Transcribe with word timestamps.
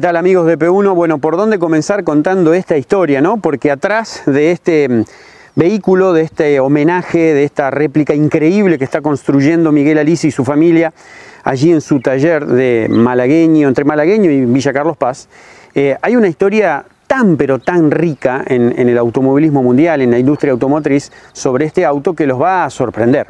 ¿Qué 0.00 0.06
tal 0.06 0.16
amigos 0.16 0.46
de 0.46 0.58
P1? 0.58 0.94
Bueno, 0.94 1.18
¿por 1.18 1.36
dónde 1.36 1.58
comenzar 1.58 2.04
contando 2.04 2.54
esta 2.54 2.78
historia, 2.78 3.20
no? 3.20 3.36
Porque 3.36 3.70
atrás 3.70 4.22
de 4.24 4.50
este 4.50 4.88
mm, 4.88 5.04
vehículo, 5.56 6.14
de 6.14 6.22
este 6.22 6.58
homenaje, 6.58 7.34
de 7.34 7.44
esta 7.44 7.70
réplica 7.70 8.14
increíble 8.14 8.78
que 8.78 8.84
está 8.84 9.02
construyendo 9.02 9.72
Miguel 9.72 9.98
Alicia 9.98 10.28
y 10.28 10.30
su 10.30 10.42
familia 10.42 10.94
allí 11.44 11.70
en 11.70 11.82
su 11.82 12.00
taller 12.00 12.46
de 12.46 12.86
Malagueño, 12.88 13.68
entre 13.68 13.84
Malagueño 13.84 14.30
y 14.30 14.46
Villa 14.46 14.72
Carlos 14.72 14.96
Paz, 14.96 15.28
eh, 15.74 15.98
hay 16.00 16.16
una 16.16 16.28
historia 16.28 16.82
tan 17.06 17.36
pero 17.36 17.58
tan 17.58 17.90
rica 17.90 18.42
en 18.46 18.88
el 18.88 18.96
automovilismo 18.96 19.62
mundial, 19.62 20.00
en 20.00 20.12
la 20.12 20.18
industria 20.18 20.52
automotriz, 20.52 21.12
sobre 21.34 21.66
este 21.66 21.84
auto 21.84 22.14
que 22.14 22.26
los 22.26 22.40
va 22.40 22.64
a 22.64 22.70
sorprender. 22.70 23.26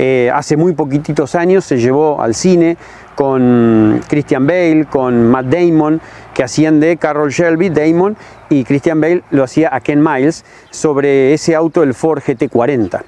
Eh, 0.00 0.30
hace 0.32 0.56
muy 0.56 0.74
poquititos 0.74 1.34
años 1.34 1.64
se 1.64 1.76
llevó 1.76 2.22
al 2.22 2.36
cine 2.36 2.76
con 3.16 4.00
Christian 4.08 4.46
Bale, 4.46 4.86
con 4.88 5.28
Matt 5.28 5.46
Damon, 5.46 6.00
que 6.32 6.44
hacían 6.44 6.78
de 6.78 6.96
Carroll 6.98 7.30
Shelby, 7.30 7.68
Damon, 7.68 8.16
y 8.48 8.62
Christian 8.62 9.00
Bale 9.00 9.24
lo 9.32 9.42
hacía 9.42 9.74
a 9.74 9.80
Ken 9.80 10.00
Miles 10.00 10.44
sobre 10.70 11.34
ese 11.34 11.56
auto, 11.56 11.82
el 11.82 11.94
Ford 11.94 12.20
GT40. 12.20 13.02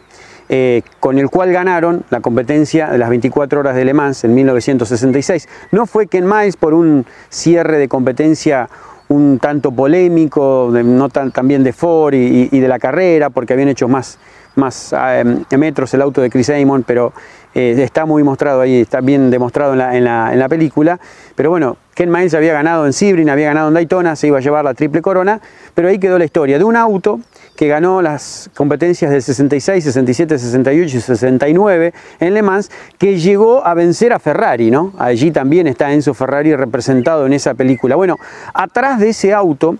Eh, 0.49 0.83
con 0.99 1.17
el 1.17 1.31
cual 1.31 1.53
ganaron 1.53 2.03
la 2.11 2.19
competencia 2.19 2.89
de 2.89 2.99
las 2.99 3.09
24 3.09 3.61
horas 3.61 3.77
de 3.77 3.85
Le 3.85 3.95
Mans 3.95 4.25
en 4.25 4.35
1966. 4.35 5.49
No 5.71 5.87
fue 5.87 6.09
Ken 6.09 6.27
Miles 6.27 6.57
por 6.57 6.75
un 6.75 7.07
cierre 7.29 7.79
de 7.79 7.87
competencia 7.87 8.69
un 9.07 9.39
tanto 9.39 9.71
polémico, 9.71 10.71
no 10.73 11.09
tan, 11.09 11.31
también 11.31 11.63
de 11.63 11.73
Ford 11.73 12.15
y, 12.15 12.49
y, 12.51 12.61
de 12.61 12.69
la 12.69 12.81
carrera, 12.81 13.31
porque 13.31 13.53
habían 13.53 13.69
hecho 13.69 13.89
más, 13.89 14.19
más 14.57 14.95
eh, 14.97 15.25
metros 15.57 15.93
el 15.95 16.03
auto 16.03 16.21
de 16.21 16.31
Chris 16.31 16.51
Amon, 16.51 16.83
pero 16.83 17.13
eh, 17.55 17.75
está 17.79 18.07
muy 18.07 18.23
mostrado 18.23 18.61
ahí, 18.61 18.81
está 18.81 19.01
bien 19.01 19.31
demostrado 19.31 19.73
en 19.73 19.79
la, 19.79 19.97
en, 19.97 20.05
la, 20.05 20.33
en 20.33 20.39
la, 20.39 20.49
película. 20.49 21.01
Pero 21.35 21.51
bueno, 21.51 21.77
Ken 21.95 22.11
Miles 22.11 22.35
había 22.35 22.53
ganado 22.53 22.87
en 22.87 22.93
Sebring, 22.93 23.29
había 23.29 23.47
ganado 23.47 23.69
en 23.69 23.75
Daytona, 23.75 24.15
se 24.15 24.29
iba 24.29 24.39
a 24.39 24.41
llevar 24.41 24.65
la 24.65 24.75
triple 24.75 25.03
corona, 25.03 25.41
pero 25.75 25.89
ahí 25.89 25.99
quedó 25.99 26.19
la 26.19 26.25
historia 26.25 26.59
de 26.59 26.65
un 26.65 26.77
auto 26.77 27.21
que 27.57 27.69
ganó 27.69 28.01
las 28.01 28.51
competencias 28.57 29.11
del 29.11 29.21
66, 29.21 29.85
67, 29.85 30.39
68 30.39 30.97
y 30.97 31.01
69 31.01 31.93
en 32.21 32.35
Le 32.35 32.43
Mans, 32.43 32.71
que 32.97 33.19
llegó 33.19 33.67
a 33.67 33.75
vencer 33.75 34.13
a 34.13 34.19
Ferrari, 34.19 34.71
¿no? 34.71 34.93
Allí 34.99 35.31
también 35.31 35.67
está 35.67 35.93
Enzo 35.93 36.15
Ferrari 36.15 36.55
representado 36.55 37.27
en 37.27 37.33
esa 37.33 37.55
película. 37.55 37.97
Bueno, 37.97 38.17
atrás 38.55 39.01
de 39.01 39.11
ese 39.11 39.35
auto, 39.35 39.77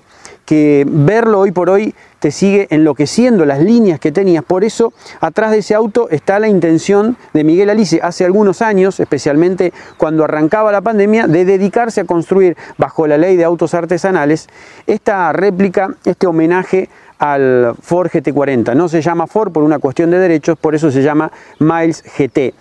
que 0.51 0.85
verlo 0.85 1.39
hoy 1.39 1.53
por 1.53 1.71
hoy 1.71 1.95
te 2.19 2.33
sigue 2.33 2.67
enloqueciendo 2.71 3.45
las 3.45 3.61
líneas 3.61 4.01
que 4.01 4.11
tenías. 4.11 4.43
Por 4.43 4.65
eso, 4.65 4.93
atrás 5.21 5.53
de 5.53 5.59
ese 5.59 5.77
auto 5.77 6.09
está 6.11 6.41
la 6.41 6.49
intención 6.49 7.17
de 7.33 7.45
Miguel 7.45 7.71
Alice, 7.71 8.01
hace 8.03 8.25
algunos 8.25 8.61
años, 8.61 8.99
especialmente 8.99 9.73
cuando 9.97 10.25
arrancaba 10.25 10.73
la 10.73 10.81
pandemia, 10.81 11.29
de 11.29 11.45
dedicarse 11.45 12.01
a 12.01 12.05
construir, 12.05 12.57
bajo 12.79 13.07
la 13.07 13.17
ley 13.17 13.37
de 13.37 13.45
autos 13.45 13.75
artesanales, 13.75 14.49
esta 14.89 15.33
réplica, 15.33 15.95
este 16.05 16.27
homenaje 16.27 16.89
al 17.21 17.77
Ford 17.81 18.09
GT40. 18.09 18.75
No 18.75 18.89
se 18.89 19.03
llama 19.03 19.29
Ford 19.29 19.53
por 19.53 19.63
una 19.63 19.79
cuestión 19.79 20.11
de 20.11 20.19
derechos, 20.19 20.59
por 20.59 20.75
eso 20.75 20.91
se 20.91 21.01
llama 21.01 21.31
Miles 21.61 22.03
GT. 22.19 22.55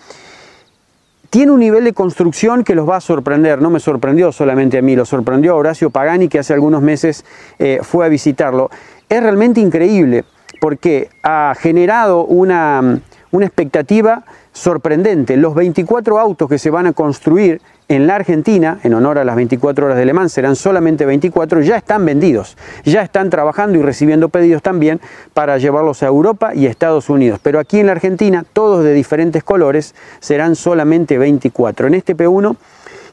Tiene 1.29 1.51
un 1.51 1.59
nivel 1.59 1.84
de 1.84 1.94
construcción 1.94 2.63
que 2.63 2.73
los 2.73 2.90
va 2.90 2.97
a 2.97 3.01
sorprender, 3.01 3.62
no 3.62 3.69
me 3.69 3.79
sorprendió 3.79 4.31
solamente 4.31 4.79
a 4.79 4.81
mí, 4.81 4.95
lo 4.95 5.06
sorprendió 5.06 5.53
a 5.53 5.56
Horacio 5.57 5.91
Pagani 5.91 6.28
que 6.28 6.40
hace 6.40 6.53
algunos 6.53 6.81
meses 6.81 7.23
eh, 7.59 7.79
fue 7.84 8.07
a 8.07 8.09
visitarlo. 8.09 8.72
Es 9.07 9.22
realmente 9.22 9.62
increíble 9.62 10.25
porque 10.59 11.09
ha 11.22 11.53
generado 11.56 12.25
una, 12.25 13.00
una 13.29 13.45
expectativa 13.45 14.23
sorprendente. 14.53 15.38
Los 15.38 15.53
24 15.53 16.19
autos 16.19 16.50
que 16.50 16.57
se 16.57 16.72
van 16.72 16.88
a 16.88 16.94
construir 16.94 17.62
en 17.89 18.05
la 18.05 18.16
Argentina, 18.16 18.79
en 18.83 18.94
honor 18.94 19.17
a 19.17 19.23
las 19.23 19.35
24 19.35 19.88
horas 19.88 19.97
de 19.97 20.05
Le 20.05 20.29
serán 20.29 20.55
solamente 20.55 21.07
24, 21.07 21.61
ya 21.61 21.75
están 21.75 22.05
vendidos, 22.05 22.55
ya 22.85 23.01
están 23.01 23.31
trabajando 23.31 23.79
y 23.79 23.81
recibiendo 23.81 24.29
pedidos 24.29 24.61
también 24.61 25.01
para 25.33 25.57
llevarlos 25.57 26.03
a 26.03 26.05
Europa 26.05 26.53
y 26.53 26.67
Estados 26.67 27.09
Unidos. 27.09 27.39
Pero 27.41 27.57
aquí 27.59 27.79
en 27.79 27.88
la 27.88 27.94
Argentina, 27.94 28.45
todos 28.53 28.83
de 28.83 28.94
diferentes 28.94 29.44
colores, 29.44 29.95
serán 30.19 30.55
solamente 30.55 31.17
24. 31.17 31.88
En 31.88 31.95
este 31.95 32.16
P1 32.16 32.57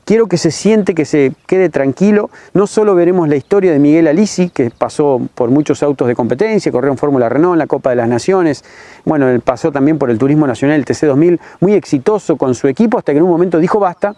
quiero 0.04 0.26
que 0.26 0.36
se 0.36 0.50
siente, 0.50 0.94
que 0.94 1.06
se 1.06 1.32
quede 1.46 1.70
tranquilo. 1.70 2.28
No 2.52 2.66
solo 2.66 2.94
veremos 2.94 3.30
la 3.30 3.36
historia 3.36 3.72
de 3.72 3.78
Miguel 3.78 4.06
Alisi, 4.06 4.50
que 4.50 4.70
pasó 4.70 5.22
por 5.34 5.48
muchos 5.48 5.82
autos 5.82 6.06
de 6.06 6.14
competencia, 6.14 6.70
corrió 6.70 6.90
en 6.90 6.98
Fórmula 6.98 7.30
Renault, 7.30 7.54
en 7.54 7.60
la 7.60 7.66
Copa 7.66 7.90
de 7.90 7.96
las 7.96 8.08
Naciones, 8.10 8.62
bueno, 9.06 9.26
él 9.30 9.40
pasó 9.40 9.72
también 9.72 9.96
por 9.98 10.10
el 10.10 10.18
Turismo 10.18 10.46
Nacional, 10.46 10.76
el 10.76 10.84
TC2000, 10.84 11.40
muy 11.60 11.72
exitoso 11.72 12.36
con 12.36 12.54
su 12.54 12.68
equipo, 12.68 12.98
hasta 12.98 13.12
que 13.12 13.18
en 13.18 13.24
un 13.24 13.30
momento 13.30 13.58
dijo 13.58 13.80
basta 13.80 14.14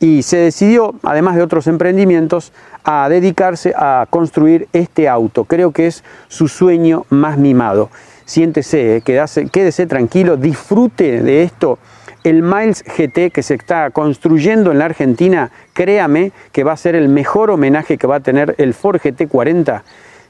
y 0.00 0.22
se 0.22 0.36
decidió, 0.36 0.94
además 1.02 1.36
de 1.36 1.42
otros 1.42 1.66
emprendimientos, 1.66 2.52
a 2.84 3.08
dedicarse 3.08 3.74
a 3.76 4.06
construir 4.08 4.68
este 4.72 5.08
auto. 5.08 5.44
Creo 5.44 5.72
que 5.72 5.88
es 5.88 6.04
su 6.28 6.48
sueño 6.48 7.04
más 7.10 7.38
mimado. 7.38 7.90
Siéntese, 8.24 8.96
eh, 8.96 9.02
quédese, 9.02 9.86
tranquilo, 9.86 10.36
disfrute 10.36 11.22
de 11.22 11.42
esto. 11.42 11.78
El 12.24 12.42
Miles 12.42 12.84
GT 12.84 13.30
que 13.32 13.42
se 13.42 13.54
está 13.54 13.90
construyendo 13.90 14.70
en 14.70 14.78
la 14.78 14.84
Argentina, 14.84 15.50
créame 15.72 16.32
que 16.52 16.64
va 16.64 16.72
a 16.72 16.76
ser 16.76 16.94
el 16.94 17.08
mejor 17.08 17.50
homenaje 17.50 17.96
que 17.96 18.06
va 18.06 18.16
a 18.16 18.20
tener 18.20 18.54
el 18.58 18.74
Ford 18.74 19.00
GT40 19.00 19.82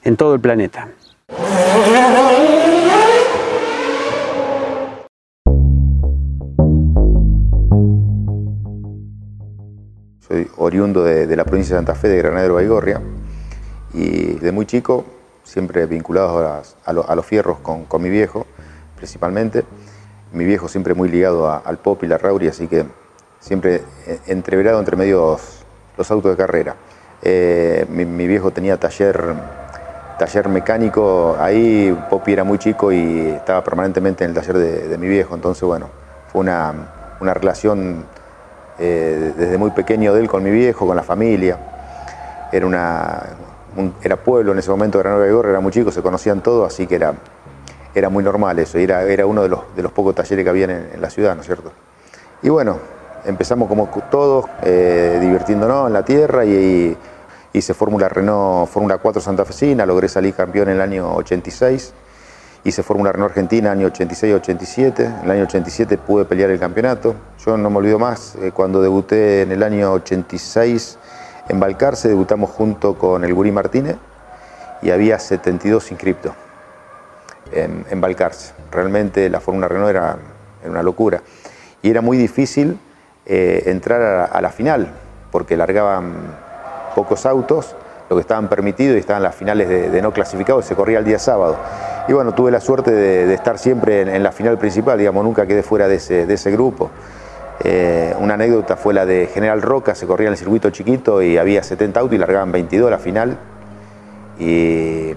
en 0.05 0.17
todo 0.17 0.35
el 0.35 0.41
planeta. 0.41 0.89
Soy 10.29 10.47
oriundo 10.59 11.05
de, 11.05 11.35
la 11.35 11.45
provincia 11.45 11.75
de 11.75 11.79
Santa 11.79 11.95
Fe, 11.95 12.09
de 12.09 12.19
Granadero 12.19 12.57
Baigorria, 12.57 13.01
y 13.95 14.35
de 14.35 14.53
muy 14.53 14.67
chico, 14.67 15.07
siempre 15.43 15.87
vinculado 15.87 16.47
a, 16.47 16.63
a, 16.85 16.93
lo, 16.93 17.09
a 17.09 17.15
los 17.15 17.25
fierros 17.25 17.59
con, 17.61 18.03
mi 18.03 18.11
viejo, 18.11 18.47
principalmente. 18.95 19.65
Mi 20.35 20.45
viejo 20.45 20.69
siempre 20.69 20.93
muy 20.93 21.09
ligado 21.09 21.51
al 21.51 21.79
pop 21.79 22.05
y 22.05 22.07
la 22.07 22.19
rauri, 22.19 22.47
así 22.47 22.67
que 22.67 22.85
siempre 23.41 23.83
entreverado 24.27 24.79
entre 24.79 24.97
medios 24.97 25.65
los 25.97 26.11
autos 26.11 26.33
de 26.33 26.37
carrera. 26.37 26.77
Eh, 27.23 27.87
mi, 27.89 28.27
viejo 28.27 28.51
tenía 28.51 28.77
taller, 28.79 29.33
taller 30.19 30.51
mecánico 30.51 31.39
ahí, 31.41 31.99
Popi 32.11 32.35
era 32.35 32.45
muy 32.45 32.59
chico 32.59 32.93
y 32.93 33.29
estaba 33.31 33.65
permanentemente 33.65 34.25
en 34.25 34.31
el 34.31 34.37
taller 34.37 34.59
de, 34.59 34.89
de 34.89 34.99
mi 34.99 35.09
viejo, 35.09 35.35
entonces 35.35 35.63
bueno, 35.63 35.89
fue 36.31 36.43
una, 36.43 36.75
una 37.21 37.33
relación 37.33 38.05
eh, 38.79 39.33
desde 39.37 39.59
muy 39.59 39.71
pequeño 39.71 40.15
de 40.15 40.21
él 40.21 40.29
con 40.29 40.43
mi 40.43 40.51
viejo, 40.51 40.87
con 40.87 40.97
la 40.97 41.03
familia. 41.03 41.59
Era, 42.53 42.67
una, 42.67 43.23
un, 43.77 43.95
era 44.03 44.17
pueblo 44.17 44.53
en 44.53 44.59
ese 44.59 44.71
momento, 44.71 44.99
Granada 44.99 45.25
de 45.25 45.33
Gorra, 45.33 45.51
era 45.51 45.61
muy 45.61 45.73
chico, 45.73 45.91
se 45.91 46.03
conocían 46.03 46.43
todos, 46.43 46.67
así 46.73 46.87
que 46.87 46.95
era, 46.95 47.15
era 47.95 48.09
muy 48.09 48.25
normal 48.25 48.59
eso. 48.59 48.79
Era, 48.79 49.03
era 49.03 49.27
uno 49.27 49.43
de 49.43 49.49
los, 49.49 49.61
de 49.77 49.83
los 49.83 49.93
pocos 49.93 50.15
talleres 50.15 50.45
que 50.45 50.51
habían 50.51 50.71
en, 50.71 50.91
en 50.95 51.01
la 51.01 51.11
ciudad, 51.11 51.35
¿no 51.35 51.41
es 51.41 51.47
cierto? 51.47 51.73
Y 52.43 52.49
bueno, 52.49 52.79
empezamos 53.25 53.69
como 53.69 53.89
todos, 54.11 54.47
eh, 54.63 55.19
divirtiéndonos 55.21 55.89
en 55.89 55.93
la 55.93 56.05
tierra 56.05 56.45
y, 56.45 56.97
y 57.53 57.59
hice 57.59 57.75
Fórmula 57.75 58.09
Renault, 58.09 58.71
Fórmula 58.71 58.99
4 58.99 59.21
Santa 59.21 59.45
Fecina, 59.45 59.85
logré 59.85 60.09
salir 60.09 60.35
campeón 60.35 60.69
en 60.69 60.77
el 60.77 60.81
año 60.81 61.15
86 61.15 61.93
hice 62.69 62.83
Fórmula 62.83 63.13
Renault 63.13 63.31
Argentina 63.31 63.73
año 63.73 63.89
86-87, 63.89 65.01
en 65.01 65.25
el 65.25 65.31
año 65.31 65.43
87 65.45 65.99
pude 65.99 66.25
pelear 66.25 66.51
el 66.51 66.59
campeonato. 66.59 67.15
Yo 67.45 67.57
no 67.57 67.71
me 67.71 67.79
olvido 67.79 67.99
más, 67.99 68.37
eh, 68.37 68.53
cuando 68.53 68.83
debuté 68.83 69.43
en 69.43 69.53
el 69.53 69.63
año 69.63 69.93
86 69.93 70.99
en 71.49 71.61
Balcarce, 71.61 72.09
debutamos 72.09 72.51
junto 72.51 72.99
con 72.99 73.25
el 73.25 73.33
Gurí 73.33 73.51
Martínez 73.51 73.97
y 74.83 74.91
había 74.91 75.19
72 75.19 75.91
inscriptos 75.91 76.33
en, 77.53 77.87
en 77.91 78.01
Balcarce. 78.01 78.53
Realmente 78.71 79.29
la 79.31 79.41
Fórmula 79.41 79.67
Renault 79.69 79.91
era, 79.91 80.19
una 80.67 80.83
locura 80.83 81.23
y 81.81 81.91
era 81.91 82.01
muy 82.01 82.19
difícil 82.19 82.79
eh, 83.25 83.63
entrar 83.67 84.03
a, 84.03 84.25
a, 84.25 84.41
la 84.43 84.51
final, 84.51 84.89
porque 85.31 85.57
largaban 85.57 86.13
pocos 86.95 87.25
autos, 87.25 87.77
lo 88.09 88.17
que 88.17 88.21
estaban 88.21 88.49
permitidos 88.49 88.97
y 88.97 89.01
estaban 89.01 89.23
las 89.23 89.35
finales 89.35 89.69
de, 89.69 90.03
no 90.03 90.13
clasificados, 90.13 90.65
se 90.65 90.75
corría 90.75 90.99
el 90.99 91.05
día 91.05 91.19
sábado. 91.19 91.57
Y 92.09 92.13
bueno, 92.13 92.33
tuve 92.33 92.51
la 92.51 92.61
suerte 92.61 92.91
de, 92.91 93.35
estar 93.35 93.59
siempre 93.59 94.01
en, 94.01 94.23
la 94.23 94.33
final 94.33 94.59
principal, 94.59 94.99
digamos, 94.99 95.25
nunca 95.25 95.47
quedé 95.47 95.63
fuera 95.63 95.89
de 95.89 95.97
ese, 95.97 96.51
grupo. 96.51 96.91
Eh, 97.61 98.15
una 98.19 98.35
anécdota 98.35 98.77
fue 98.77 98.95
la 98.95 99.05
de 99.05 99.29
General 99.33 99.61
Roca, 99.61 99.95
se 99.95 100.07
corría 100.07 100.29
en 100.29 100.33
el 100.33 100.39
circuito 100.39 100.71
chiquito 100.71 101.21
y 101.23 101.37
había 101.37 101.63
70 101.63 102.01
autos 102.01 102.15
y 102.15 102.19
largaban 102.19 102.51
22 102.51 102.89
a 102.89 102.91
la 102.91 102.99
final. 102.99 103.39
Y, 104.39 105.15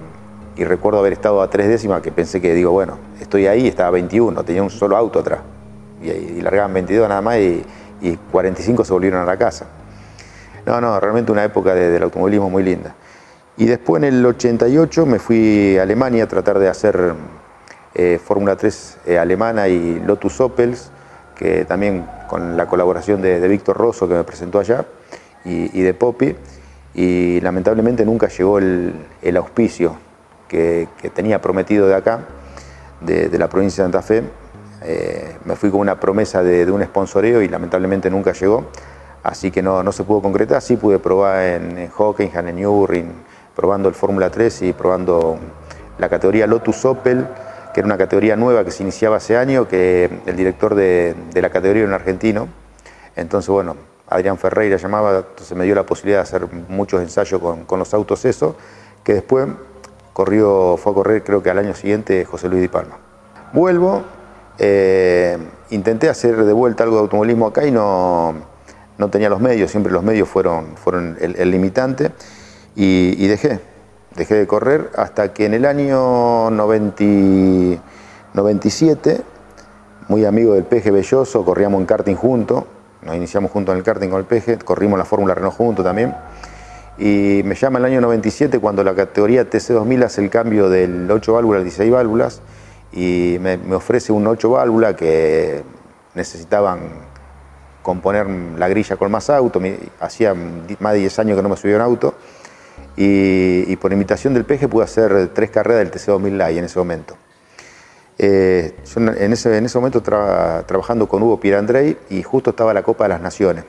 recuerdo 0.57 0.99
haber 0.99 1.13
estado 1.13 1.41
a 1.41 1.49
tres 1.49 1.67
décimas 1.67 2.03
que 2.03 2.11
pensé 2.11 2.39
que, 2.39 2.53
digo, 2.53 2.71
bueno, 2.71 2.99
estoy 3.19 3.47
ahí, 3.47 3.67
estaba 3.67 3.89
21, 3.89 4.44
tenía 4.44 4.61
un 4.61 4.69
solo 4.69 4.95
auto 4.95 5.19
atrás. 5.19 5.39
Y, 6.03 6.41
largaban 6.41 6.73
22 6.73 7.07
nada 7.07 7.21
más 7.21 7.37
y, 7.37 7.63
y 8.01 8.17
45 8.31 8.83
se 8.83 8.94
volvieron 8.94 9.21
a 9.21 9.25
la 9.25 9.37
casa. 9.37 9.65
No, 10.65 10.79
no, 10.79 10.99
realmente 10.99 11.31
una 11.31 11.43
época 11.43 11.73
del 11.73 12.03
automovilismo 12.03 12.49
muy 12.49 12.63
linda. 12.63 12.93
Y 13.57 13.65
después 13.65 14.01
en 14.01 14.13
el 14.13 14.25
88 14.25 15.05
me 15.05 15.19
fui 15.19 15.77
a 15.77 15.83
Alemania 15.83 16.23
a 16.23 16.27
tratar 16.27 16.59
de 16.59 16.69
hacer 16.69 17.13
eh, 17.93 18.19
Fórmula 18.23 18.55
3 18.55 18.97
eh, 19.05 19.19
alemana 19.19 19.67
y 19.67 19.99
Lotus 19.99 20.39
Opels, 20.39 20.91
que 21.35 21.65
también 21.65 22.05
con 22.29 22.55
la 22.55 22.67
colaboración 22.67 23.21
de, 23.21 23.45
Víctor 23.47 23.77
Rosso 23.77 24.07
que 24.07 24.13
me 24.13 24.23
presentó 24.23 24.59
allá 24.59 24.85
y, 25.43 25.81
de 25.81 25.93
Poppy. 25.93 26.35
Y 26.93 27.41
lamentablemente 27.41 28.05
nunca 28.05 28.27
llegó 28.27 28.59
el, 28.59 29.37
auspicio 29.37 29.97
que, 30.47 30.87
tenía 31.13 31.41
prometido 31.41 31.87
de 31.87 31.95
acá, 31.95 32.21
de, 33.01 33.37
la 33.37 33.49
provincia 33.49 33.83
de 33.83 33.85
Santa 33.91 34.01
Fe. 34.01 34.23
Eh, 34.83 35.35
me 35.45 35.55
fui 35.55 35.69
con 35.69 35.81
una 35.81 35.99
promesa 35.99 36.41
de, 36.41 36.65
de 36.65 36.71
un 36.71 36.83
sponsoreo 36.83 37.41
y 37.41 37.47
lamentablemente 37.47 38.09
nunca 38.09 38.33
llegó 38.33 38.65
así 39.23 39.51
que 39.51 39.62
no, 39.62 39.83
no 39.83 39.91
se 39.91 40.03
pudo 40.03 40.21
concretar. 40.21 40.62
Sí 40.62 40.77
pude 40.77 41.00
probar 41.00 41.44
en, 41.44 41.89
Hockenheim, 41.95 42.47
en 42.47 42.56
Nürburgring, 42.57 43.12
probando 43.56 43.89
el 43.89 43.95
Fórmula 43.95 44.29
3 44.29 44.62
y 44.63 44.73
probando 44.73 45.38
la 45.97 46.09
categoría 46.09 46.47
Lotus 46.47 46.83
Opel, 46.85 47.27
que 47.73 47.79
era 47.79 47.85
una 47.85 47.97
categoría 47.97 48.35
nueva 48.35 48.65
que 48.65 48.71
se 48.71 48.83
iniciaba 48.83 49.18
hace 49.18 49.38
año, 49.38 49.68
que 49.68 50.09
el 50.25 50.35
director 50.35 50.75
de, 50.75 51.15
la 51.33 51.50
categoría 51.50 51.83
era 51.83 51.89
un 51.89 51.94
argentino. 51.94 52.47
Entonces, 53.15 53.50
bueno, 53.50 53.75
Adrián 54.09 54.38
Ferreira 54.38 54.77
llamaba, 54.77 55.18
entonces 55.18 55.56
me 55.56 55.65
dio 55.65 55.75
la 55.75 55.83
posibilidad 55.83 56.19
de 56.19 56.23
hacer 56.23 56.47
muchos 56.69 57.01
ensayos 57.01 57.41
con, 57.65 57.79
los 57.79 57.94
autos 57.94 58.25
eso, 58.25 58.56
que 59.03 59.13
después 59.13 59.47
corrió, 60.13 60.77
fue 60.77 60.91
a 60.91 60.95
correr 60.95 61.23
creo 61.23 61.41
que 61.41 61.50
al 61.50 61.57
año 61.57 61.73
siguiente 61.73 62.25
José 62.25 62.50
Luis 62.50 62.62
Di 62.62 62.68
Palma. 62.68 62.97
Vuelvo, 63.53 64.03
eh, 64.57 65.38
intenté 65.69 66.09
hacer 66.09 66.44
de 66.44 66.53
vuelta 66.53 66.83
algo 66.83 66.97
de 66.97 67.01
automovilismo 67.03 67.47
acá 67.47 67.65
y 67.65 67.71
no, 67.71 68.35
no 69.01 69.09
tenía 69.09 69.27
los 69.30 69.42
medios, 69.42 69.71
siempre 69.71 69.92
los 69.92 70.03
medios 70.03 70.30
fueron, 70.30 70.77
fueron 70.77 71.18
el, 71.19 71.50
limitante 71.50 72.12
y, 72.75 73.25
dejé, 73.25 73.59
dejé 74.15 74.36
de 74.36 74.45
correr 74.45 74.92
hasta 74.95 75.33
que 75.33 75.45
en 75.45 75.56
el 75.56 75.65
año 75.65 76.51
97, 76.51 79.21
muy 80.07 80.24
amigo 80.24 80.53
del 80.53 80.65
Peje 80.65 80.92
Belloso, 80.92 81.44
corríamos 81.44 81.81
en 81.81 81.88
karting 81.88 82.13
juntos, 82.13 82.65
nos 83.01 83.15
iniciamos 83.15 83.50
juntos 83.50 83.74
en 83.74 83.80
el 83.80 83.83
karting 83.83 84.09
con 84.09 84.19
el 84.19 84.25
Peje, 84.25 84.59
corrimos 84.59 85.00
la 85.00 85.06
Fórmula 85.06 85.33
Renault 85.33 85.56
juntos 85.56 85.83
también. 85.83 86.15
Y 87.00 87.42
me 87.44 87.56
llama 87.56 87.80
el 87.80 87.86
año 87.86 88.01
97 88.01 88.59
cuando 88.59 88.83
la 88.83 88.94
categoría 88.94 89.50
TC2000 89.50 90.04
hace 90.04 90.21
el 90.21 90.30
cambio 90.30 90.69
del 90.69 91.09
8 91.09 91.33
válvulas 91.33 91.62
al 91.62 91.63
16 91.63 91.92
válvulas 91.92 92.42
y 92.92 93.38
me, 93.42 93.57
ofrece 93.74 94.12
un 94.12 94.27
8 94.27 94.51
válvula 94.51 94.95
que 94.95 95.63
necesitaban 96.13 97.09
componer 97.81 98.28
la 98.57 98.68
grilla 98.68 98.95
con 98.95 99.12
más 99.12 99.30
auto, 99.30 99.62
hacía 100.00 100.33
más 100.80 100.94
de 100.94 101.00
10 101.00 101.19
años 101.19 101.38
que 101.38 101.44
no 101.44 101.50
me 101.50 101.57
subía 101.57 101.75
un 101.75 101.81
auto, 101.81 102.16
y, 102.95 103.75
por 103.78 103.94
invitación 103.94 104.33
del 104.33 104.45
peje 104.45 104.68
pude 104.68 104.83
hacer 104.83 105.30
tres 105.33 105.50
carreras 105.50 105.80
del 105.80 105.92
TC2000 105.92 106.31
Live 106.31 106.57
en 106.60 106.66
ese 106.66 106.80
momento. 106.80 107.16
Eh, 108.18 108.75
yo 108.86 109.01
en 109.01 109.33
ese, 109.33 109.57
en 109.57 109.66
ese 109.66 109.78
momento 109.78 110.00
estaba 110.00 110.63
trabajando 110.68 111.07
con 111.07 111.24
Hugo 111.24 111.39
Pirandrey 111.39 111.98
y 112.10 112.22
justo 112.22 112.51
estaba 112.51 112.74
la 112.74 112.83
Copa 112.83 113.06
de 113.06 113.10
las 113.10 113.22
Naciones. 113.22 113.66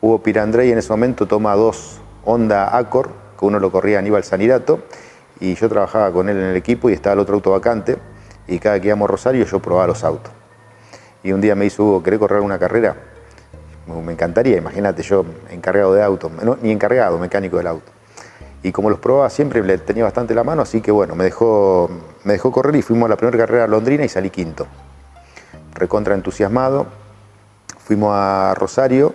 Hugo 0.00 0.22
Pirandrey 0.22 0.70
en 0.70 0.78
ese 0.78 0.90
momento 0.90 1.26
toma 1.26 1.54
dos 1.54 2.00
Honda 2.24 2.76
Accord, 2.76 3.10
que 3.38 3.44
uno 3.44 3.58
lo 3.58 3.70
corría 3.70 3.98
Aníbal 3.98 4.24
Sanirato, 4.24 4.84
y 5.40 5.54
yo 5.54 5.68
trabajaba 5.68 6.12
con 6.12 6.28
él 6.28 6.38
en 6.38 6.44
el 6.44 6.56
equipo 6.56 6.88
y 6.88 6.92
estaba 6.94 7.14
el 7.14 7.20
otro 7.20 7.34
auto 7.34 7.50
vacante, 7.50 7.98
y 8.46 8.58
cada 8.58 8.80
que 8.80 8.86
íbamos 8.88 9.08
a 9.08 9.12
Rosario 9.12 9.44
yo 9.44 9.60
probaba 9.60 9.88
los 9.88 10.04
autos. 10.04 10.32
Y 11.22 11.32
un 11.32 11.40
día 11.40 11.54
me 11.54 11.66
hizo 11.66 11.84
Hugo, 11.84 12.02
¿querés 12.02 12.18
correr 12.18 12.40
una 12.40 12.58
carrera? 12.58 12.96
Me 13.86 14.12
encantaría, 14.12 14.56
imagínate, 14.56 15.02
yo 15.02 15.26
encargado 15.50 15.92
de 15.92 16.02
auto, 16.02 16.30
ni 16.62 16.70
encargado, 16.70 17.18
mecánico 17.18 17.58
del 17.58 17.66
auto. 17.66 17.92
Y 18.62 18.72
como 18.72 18.88
los 18.88 18.98
probaba 18.98 19.28
siempre, 19.28 19.62
le 19.62 19.76
tenía 19.76 20.04
bastante 20.04 20.34
la 20.34 20.42
mano, 20.42 20.62
así 20.62 20.80
que 20.80 20.90
bueno, 20.90 21.14
me 21.14 21.24
dejó, 21.24 21.90
me 22.24 22.32
dejó 22.32 22.50
correr 22.50 22.76
y 22.76 22.82
fuimos 22.82 23.06
a 23.06 23.10
la 23.10 23.16
primera 23.16 23.36
carrera 23.36 23.64
a 23.64 23.66
Londrina 23.66 24.04
y 24.04 24.08
salí 24.08 24.30
quinto. 24.30 24.66
Recontra 25.74 26.14
entusiasmado. 26.14 26.86
Fuimos 27.78 28.12
a 28.14 28.54
Rosario 28.56 29.14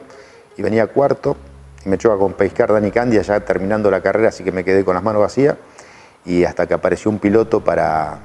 y 0.56 0.62
venía 0.62 0.86
cuarto 0.86 1.36
y 1.83 1.89
me 1.89 1.95
echó 1.95 2.16
con 2.19 2.33
pescar 2.33 2.71
Dani 2.71 2.92
Candia 2.92 3.24
ya 3.24 3.39
terminando 3.39 3.89
la 3.89 4.01
carrera, 4.01 4.30
así 4.30 4.44
que 4.44 4.51
me 4.51 4.63
quedé 4.63 4.86
con 4.86 4.94
las 4.94 5.04
manos 5.04 5.24
vacías 5.24 5.56
y 6.25 6.44
hasta 6.44 6.68
que 6.68 6.75
apareció 6.75 7.10
un 7.10 7.18
piloto 7.18 7.63
para, 7.63 8.19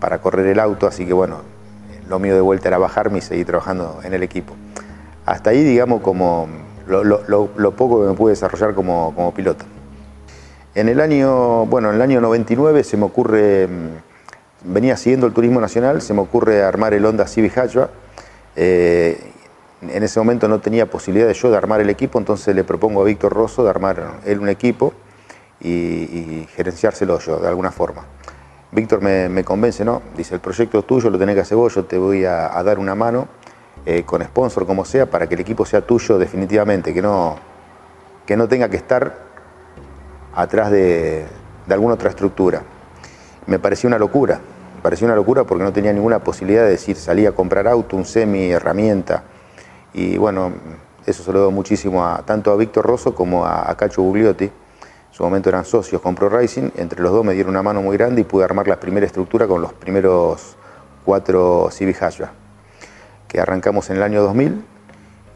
para 0.00 0.22
correr 0.22 0.46
el 0.46 0.58
auto, 0.58 0.86
así 0.86 1.04
que 1.04 1.12
bueno, 1.12 1.42
lo 2.08 2.18
mío 2.18 2.34
de 2.34 2.40
vuelta 2.40 2.68
era 2.68 2.78
bajarme 2.78 3.18
y 3.18 3.20
seguir 3.20 3.44
trabajando 3.44 4.00
en 4.02 4.14
el 4.14 4.22
equipo 4.22 4.56
hasta 5.30 5.50
ahí, 5.50 5.62
digamos, 5.62 6.02
como 6.02 6.48
lo, 6.88 7.70
poco 7.76 8.02
que 8.02 8.08
me 8.08 8.14
pude 8.14 8.32
desarrollar 8.32 8.74
como, 8.74 9.32
piloto. 9.34 9.64
En 10.74 10.88
el 10.88 11.00
año, 11.00 11.66
bueno, 11.66 11.90
en 11.90 11.96
el 11.96 12.02
año 12.02 12.20
99 12.20 12.82
se 12.82 12.96
me 12.96 13.04
ocurre, 13.04 13.68
mm, 13.68 14.72
venía 14.72 14.96
siguiendo 14.96 15.28
el 15.28 15.32
turismo 15.32 15.60
nacional, 15.60 16.02
se 16.02 16.14
me 16.14 16.20
ocurre 16.20 16.64
armar 16.64 16.94
el 16.94 17.06
Honda 17.06 17.28
Civic 17.28 17.56
Hatchback. 17.56 17.90
Eh, 18.56 19.20
en 19.82 20.02
ese 20.02 20.18
momento 20.18 20.48
no 20.48 20.58
tenía 20.58 20.86
posibilidad 20.86 21.28
de 21.28 21.34
yo 21.34 21.48
de 21.48 21.56
armar 21.56 21.80
el 21.80 21.90
equipo, 21.90 22.18
entonces 22.18 22.54
le 22.54 22.64
propongo 22.64 23.02
a 23.02 23.04
Víctor 23.04 23.32
Rosso 23.32 23.62
de 23.62 23.70
armar 23.70 24.20
él 24.26 24.40
un 24.40 24.48
equipo 24.48 24.92
y, 25.60 26.46
gerenciárselo 26.56 27.20
yo 27.20 27.38
de 27.38 27.48
alguna 27.48 27.70
forma. 27.70 28.04
Víctor 28.72 29.00
me, 29.00 29.44
convence, 29.44 29.84
¿no? 29.84 30.02
Dice, 30.16 30.34
el 30.34 30.40
proyecto 30.40 30.80
es 30.80 30.86
tuyo, 30.86 31.08
lo 31.08 31.18
tenés 31.18 31.36
que 31.36 31.42
hacer 31.42 31.56
vos, 31.56 31.74
yo 31.74 31.84
te 31.84 31.98
voy 31.98 32.24
a 32.24 32.48
dar 32.64 32.80
una 32.80 32.96
mano 32.96 33.28
eh, 33.86 34.02
con 34.04 34.22
sponsor, 34.22 34.66
como 34.66 34.84
sea, 34.84 35.08
para 35.08 35.26
que 35.26 35.34
el 35.34 35.40
equipo 35.40 35.64
sea 35.64 35.80
tuyo 35.80 36.18
definitivamente, 36.18 36.92
que 36.92 37.00
no, 37.00 37.36
que 38.26 38.36
no 38.36 38.46
tenga 38.46 38.68
que 38.68 38.76
estar 38.76 39.14
atrás 40.34 40.70
de, 40.70 41.24
alguna 41.68 41.94
otra 41.94 42.10
estructura. 42.10 42.62
Me 43.46 43.58
pareció 43.58 43.88
una 43.88 43.98
locura, 43.98 44.40
me 44.76 44.82
pareció 44.82 45.06
una 45.06 45.16
locura 45.16 45.44
porque 45.44 45.64
no 45.64 45.72
tenía 45.72 45.92
ninguna 45.92 46.18
posibilidad 46.18 46.64
de 46.64 46.70
decir, 46.70 46.96
salí 46.96 47.26
a 47.26 47.32
comprar 47.32 47.66
auto, 47.66 47.96
un 47.96 48.04
semi, 48.04 48.50
herramienta. 48.50 49.24
Y 49.94 50.18
bueno, 50.18 50.52
eso 51.06 51.22
se 51.22 51.32
lo 51.32 51.40
doy 51.40 51.52
muchísimo 51.52 52.04
a, 52.04 52.22
tanto 52.24 52.52
a 52.52 52.56
Víctor 52.56 52.84
Rosso 52.84 53.14
como 53.14 53.46
a, 53.46 53.74
Cacho 53.76 54.02
Bugliotti. 54.02 54.44
En 54.44 54.52
su 55.10 55.22
momento 55.22 55.48
eran 55.48 55.64
socios 55.64 56.02
con 56.02 56.14
Pro 56.14 56.28
Racing, 56.28 56.70
entre 56.76 57.02
los 57.02 57.12
dos 57.12 57.24
me 57.24 57.32
dieron 57.32 57.50
una 57.50 57.62
mano 57.62 57.82
muy 57.82 57.96
grande 57.96 58.20
y 58.20 58.24
pude 58.24 58.44
armar 58.44 58.68
la 58.68 58.78
primera 58.78 59.06
estructura 59.06 59.46
con 59.46 59.60
los 59.62 59.72
primeros 59.72 60.56
cuatro 61.04 61.68
Civic 61.72 62.00
Hatchback 62.00 62.39
que 63.30 63.40
arrancamos 63.40 63.88
en 63.90 63.96
el 63.96 64.02
año 64.02 64.22
2000. 64.22 64.64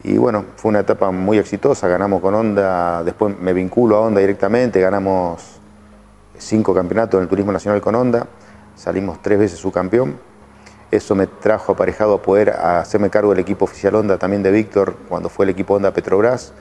Y 0.03 0.17
bueno, 0.17 0.45
fue 0.57 0.69
una 0.69 0.81
etapa 0.81 1.09
muy 1.11 1.39
exitosa, 1.39 1.87
ganamos 1.87 2.21
con 2.21 2.35
Honda, 2.35 3.03
después 3.03 3.39
me 3.39 3.53
vinculo 3.53 3.95
a 3.95 4.01
Honda 4.01 4.19
directamente, 4.19 4.79
ganamos 4.79 5.59
cinco 6.37 6.75
campeonatos 6.75 7.17
en 7.17 7.23
el 7.23 7.29
Turismo 7.29 7.51
Nacional 7.51 7.81
con 7.81 7.95
Honda, 7.95 8.27
salimos 8.75 9.21
tres 9.21 9.39
veces 9.39 9.57
subcampeón. 9.57 10.19
Eso 10.91 11.15
me 11.15 11.25
trajo 11.25 11.71
aparejado 11.71 12.13
a 12.15 12.21
poder 12.21 12.51
hacerme 12.51 13.09
cargo 13.09 13.31
del 13.31 13.39
equipo 13.39 13.65
oficial 13.65 13.95
Honda 13.95 14.19
también 14.19 14.43
de 14.43 14.51
Víctor 14.51 14.95
cuando 15.09 15.29
fue 15.29 15.45
el 15.45 15.49
equipo 15.49 15.73
Honda 15.73 15.91
Petrobras. 15.91 16.53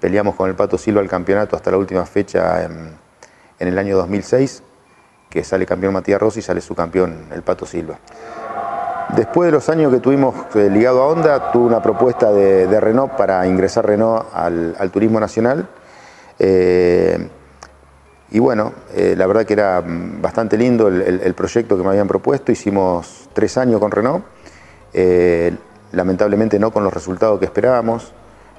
Peleamos 0.00 0.36
con 0.36 0.48
el 0.48 0.54
Pato 0.54 0.78
Silva 0.78 1.00
el 1.00 1.08
campeonato 1.08 1.56
hasta 1.56 1.70
la 1.70 1.78
última 1.78 2.04
fecha 2.06 2.62
en, 2.62 2.92
en 3.58 3.68
el 3.68 3.78
año 3.78 3.96
2006, 3.96 4.62
que 5.30 5.42
sale 5.42 5.66
campeón 5.66 5.94
Matías 5.94 6.20
Rossi 6.20 6.40
y 6.40 6.42
sale 6.42 6.60
su 6.60 6.74
campeón 6.74 7.26
el 7.32 7.42
Pato 7.42 7.66
Silva. 7.66 7.98
Después 9.16 9.46
de 9.46 9.52
los 9.52 9.68
años 9.68 9.92
que 9.92 10.00
tuvimos 10.00 10.34
eh, 10.56 10.68
ligado 10.68 11.02
a 11.02 11.06
Honda, 11.06 11.52
tuve 11.52 11.66
una 11.66 11.80
propuesta 11.80 12.32
de, 12.32 12.80
Renault 12.80 13.12
para 13.12 13.46
ingresar 13.46 13.86
Renault 13.86 14.26
al, 14.34 14.90
turismo 14.90 15.20
nacional. 15.20 15.68
Eh, 16.40 17.28
y 18.32 18.38
bueno, 18.40 18.72
eh, 18.92 19.14
la 19.16 19.28
verdad 19.28 19.44
que 19.44 19.52
era 19.52 19.80
bastante 19.86 20.56
lindo 20.56 20.88
el, 20.88 21.34
proyecto 21.34 21.76
que 21.76 21.84
me 21.84 21.90
habían 21.90 22.08
propuesto. 22.08 22.50
Hicimos 22.50 23.28
tres 23.32 23.56
años 23.56 23.78
con 23.78 23.92
Renault. 23.92 24.24
lamentablemente 25.92 26.58
no 26.58 26.72
con 26.72 26.82
los 26.82 26.92
resultados 26.92 27.38
que 27.38 27.44
esperábamos. 27.44 28.12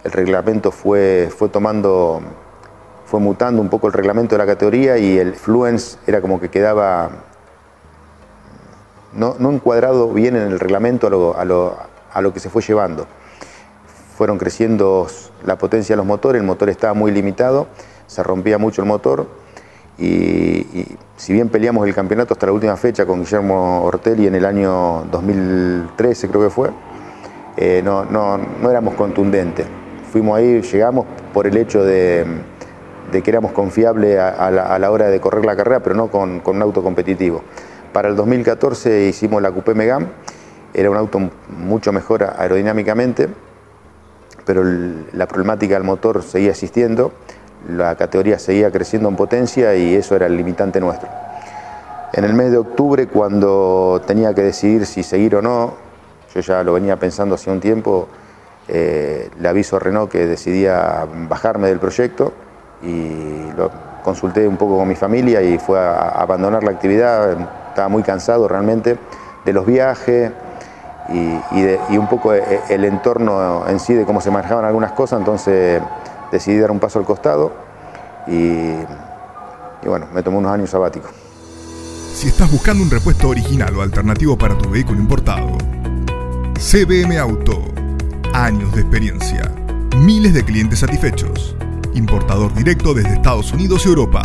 El 0.05 0.13
reglamento 0.13 0.71
fue, 0.71 1.29
fue 1.35 1.49
tomando, 1.49 2.21
fue 3.05 3.19
mutando 3.19 3.61
un 3.61 3.67
poco 3.67 3.87
el 3.87 3.93
reglamento 3.93 4.35
de 4.35 4.39
la 4.39 4.45
categoría 4.45 4.97
y 4.97 5.17
el 5.17 5.33
Fluence 5.33 5.97
era 6.07 6.21
como 6.21 6.39
que 6.39 6.47
quedaba 6.47 7.09
no, 9.15 9.35
encuadrado 9.51 10.11
bien 10.11 10.35
en 10.35 10.43
el 10.43 10.59
reglamento 10.59 11.07
a 11.07 11.45
lo, 11.45 12.33
que 12.33 12.39
se 12.39 12.49
fue 12.49 12.61
llevando. 12.61 13.07
fueron 14.17 14.37
creciendo 14.37 15.07
la 15.45 15.57
potencia 15.57 15.93
de 15.93 15.97
los 15.97 16.05
motores, 16.05 16.41
el 16.41 16.45
motor 16.45 16.69
estaba 16.69 16.93
muy 16.93 17.11
limitado, 17.11 17.67
se 18.07 18.23
rompía 18.23 18.57
mucho 18.57 18.81
el 18.81 18.87
motor 18.87 19.27
y, 19.97 20.65
si 21.17 21.31
bien 21.31 21.49
peleamos 21.49 21.87
el 21.87 21.95
campeonato 21.95 22.33
hasta 22.33 22.45
la 22.45 22.51
última 22.51 22.75
fecha 22.75 23.05
con 23.05 23.21
Guillermo 23.21 23.83
Ortelli 23.83 24.27
en 24.27 24.35
el 24.35 24.45
año 24.45 25.05
2013 25.11 26.27
creo 26.27 26.43
que 26.43 26.49
fue, 26.49 26.69
eh, 27.57 27.81
no, 27.83 28.03
no, 28.05 28.37
no, 28.37 28.69
éramos 28.69 28.95
contundentes. 28.95 29.65
Fuimos 30.11 30.37
ahí, 30.37 30.61
llegamos 30.61 31.05
por 31.33 31.47
el 31.47 31.55
hecho 31.57 31.83
de, 31.83 32.25
que 33.11 33.29
éramos 33.29 33.53
confiables 33.53 34.19
a, 34.19 34.51
la, 34.51 34.91
hora 34.91 35.07
de 35.07 35.21
correr 35.21 35.45
la 35.45 35.55
carrera, 35.55 35.81
pero 35.81 35.95
no 35.95 36.07
con, 36.07 36.41
con 36.41 36.57
un 36.57 36.61
auto 36.61 36.83
competitivo. 36.83 37.43
Para 37.95 38.09
el 38.09 38.17
2014 38.17 39.07
hicimos 39.07 39.41
la 39.41 39.51
Coupé 39.51 39.73
Megane, 39.73 40.07
era 40.73 40.91
un 40.91 40.97
auto 40.97 41.17
mucho 41.47 41.93
mejor 41.93 42.23
aerodinámicamente, 42.23 43.29
pero 44.45 44.65
la 45.13 45.25
problemática 45.29 45.75
del 45.75 45.85
motor 45.85 46.21
seguía 46.21 46.49
existiendo, 46.49 47.13
la 47.69 47.95
categoría 47.95 48.37
seguía 48.37 48.69
creciendo 48.69 49.07
en 49.07 49.15
potencia 49.15 49.73
y 49.77 49.95
eso 49.95 50.13
era 50.13 50.25
el 50.25 50.35
limitante 50.35 50.81
nuestro. 50.81 51.07
En 52.11 52.25
el 52.25 52.33
mes 52.33 52.51
de 52.51 52.57
octubre, 52.57 53.07
cuando 53.07 54.01
tenía 54.05 54.33
que 54.33 54.41
decidir 54.41 54.85
si 54.85 55.01
seguir 55.01 55.37
o 55.37 55.41
no, 55.41 55.75
yo 56.33 56.41
ya 56.41 56.63
lo 56.63 56.73
venía 56.73 56.99
pensando 56.99 57.35
hace 57.35 57.49
un 57.49 57.61
tiempo, 57.61 58.09
eh, 58.67 59.29
le 59.39 59.47
aviso 59.47 59.77
a 59.77 59.79
Renault 59.79 60.11
que 60.11 60.27
decidía 60.27 61.07
bajarme 61.29 61.69
del 61.69 61.79
proyecto 61.79 62.33
y 62.83 63.53
lo 63.55 63.71
consulté 64.03 64.45
un 64.45 64.57
poco 64.57 64.79
con 64.79 64.85
mi 64.85 64.95
familia 64.95 65.41
y 65.41 65.57
fue 65.57 65.79
a 65.79 66.09
abandonar 66.09 66.61
la 66.61 66.71
actividad, 66.71 67.37
estaba 67.75 67.89
muy 67.89 68.03
cansado 68.03 68.47
realmente 68.47 68.97
de 69.43 69.53
los 69.53 69.65
viajes, 69.65 70.31
y, 71.09 71.97
un 71.97 72.07
poco 72.07 72.33
eh, 72.33 72.61
el 72.69 72.83
entorno 72.85 73.67
en 73.67 73.79
sí 73.79 73.93
de 73.93 74.05
cómo 74.05 74.21
se 74.21 74.31
manejaban 74.31 74.65
algunas 74.65 74.93
cosas, 74.93 75.19
entonces 75.19 75.79
decidí 76.31 76.57
dar 76.57 76.71
un 76.71 76.79
paso 76.79 76.97
al 76.97 77.05
costado 77.05 77.51
y, 78.27 78.71
bueno, 79.85 80.07
me 80.13 80.23
tomé 80.23 80.37
unos 80.37 80.51
años 80.51 80.71
sabáticos. 80.71 81.11
Si 82.13 82.29
estás 82.29 82.51
buscando 82.51 82.81
un 82.81 82.89
repuesto 82.89 83.29
original 83.29 83.75
o 83.75 83.81
alternativo 83.83 84.35
para 84.37 84.57
tu 84.57 84.69
vehículo 84.69 84.99
importado, 84.99 85.57
CBM 86.57 87.19
Auto, 87.19 87.61
años 88.33 88.73
de 88.73 88.81
experiencia, 88.81 89.51
miles 89.97 90.33
de 90.33 90.43
clientes 90.43 90.79
satisfechos, 90.79 91.55
importador 91.93 92.51
directo 92.55 92.93
desde 92.93 93.13
Estados 93.13 93.51
Unidos 93.51 93.85
y 93.85 93.89
Europa. 93.89 94.23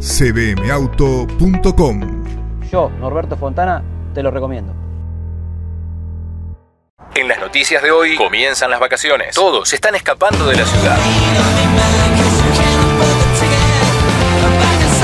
cbmauto.com 0.00 1.42
Yo, 2.72 2.88
Norberto 2.88 3.36
Fontana, 3.36 3.82
te 4.14 4.22
lo 4.22 4.30
recomiendo. 4.30 4.72
En 7.14 7.28
las 7.28 7.38
noticias 7.38 7.82
de 7.82 7.90
hoy 7.90 8.16
comienzan 8.16 8.70
las 8.70 8.80
vacaciones. 8.80 9.34
Todos 9.34 9.70
están 9.74 9.94
escapando 9.94 10.46
de 10.46 10.56
la 10.56 10.64
ciudad. 10.64 10.96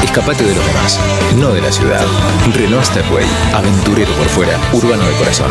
Escapate 0.03 0.45
de 0.45 0.55
los 0.55 0.67
demás, 0.67 0.99
no 1.37 1.53
de 1.53 1.61
la 1.61 1.71
ciudad. 1.71 2.07
Renault 2.55 2.87
Stepway, 2.87 3.27
aventurero 3.55 4.15
por 4.15 4.29
fuera, 4.29 4.59
urbano 4.73 5.07
de 5.07 5.15
corazón. 5.17 5.51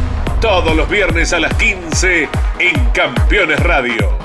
todos 0.41 0.75
los 0.75 0.89
viernes 0.89 1.33
a 1.33 1.39
las 1.39 1.53
15 1.53 2.27
en 2.57 2.85
Campeones 2.93 3.59
Radio. 3.59 4.17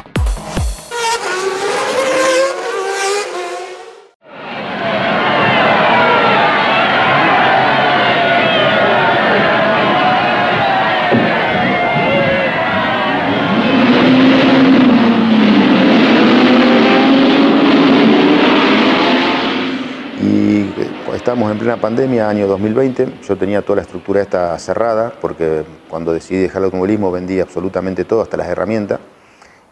Estamos 21.46 21.60
en 21.62 21.64
plena 21.64 21.80
pandemia, 21.80 22.28
año 22.28 22.48
2020. 22.48 23.20
Yo 23.22 23.38
tenía 23.38 23.62
toda 23.62 23.76
la 23.76 23.82
estructura 23.82 24.20
esta 24.20 24.58
cerrada 24.58 25.12
porque 25.20 25.64
cuando 25.88 26.12
decidí 26.12 26.40
dejar 26.40 26.58
el 26.58 26.64
automovilismo 26.64 27.12
vendí 27.12 27.38
absolutamente 27.38 28.04
todo, 28.04 28.20
hasta 28.22 28.36
las 28.36 28.48
herramientas, 28.48 28.98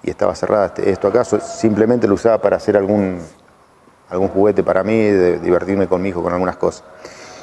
y 0.04 0.10
estaba 0.10 0.36
cerrada 0.36 0.66
este, 0.66 0.88
esto 0.88 1.08
acaso. 1.08 1.40
Simplemente 1.40 2.06
lo 2.06 2.14
usaba 2.14 2.40
para 2.40 2.58
hacer 2.58 2.76
algún, 2.76 3.18
algún 4.08 4.28
juguete 4.28 4.62
para 4.62 4.84
mí, 4.84 5.00
de 5.00 5.40
divertirme 5.40 5.88
con 5.88 6.00
mi 6.00 6.10
hijo 6.10 6.22
con 6.22 6.32
algunas 6.32 6.56
cosas. 6.58 6.84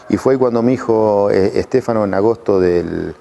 Y 0.08 0.16
fue 0.16 0.38
cuando 0.38 0.62
mi 0.62 0.76
hijo 0.76 1.30
eh, 1.30 1.60
Estefano, 1.60 2.06
en 2.06 2.14
agosto 2.14 2.58
del 2.62 3.14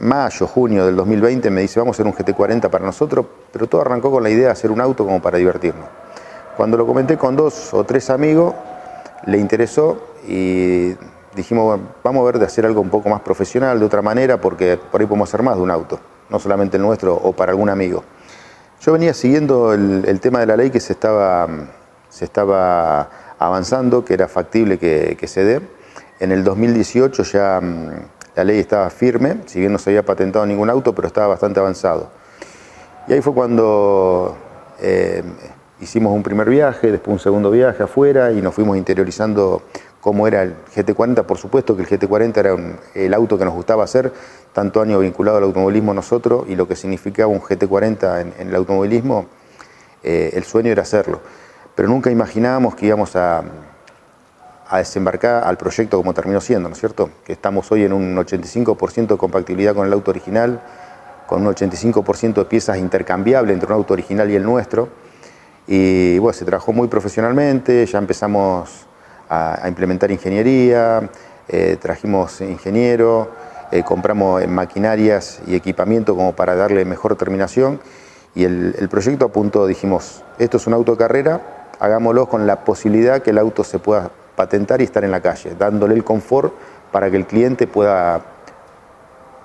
mayo, 0.00 0.46
junio 0.48 0.84
del 0.84 0.96
2020, 0.96 1.48
me 1.48 1.62
dice, 1.62 1.80
vamos 1.80 1.94
a 1.94 2.02
hacer 2.02 2.06
un 2.06 2.12
GT40 2.12 2.68
para 2.68 2.84
nosotros, 2.84 3.24
pero 3.50 3.66
todo 3.66 3.80
arrancó 3.80 4.10
con 4.10 4.22
la 4.22 4.28
idea 4.28 4.48
de 4.48 4.52
hacer 4.52 4.70
un 4.70 4.82
auto 4.82 5.06
como 5.06 5.22
para 5.22 5.38
divertirnos. 5.38 5.88
Cuando 6.58 6.76
lo 6.76 6.86
comenté 6.86 7.16
con 7.16 7.36
dos 7.36 7.72
o 7.72 7.84
tres 7.84 8.10
amigos, 8.10 8.52
le 9.26 9.38
interesó 9.38 10.02
y 10.26 10.94
dijimos, 11.34 11.80
vamos 12.02 12.22
a 12.22 12.24
ver 12.26 12.38
de 12.38 12.46
hacer 12.46 12.66
algo 12.66 12.80
un 12.80 12.90
poco 12.90 13.08
más 13.08 13.20
profesional, 13.20 13.78
de 13.78 13.86
otra 13.86 14.02
manera, 14.02 14.40
porque 14.40 14.78
por 14.90 15.00
ahí 15.00 15.06
podemos 15.06 15.28
hacer 15.28 15.42
más 15.42 15.56
de 15.56 15.62
un 15.62 15.70
auto, 15.70 16.00
no 16.28 16.38
solamente 16.38 16.76
el 16.76 16.82
nuestro 16.82 17.14
o 17.14 17.32
para 17.32 17.52
algún 17.52 17.70
amigo. 17.70 18.04
Yo 18.80 18.92
venía 18.92 19.12
siguiendo 19.12 19.72
el, 19.72 20.20
tema 20.20 20.40
de 20.40 20.46
la 20.46 20.56
ley 20.56 20.70
que 20.70 20.80
se 20.80 20.92
estaba, 20.92 21.48
se 22.08 22.24
estaba 22.24 23.10
avanzando, 23.38 24.04
que 24.04 24.14
era 24.14 24.28
factible 24.28 24.78
que, 24.78 25.26
se 25.26 25.44
dé. 25.44 25.60
En 26.20 26.32
el 26.32 26.44
2018 26.44 27.22
ya 27.24 27.60
mm, 27.60 27.90
la 28.36 28.44
ley 28.44 28.58
estaba 28.58 28.88
firme, 28.90 29.38
si 29.46 29.60
bien 29.60 29.72
no 29.72 29.78
se 29.78 29.90
había 29.90 30.04
patentado 30.04 30.46
ningún 30.46 30.70
auto, 30.70 30.94
pero 30.94 31.08
estaba 31.08 31.28
bastante 31.28 31.58
avanzado. 31.58 32.10
Y 33.08 33.14
ahí 33.14 33.20
fue 33.20 33.34
cuando 33.34 34.36
eh, 34.80 35.24
hicimos 35.80 36.12
un 36.12 36.22
primer 36.22 36.48
viaje, 36.48 36.90
después 36.90 37.12
un 37.12 37.18
segundo 37.18 37.50
viaje 37.50 37.82
afuera 37.82 38.32
y 38.32 38.42
nos 38.42 38.54
fuimos 38.54 38.76
interiorizando 38.76 39.62
cómo 40.00 40.26
era 40.26 40.42
el 40.42 40.54
GT40. 40.74 41.24
Por 41.24 41.38
supuesto 41.38 41.76
que 41.76 41.82
el 41.82 41.88
GT40 41.88 42.36
era 42.36 42.56
el 42.94 43.14
auto 43.14 43.38
que 43.38 43.44
nos 43.44 43.54
gustaba 43.54 43.84
hacer, 43.84 44.12
tanto 44.52 44.80
año 44.80 44.98
vinculado 44.98 45.38
al 45.38 45.44
automovilismo 45.44 45.94
nosotros 45.94 46.46
y 46.48 46.56
lo 46.56 46.66
que 46.66 46.76
significaba 46.76 47.28
un 47.28 47.40
GT40 47.40 48.32
en, 48.38 48.48
el 48.48 48.54
automovilismo, 48.54 49.26
eh, 50.02 50.30
el 50.34 50.44
sueño 50.44 50.72
era 50.72 50.82
hacerlo. 50.82 51.20
Pero 51.74 51.88
nunca 51.88 52.10
imaginábamos 52.10 52.74
que 52.74 52.86
íbamos 52.86 53.14
a, 53.14 53.44
a 54.68 54.78
desembarcar 54.78 55.44
al 55.44 55.56
proyecto 55.56 55.96
como 55.96 56.12
terminó 56.12 56.40
siendo, 56.40 56.68
¿no 56.68 56.74
es 56.74 56.80
cierto? 56.80 57.10
Que 57.24 57.32
estamos 57.32 57.70
hoy 57.70 57.84
en 57.84 57.92
un 57.92 58.16
85% 58.16 59.06
de 59.06 59.16
compatibilidad 59.16 59.74
con 59.74 59.86
el 59.86 59.92
auto 59.92 60.10
original, 60.10 60.60
con 61.28 61.46
un 61.46 61.54
85% 61.54 62.34
de 62.34 62.44
piezas 62.46 62.78
intercambiables 62.78 63.54
entre 63.54 63.68
un 63.68 63.74
auto 63.74 63.92
original 63.92 64.30
y 64.30 64.34
el 64.34 64.42
nuestro 64.42 64.88
y 65.68 66.18
bueno, 66.18 66.32
se 66.32 66.46
trabajó 66.46 66.72
muy 66.72 66.88
profesionalmente, 66.88 67.84
ya 67.84 67.98
empezamos 67.98 68.86
a, 69.28 69.68
implementar 69.68 70.10
ingeniería, 70.10 71.10
eh, 71.46 71.76
trajimos 71.78 72.40
ingenieros, 72.40 73.28
eh, 73.70 73.82
compramos 73.82 74.46
maquinarias 74.48 75.40
y 75.46 75.54
equipamiento 75.54 76.16
como 76.16 76.34
para 76.34 76.56
darle 76.56 76.86
mejor 76.86 77.16
terminación 77.16 77.80
Y 78.34 78.44
el, 78.44 78.74
el 78.78 78.88
proyecto 78.88 79.26
apuntó, 79.26 79.66
dijimos, 79.66 80.24
esto 80.38 80.56
es 80.56 80.66
un 80.66 80.72
auto 80.72 80.92
de 80.92 80.98
carrera, 80.98 81.68
hagámoslo 81.78 82.30
con 82.30 82.46
la 82.46 82.64
posibilidad 82.64 83.20
que 83.20 83.30
el 83.30 83.38
auto 83.38 83.62
se 83.62 83.78
pueda 83.78 84.10
patentar 84.36 84.80
y 84.80 84.84
estar 84.84 85.04
en 85.04 85.10
la 85.10 85.20
calle, 85.20 85.54
dándole 85.58 85.94
el 85.94 86.02
confort 86.02 86.54
para 86.90 87.10
que 87.10 87.18
el 87.18 87.26
cliente 87.26 87.66
pueda, 87.66 88.22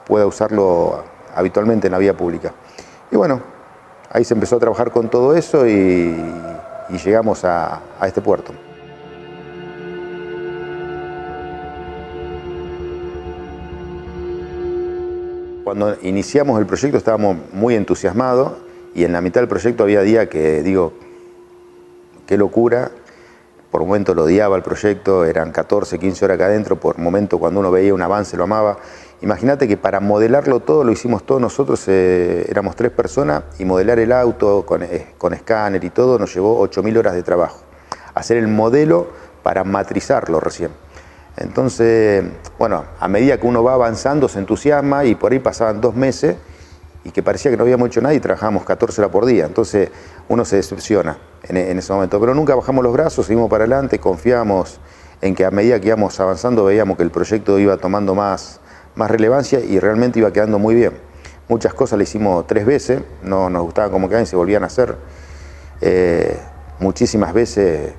pueda 0.05 0.25
usarlo 0.25 1.03
habitualmente 1.35 1.87
en 1.87 1.91
la 1.91 1.97
vía 1.97 2.15
pública. 2.15 2.53
Y 3.11 3.17
bueno, 3.17 3.52
ahí 4.13 4.23
se 4.23 4.35
empezó 4.35 4.55
a 4.55 4.59
trabajar 4.59 4.91
con 4.91 5.09
todo 5.09 5.35
eso 5.35 5.67
y, 5.67 6.15
llegamos 7.03 7.43
a, 7.43 7.81
a 7.99 8.07
este 8.07 8.21
puerto. 8.21 8.53
Cuando 15.63 15.97
iniciamos 16.03 16.59
el 16.59 16.67
proyecto 16.67 16.97
estábamos 16.97 17.37
muy 17.51 17.73
entusiasmados 17.73 18.51
y 18.93 19.05
en 19.05 19.11
la 19.13 19.21
mitad 19.21 19.41
del 19.41 19.47
proyecto 19.47 19.81
había 19.83 20.01
días 20.01 20.27
que 20.27 20.61
digo, 20.61 20.93
qué 22.27 22.37
locura, 22.37 22.91
por 23.73 23.81
un 23.81 23.87
momento 23.87 24.13
lo 24.13 24.25
odiaba 24.25 24.55
el 24.55 24.61
proyecto, 24.61 25.25
eran 25.25 25.51
14, 25.51 25.97
15 25.97 26.25
horas 26.25 26.35
acá 26.35 26.45
adentro, 26.45 26.75
por 26.75 26.99
momento 26.99 27.39
cuando 27.39 27.59
uno 27.59 27.71
veía 27.71 27.91
un 27.91 28.03
avance 28.03 28.37
lo 28.37 28.43
amaba. 28.43 28.77
Imagínate 29.21 29.67
que 29.67 29.77
para 29.77 29.99
modelarlo 29.99 30.59
todo 30.59 30.83
lo 30.83 30.91
hicimos 30.91 31.25
todos 31.25 31.41
nosotros, 31.41 31.83
eh, 31.87 32.45
éramos 32.47 32.75
tres 32.75 32.91
personas 32.91 33.45
y 33.57 33.65
modelar 33.65 33.97
el 33.97 34.11
auto 34.11 34.63
con, 34.63 34.83
eh, 34.83 35.15
con 35.17 35.33
escáner 35.33 35.83
y 35.83 35.89
todo 35.89 36.19
nos 36.19 36.31
llevó 36.35 36.61
8.000 36.69 36.97
horas 36.99 37.15
de 37.15 37.23
trabajo. 37.23 37.61
Hacer 38.13 38.37
el 38.37 38.47
modelo 38.47 39.07
para 39.41 39.63
matrizarlo 39.63 40.39
recién. 40.39 40.69
Entonces, 41.37 42.23
bueno, 42.59 42.85
a 42.99 43.07
medida 43.07 43.39
que 43.39 43.47
uno 43.47 43.63
va 43.63 43.73
avanzando 43.73 44.29
se 44.29 44.37
entusiasma 44.37 45.03
y 45.05 45.15
por 45.15 45.31
ahí 45.31 45.39
pasaban 45.39 45.81
dos 45.81 45.95
meses 45.95 46.35
y 47.05 47.11
que 47.11 47.21
parecía 47.21 47.51
que 47.51 47.57
no 47.57 47.63
habíamos 47.63 47.87
hecho 47.87 48.01
nada 48.01 48.13
y 48.13 48.19
trabajábamos 48.19 48.63
14 48.63 49.01
horas 49.01 49.11
por 49.11 49.25
día. 49.25 49.45
Entonces 49.45 49.89
uno 50.29 50.45
se 50.45 50.55
decepciona 50.55 51.17
en, 51.43 51.77
ese 51.77 51.91
momento. 51.91 52.19
Pero 52.19 52.33
nunca 52.33 52.55
bajamos 52.55 52.83
los 52.83 52.93
brazos, 52.93 53.25
seguimos 53.25 53.49
para 53.49 53.65
adelante, 53.65 53.99
confiamos 53.99 54.79
en 55.21 55.35
que 55.35 55.45
a 55.45 55.51
medida 55.51 55.79
que 55.79 55.87
íbamos 55.87 56.19
avanzando 56.19 56.65
veíamos 56.65 56.97
que 56.97 57.03
el 57.03 57.11
proyecto 57.11 57.59
iba 57.59 57.77
tomando 57.77 58.15
más, 58.15 58.61
más 58.95 59.11
relevancia 59.11 59.59
y 59.59 59.79
realmente 59.79 60.19
iba 60.19 60.31
quedando 60.31 60.59
muy 60.59 60.75
bien. 60.75 60.93
Muchas 61.49 61.73
cosas 61.73 61.97
le 61.97 62.03
hicimos 62.03 62.47
tres 62.47 62.65
veces, 62.65 63.01
no 63.21 63.49
nos 63.49 63.63
gustaban 63.63 63.91
como 63.91 64.07
quedaban 64.07 64.23
y 64.23 64.27
se 64.27 64.37
volvían 64.37 64.63
a 64.63 64.67
hacer. 64.67 64.95
Eh, 65.81 66.37
muchísimas 66.79 67.33
veces 67.33 67.93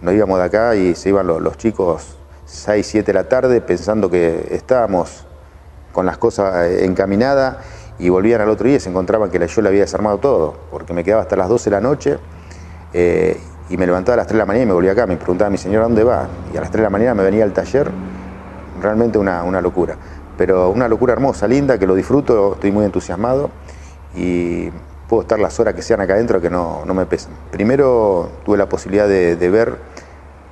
nos 0.00 0.14
íbamos 0.14 0.38
de 0.38 0.44
acá 0.44 0.74
y 0.74 0.94
se 0.94 1.10
iban 1.10 1.26
los, 1.26 1.42
los 1.42 1.58
chicos 1.58 2.16
6, 2.46 2.86
7 2.86 3.06
de 3.06 3.12
la 3.12 3.28
tarde 3.28 3.60
pensando 3.60 4.08
que 4.08 4.48
estábamos 4.52 5.26
con 5.92 6.06
las 6.06 6.16
cosas 6.18 6.70
encaminadas 6.80 7.56
y 7.98 8.08
volvían 8.08 8.40
al 8.40 8.48
otro 8.48 8.66
día 8.66 8.76
y 8.76 8.80
se 8.80 8.90
encontraban 8.90 9.30
que 9.30 9.46
yo 9.46 9.62
le 9.62 9.68
había 9.68 9.82
desarmado 9.82 10.18
todo, 10.18 10.54
porque 10.70 10.92
me 10.92 11.04
quedaba 11.04 11.22
hasta 11.22 11.36
las 11.36 11.48
12 11.48 11.70
de 11.70 11.76
la 11.76 11.80
noche 11.80 12.18
eh, 12.92 13.38
y 13.68 13.76
me 13.76 13.86
levantaba 13.86 14.14
a 14.14 14.16
las 14.18 14.26
3 14.26 14.34
de 14.34 14.38
la 14.38 14.46
mañana 14.46 14.64
y 14.64 14.66
me 14.66 14.72
volvía 14.72 14.92
acá, 14.92 15.06
me 15.06 15.16
preguntaba 15.16 15.48
a 15.48 15.50
mi 15.50 15.58
señora 15.58 15.84
dónde 15.84 16.04
va, 16.04 16.28
y 16.52 16.56
a 16.56 16.60
las 16.60 16.70
3 16.70 16.80
de 16.80 16.82
la 16.82 16.90
mañana 16.90 17.14
me 17.14 17.22
venía 17.22 17.44
al 17.44 17.52
taller, 17.52 17.90
realmente 18.80 19.18
una, 19.18 19.42
una 19.42 19.60
locura, 19.60 19.96
pero 20.36 20.70
una 20.70 20.88
locura 20.88 21.12
hermosa, 21.12 21.48
linda, 21.48 21.78
que 21.78 21.86
lo 21.86 21.94
disfruto, 21.94 22.54
estoy 22.54 22.70
muy 22.72 22.84
entusiasmado 22.84 23.50
y 24.14 24.70
puedo 25.08 25.22
estar 25.22 25.38
las 25.38 25.58
horas 25.60 25.74
que 25.74 25.82
sean 25.82 26.00
acá 26.00 26.14
adentro 26.14 26.40
que 26.40 26.50
no, 26.50 26.84
no 26.84 26.94
me 26.94 27.06
pesan. 27.06 27.32
Primero 27.50 28.30
tuve 28.44 28.56
la 28.56 28.68
posibilidad 28.68 29.08
de, 29.08 29.50
ver 29.50 29.76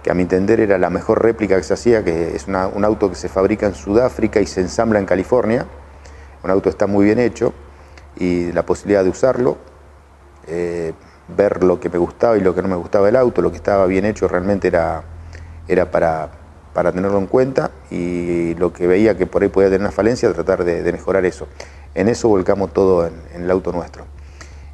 que 0.02 0.10
a 0.10 0.14
mi 0.14 0.22
entender 0.22 0.60
era 0.60 0.78
la 0.78 0.90
mejor 0.90 1.22
réplica 1.22 1.56
que 1.56 1.62
se 1.62 1.74
hacía, 1.74 2.04
que 2.04 2.36
es 2.36 2.46
un 2.46 2.84
auto 2.84 3.08
que 3.08 3.16
se 3.16 3.28
fabrica 3.28 3.66
en 3.66 3.74
Sudáfrica 3.74 4.40
y 4.40 4.46
se 4.46 4.60
ensambla 4.60 4.98
en 4.98 5.06
California, 5.06 5.66
un 6.44 6.50
auto 6.50 6.68
está 6.68 6.86
muy 6.86 7.06
bien 7.06 7.18
hecho 7.18 7.52
y 8.16 8.52
la 8.52 8.64
posibilidad 8.64 9.02
de 9.02 9.10
usarlo, 9.10 9.56
eh, 10.46 10.92
ver 11.36 11.64
lo 11.64 11.80
que 11.80 11.88
me 11.88 11.98
gustaba 11.98 12.36
y 12.36 12.40
lo 12.40 12.54
que 12.54 12.62
no 12.62 12.68
me 12.68 12.76
gustaba 12.76 13.06
del 13.06 13.16
auto, 13.16 13.40
lo 13.40 13.50
que 13.50 13.56
estaba 13.56 13.86
bien 13.86 14.04
hecho 14.04 14.28
realmente 14.28 14.68
era, 14.68 15.02
era 15.66 15.90
para, 15.90 16.30
para 16.74 16.92
tenerlo 16.92 17.18
en 17.18 17.26
cuenta 17.26 17.70
y 17.90 18.54
lo 18.56 18.72
que 18.72 18.86
veía 18.86 19.16
que 19.16 19.26
por 19.26 19.42
ahí 19.42 19.48
podía 19.48 19.68
tener 19.68 19.80
una 19.80 19.90
falencia, 19.90 20.32
tratar 20.32 20.64
de, 20.64 20.92
mejorar 20.92 21.24
eso. 21.24 21.48
En 21.94 22.08
eso 22.08 22.28
volcamos 22.28 22.72
todo 22.72 23.06
en, 23.06 23.14
en 23.34 23.44
el 23.44 23.50
auto 23.50 23.72
nuestro. 23.72 24.04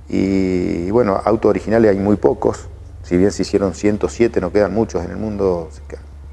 Y, 0.09 0.87
y 0.87 0.90
bueno, 0.90 1.21
autos 1.25 1.51
originales 1.51 1.92
hay 1.92 1.99
muy 1.99 2.16
pocos, 2.16 2.68
si 3.05 3.16
bien 3.16 3.31
se 3.31 3.42
hicieron 3.42 3.75
107, 3.75 4.40
no 4.40 4.53
quedan 4.53 4.75
muchos 4.75 5.05
en 5.05 5.12
el 5.12 5.16
mundo, 5.16 5.68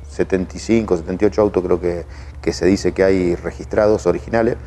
75, 0.10 0.98
78 0.98 1.42
autos 1.42 1.64
creo 1.64 1.80
que, 1.80 2.06
que 2.42 2.54
se 2.54 2.66
dice 2.66 2.92
que 2.92 3.04
hay 3.04 3.36
registrados 3.36 4.08
originales 4.08 4.58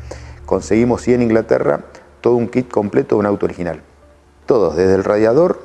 conseguimos 0.51 1.03
sí 1.03 1.13
en 1.13 1.21
Inglaterra 1.21 1.79
todo 2.19 2.35
un 2.35 2.49
kit 2.49 2.69
completo 2.69 3.15
de 3.15 3.19
un 3.21 3.25
auto 3.25 3.45
original. 3.45 3.81
Todos, 4.45 4.75
desde 4.75 4.95
el 4.95 5.05
radiador, 5.05 5.61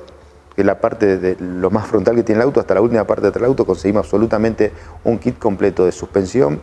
que 0.55 0.61
es 0.61 0.65
la 0.65 0.81
parte 0.81 1.19
de 1.19 1.37
lo 1.41 1.71
más 1.71 1.89
frontal 1.89 2.15
que 2.15 2.23
tiene 2.23 2.41
el 2.41 2.47
auto, 2.47 2.61
hasta 2.61 2.75
la 2.75 2.81
última 2.81 3.03
parte 3.03 3.33
del 3.33 3.45
auto, 3.47 3.67
conseguimos 3.67 4.07
absolutamente 4.07 4.71
un 5.03 5.19
kit 5.19 5.41
completo 5.41 5.85
de 5.85 5.91
suspensión, 5.91 6.63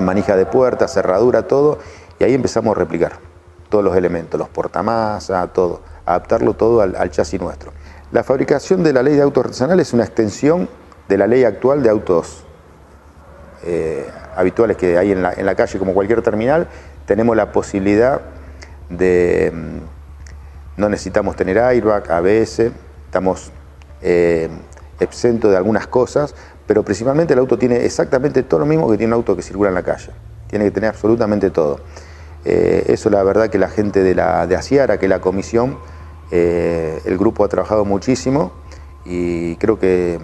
manija 0.00 0.36
de 0.36 0.46
puerta, 0.46 0.86
cerradura, 0.86 1.48
todo, 1.48 1.80
y 2.20 2.22
ahí 2.22 2.32
empezamos 2.32 2.76
a 2.76 2.78
replicar 2.78 3.18
todos 3.70 3.82
los 3.82 3.96
elementos, 3.96 4.38
los 4.38 4.48
portamasas, 4.48 5.52
todo, 5.52 5.80
adaptarlo 6.04 6.54
todo 6.54 6.80
al, 6.80 6.94
al 6.94 7.10
chasis 7.10 7.40
nuestro. 7.40 7.72
La 8.12 8.22
fabricación 8.22 8.84
de 8.84 8.92
la 8.92 9.02
ley 9.02 9.16
de 9.16 9.22
autos 9.22 9.46
artesanales 9.46 9.88
es 9.88 9.94
una 9.94 10.04
extensión 10.04 10.68
de 11.08 11.18
la 11.18 11.26
ley 11.26 11.42
actual 11.42 11.82
de 11.82 11.90
autos 11.90 12.44
eh, 13.64 14.08
habituales 14.36 14.76
que 14.76 14.96
hay 14.96 15.10
en 15.10 15.22
la, 15.22 15.32
en 15.32 15.44
la 15.44 15.56
calle 15.56 15.76
como 15.80 15.92
cualquier 15.92 16.22
terminal, 16.22 16.68
tenemos 17.06 17.36
la 17.36 17.52
posibilidad 17.52 18.20
de, 18.90 19.52
mm, 19.54 20.80
no 20.80 20.88
necesitamos 20.88 21.36
tener 21.36 21.58
airbag, 21.58 22.10
ABS, 22.10 22.70
estamos 23.06 23.50
eh, 24.02 24.48
exentos 25.00 25.50
de 25.50 25.56
algunas 25.56 25.86
cosas, 25.86 26.34
pero 26.66 26.82
principalmente 26.82 27.32
el 27.32 27.38
auto 27.38 27.56
tiene 27.56 27.84
exactamente 27.84 28.42
todo 28.42 28.60
lo 28.60 28.66
mismo 28.66 28.90
que 28.90 28.98
tiene 28.98 29.14
un 29.14 29.20
auto 29.20 29.36
que 29.36 29.42
circula 29.42 29.68
en 29.68 29.74
la 29.74 29.82
calle, 29.82 30.10
tiene 30.48 30.66
que 30.66 30.72
tener 30.72 30.90
absolutamente 30.90 31.50
todo. 31.50 31.80
Eh, 32.44 32.84
eso 32.88 33.08
la 33.10 33.22
verdad 33.22 33.48
que 33.48 33.58
la 33.58 33.68
gente 33.68 34.02
de, 34.02 34.14
la, 34.14 34.46
de 34.46 34.56
Asiara, 34.56 34.98
que 34.98 35.08
la 35.08 35.20
comisión, 35.20 35.78
eh, 36.30 37.00
el 37.04 37.16
grupo 37.18 37.44
ha 37.44 37.48
trabajado 37.48 37.84
muchísimo 37.84 38.52
y 39.04 39.56
creo 39.56 39.78
que, 39.78 40.18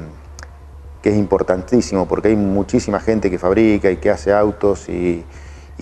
que 1.01 1.11
es 1.11 1.17
importantísimo 1.17 2.07
porque 2.07 2.29
hay 2.29 2.37
muchísima 2.37 2.99
gente 3.01 3.31
que 3.31 3.39
fabrica 3.39 3.91
y 3.91 3.97
que 3.97 4.11
hace 4.11 4.33
autos 4.33 4.89
y, 4.89 5.25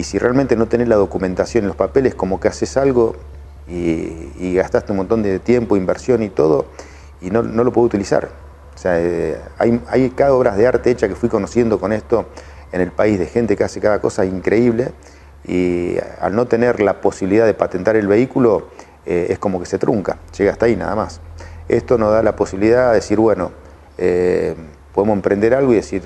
y 0.00 0.04
si 0.04 0.18
realmente 0.18 0.56
no 0.56 0.66
tenés 0.66 0.88
la 0.88 0.96
documentación 0.96 1.64
en 1.64 1.68
los 1.68 1.76
papeles, 1.76 2.14
como 2.14 2.40
que 2.40 2.48
haces 2.48 2.78
algo 2.78 3.16
y, 3.68 4.32
y 4.38 4.54
gastaste 4.54 4.92
un 4.92 4.96
montón 4.96 5.22
de 5.22 5.38
tiempo, 5.40 5.76
inversión 5.76 6.22
y 6.22 6.30
todo, 6.30 6.64
y 7.20 7.30
no, 7.30 7.42
no 7.42 7.64
lo 7.64 7.70
puedo 7.70 7.86
utilizar. 7.86 8.30
O 8.74 8.78
sea, 8.78 8.98
eh, 8.98 9.38
hay, 9.58 9.78
hay 9.88 10.08
cada 10.08 10.32
obras 10.32 10.56
de 10.56 10.66
arte 10.66 10.90
hecha 10.90 11.06
que 11.06 11.14
fui 11.14 11.28
conociendo 11.28 11.78
con 11.78 11.92
esto 11.92 12.24
en 12.72 12.80
el 12.80 12.92
país 12.92 13.18
de 13.18 13.26
gente 13.26 13.58
que 13.58 13.64
hace 13.64 13.78
cada 13.78 14.00
cosa 14.00 14.24
increíble 14.24 14.92
y 15.46 15.96
al 16.18 16.34
no 16.34 16.46
tener 16.46 16.80
la 16.80 17.02
posibilidad 17.02 17.44
de 17.44 17.52
patentar 17.52 17.94
el 17.96 18.08
vehículo 18.08 18.68
eh, 19.04 19.26
es 19.28 19.38
como 19.38 19.60
que 19.60 19.66
se 19.66 19.76
trunca, 19.76 20.16
llega 20.34 20.52
hasta 20.52 20.64
ahí 20.64 20.76
nada 20.76 20.94
más. 20.96 21.20
Esto 21.68 21.98
nos 21.98 22.10
da 22.10 22.22
la 22.22 22.36
posibilidad 22.36 22.88
de 22.88 22.94
decir, 22.94 23.18
bueno, 23.18 23.52
eh, 23.98 24.54
podemos 24.94 25.16
emprender 25.16 25.52
algo 25.52 25.72
y 25.72 25.76
decir, 25.76 26.04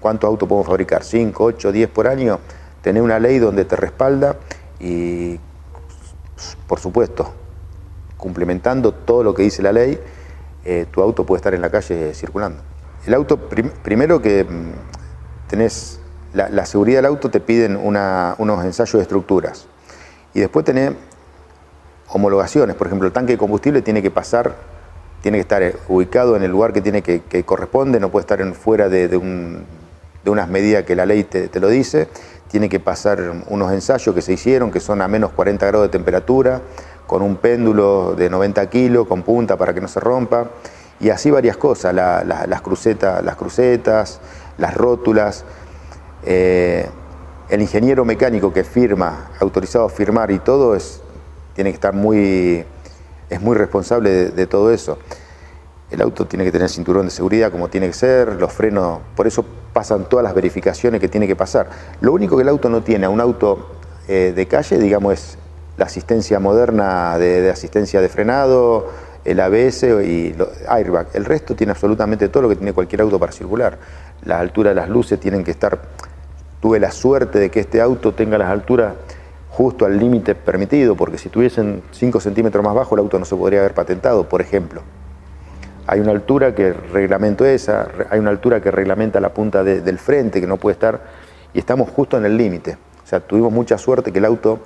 ¿cuántos 0.00 0.26
autos 0.26 0.48
podemos 0.48 0.66
fabricar? 0.66 1.02
¿5, 1.02 1.34
8, 1.38 1.70
10 1.70 1.88
por 1.90 2.08
año? 2.08 2.40
Tener 2.82 3.02
una 3.02 3.18
ley 3.18 3.38
donde 3.38 3.64
te 3.64 3.76
respalda 3.76 4.36
y, 4.80 5.38
por 6.66 6.80
supuesto, 6.80 7.32
complementando 8.16 8.92
todo 8.92 9.22
lo 9.22 9.34
que 9.34 9.42
dice 9.42 9.62
la 9.62 9.72
ley, 9.72 9.98
eh, 10.64 10.86
tu 10.90 11.00
auto 11.00 11.24
puede 11.24 11.38
estar 11.38 11.54
en 11.54 11.62
la 11.62 11.70
calle 11.70 12.14
circulando. 12.14 12.62
El 13.06 13.14
auto, 13.14 13.48
prim 13.48 13.70
primero 13.82 14.20
que 14.20 14.44
mm, 14.44 15.48
tenés 15.48 16.00
la, 16.34 16.66
seguridad 16.66 16.98
del 16.98 17.06
auto, 17.06 17.30
te 17.30 17.40
piden 17.40 17.76
unos 17.76 18.64
ensayos 18.64 18.92
de 18.94 19.02
estructuras. 19.02 19.66
Y 20.34 20.40
después 20.40 20.64
tenés 20.64 20.92
homologaciones, 22.08 22.76
por 22.76 22.86
ejemplo, 22.86 23.06
el 23.06 23.12
tanque 23.12 23.32
de 23.32 23.38
combustible 23.38 23.82
tiene 23.82 24.02
que 24.02 24.10
pasar, 24.10 24.56
tiene 25.22 25.38
que 25.38 25.42
estar 25.42 25.62
eh, 25.62 25.76
ubicado 25.88 26.36
en 26.36 26.42
el 26.42 26.50
lugar 26.50 26.72
que 26.72 26.80
tiene 26.80 27.02
que, 27.02 27.44
corresponde, 27.44 27.98
no 27.98 28.10
puede 28.10 28.22
estar 28.22 28.54
fuera 28.54 28.88
de, 28.88 29.16
unas 30.26 30.48
medidas 30.50 30.84
que 30.84 30.94
la 30.94 31.06
ley 31.06 31.24
te, 31.24 31.48
te 31.48 31.60
lo 31.60 31.68
dice, 31.68 32.08
tiene 32.48 32.68
que 32.68 32.80
pasar 32.80 33.44
unos 33.48 33.72
ensayos 33.72 34.14
que 34.14 34.22
se 34.22 34.32
hicieron, 34.32 34.70
que 34.70 34.80
son 34.80 35.02
a 35.02 35.08
menos 35.08 35.32
40 35.32 35.66
grados 35.66 35.86
de 35.86 35.90
temperatura, 35.90 36.62
con 37.06 37.22
un 37.22 37.36
péndulo 37.36 38.14
de 38.16 38.28
90 38.28 38.68
kilos, 38.70 39.06
con 39.06 39.22
punta 39.22 39.56
para 39.56 39.72
que 39.74 39.80
no 39.80 39.88
se 39.88 40.00
rompa, 40.00 40.48
y 41.00 41.10
así 41.10 41.30
varias 41.30 41.56
cosas, 41.56 41.94
la, 41.94 42.24
la, 42.24 42.46
las, 42.46 42.60
crucetas, 42.60 43.22
las 43.22 43.36
crucetas, 43.36 44.20
las 44.58 44.74
rótulas. 44.74 45.44
Eh, 46.24 46.88
el 47.48 47.62
ingeniero 47.62 48.04
mecánico 48.04 48.52
que 48.52 48.64
firma, 48.64 49.30
autorizado 49.40 49.86
a 49.86 49.88
firmar 49.88 50.30
y 50.30 50.38
todo, 50.38 50.74
es, 50.74 51.00
tiene 51.54 51.70
que 51.70 51.74
estar 51.74 51.94
muy, 51.94 52.64
es 53.30 53.40
muy 53.40 53.56
responsable 53.56 54.30
de 54.30 54.46
todo 54.46 54.72
eso. 54.72 54.98
El 55.90 56.02
auto 56.02 56.26
tiene 56.26 56.44
que 56.44 56.52
tener 56.52 56.68
cinturón 56.68 57.06
de 57.06 57.10
seguridad 57.10 57.50
como 57.50 57.68
tiene 57.68 57.86
que 57.86 57.94
ser, 57.94 58.34
los 58.34 58.52
frenos, 58.52 59.00
por 59.16 59.26
eso 59.26 59.44
pasan 59.72 60.08
todas 60.08 60.22
las 60.22 60.34
verificaciones 60.34 61.00
que 61.00 61.08
tiene 61.08 61.26
que 61.26 61.36
pasar. 61.36 61.68
Lo 62.00 62.12
único 62.12 62.36
que 62.36 62.42
el 62.42 62.48
auto 62.48 62.68
no 62.68 62.82
tiene 62.82 63.08
un 63.08 63.20
auto 63.20 63.70
eh, 64.06 64.32
de 64.34 64.46
calle, 64.46 64.78
digamos, 64.78 65.14
es 65.14 65.38
la 65.78 65.86
asistencia 65.86 66.40
moderna 66.40 67.16
de, 67.16 67.48
asistencia 67.50 68.00
de 68.00 68.08
frenado, 68.08 68.88
el 69.24 69.40
ABS 69.40 69.84
y 69.84 70.34
el 70.36 70.46
airbag. 70.68 71.08
El 71.14 71.24
resto 71.24 71.54
tiene 71.54 71.70
absolutamente 71.70 72.28
todo 72.28 72.42
lo 72.42 72.48
que 72.48 72.56
tiene 72.56 72.72
cualquier 72.72 73.00
auto 73.02 73.18
para 73.18 73.32
circular. 73.32 73.78
La 74.24 74.40
altura 74.40 74.70
de 74.70 74.76
las 74.76 74.88
luces 74.88 75.18
tienen 75.18 75.44
que 75.44 75.52
estar... 75.52 75.78
Tuve 76.60 76.80
la 76.80 76.90
suerte 76.90 77.38
de 77.38 77.50
que 77.50 77.60
este 77.60 77.80
auto 77.80 78.12
tenga 78.12 78.36
las 78.36 78.50
alturas 78.50 78.94
justo 79.50 79.86
al 79.86 79.96
límite 79.98 80.34
permitido, 80.34 80.96
porque 80.96 81.18
si 81.18 81.28
tuviesen 81.28 81.82
5 81.92 82.20
centímetros 82.20 82.64
más 82.64 82.74
bajo 82.74 82.96
el 82.96 83.00
auto 83.00 83.18
no 83.18 83.24
se 83.24 83.36
podría 83.36 83.60
haber 83.60 83.74
patentado, 83.74 84.28
por 84.28 84.40
ejemplo. 84.40 84.82
Hay 85.90 86.00
una 86.00 86.10
altura 86.10 86.54
que 86.54 86.74
reglamento 86.74 87.46
esa, 87.46 87.88
hay 88.10 88.18
una 88.20 88.28
altura 88.28 88.60
que 88.60 88.70
reglamenta 88.70 89.20
la 89.20 89.32
punta 89.32 89.64
del 89.64 89.98
frente, 89.98 90.38
que 90.38 90.46
no 90.46 90.58
puede 90.58 90.74
estar, 90.74 91.00
y 91.54 91.58
estamos 91.58 91.88
justo 91.88 92.18
en 92.18 92.26
el 92.26 92.36
límite. 92.36 92.76
O 93.02 93.06
sea, 93.06 93.20
tuvimos 93.20 93.50
mucha 93.50 93.78
suerte 93.78 94.12
que 94.12 94.18
el 94.18 94.26
auto 94.26 94.60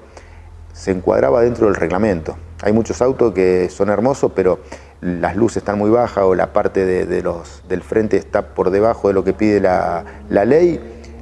se 0.72 0.90
encuadraba 0.90 1.42
dentro 1.42 1.66
del 1.66 1.76
reglamento. 1.76 2.36
Hay 2.60 2.72
muchos 2.72 3.00
autos 3.00 3.32
que 3.34 3.68
son 3.70 3.88
hermosos, 3.88 4.32
pero 4.34 4.58
las 5.00 5.36
luces 5.36 5.58
están 5.58 5.78
muy 5.78 5.90
bajas 5.90 6.24
o 6.24 6.34
la 6.34 6.52
parte 6.52 6.84
de, 6.84 7.22
los, 7.22 7.62
del 7.68 7.82
frente 7.82 8.16
está 8.16 8.42
por 8.54 8.70
debajo 8.70 9.06
de 9.06 9.14
lo 9.14 9.22
que 9.22 9.32
pide 9.32 9.60
la, 9.60 10.04
la 10.28 10.44
ley 10.44 10.80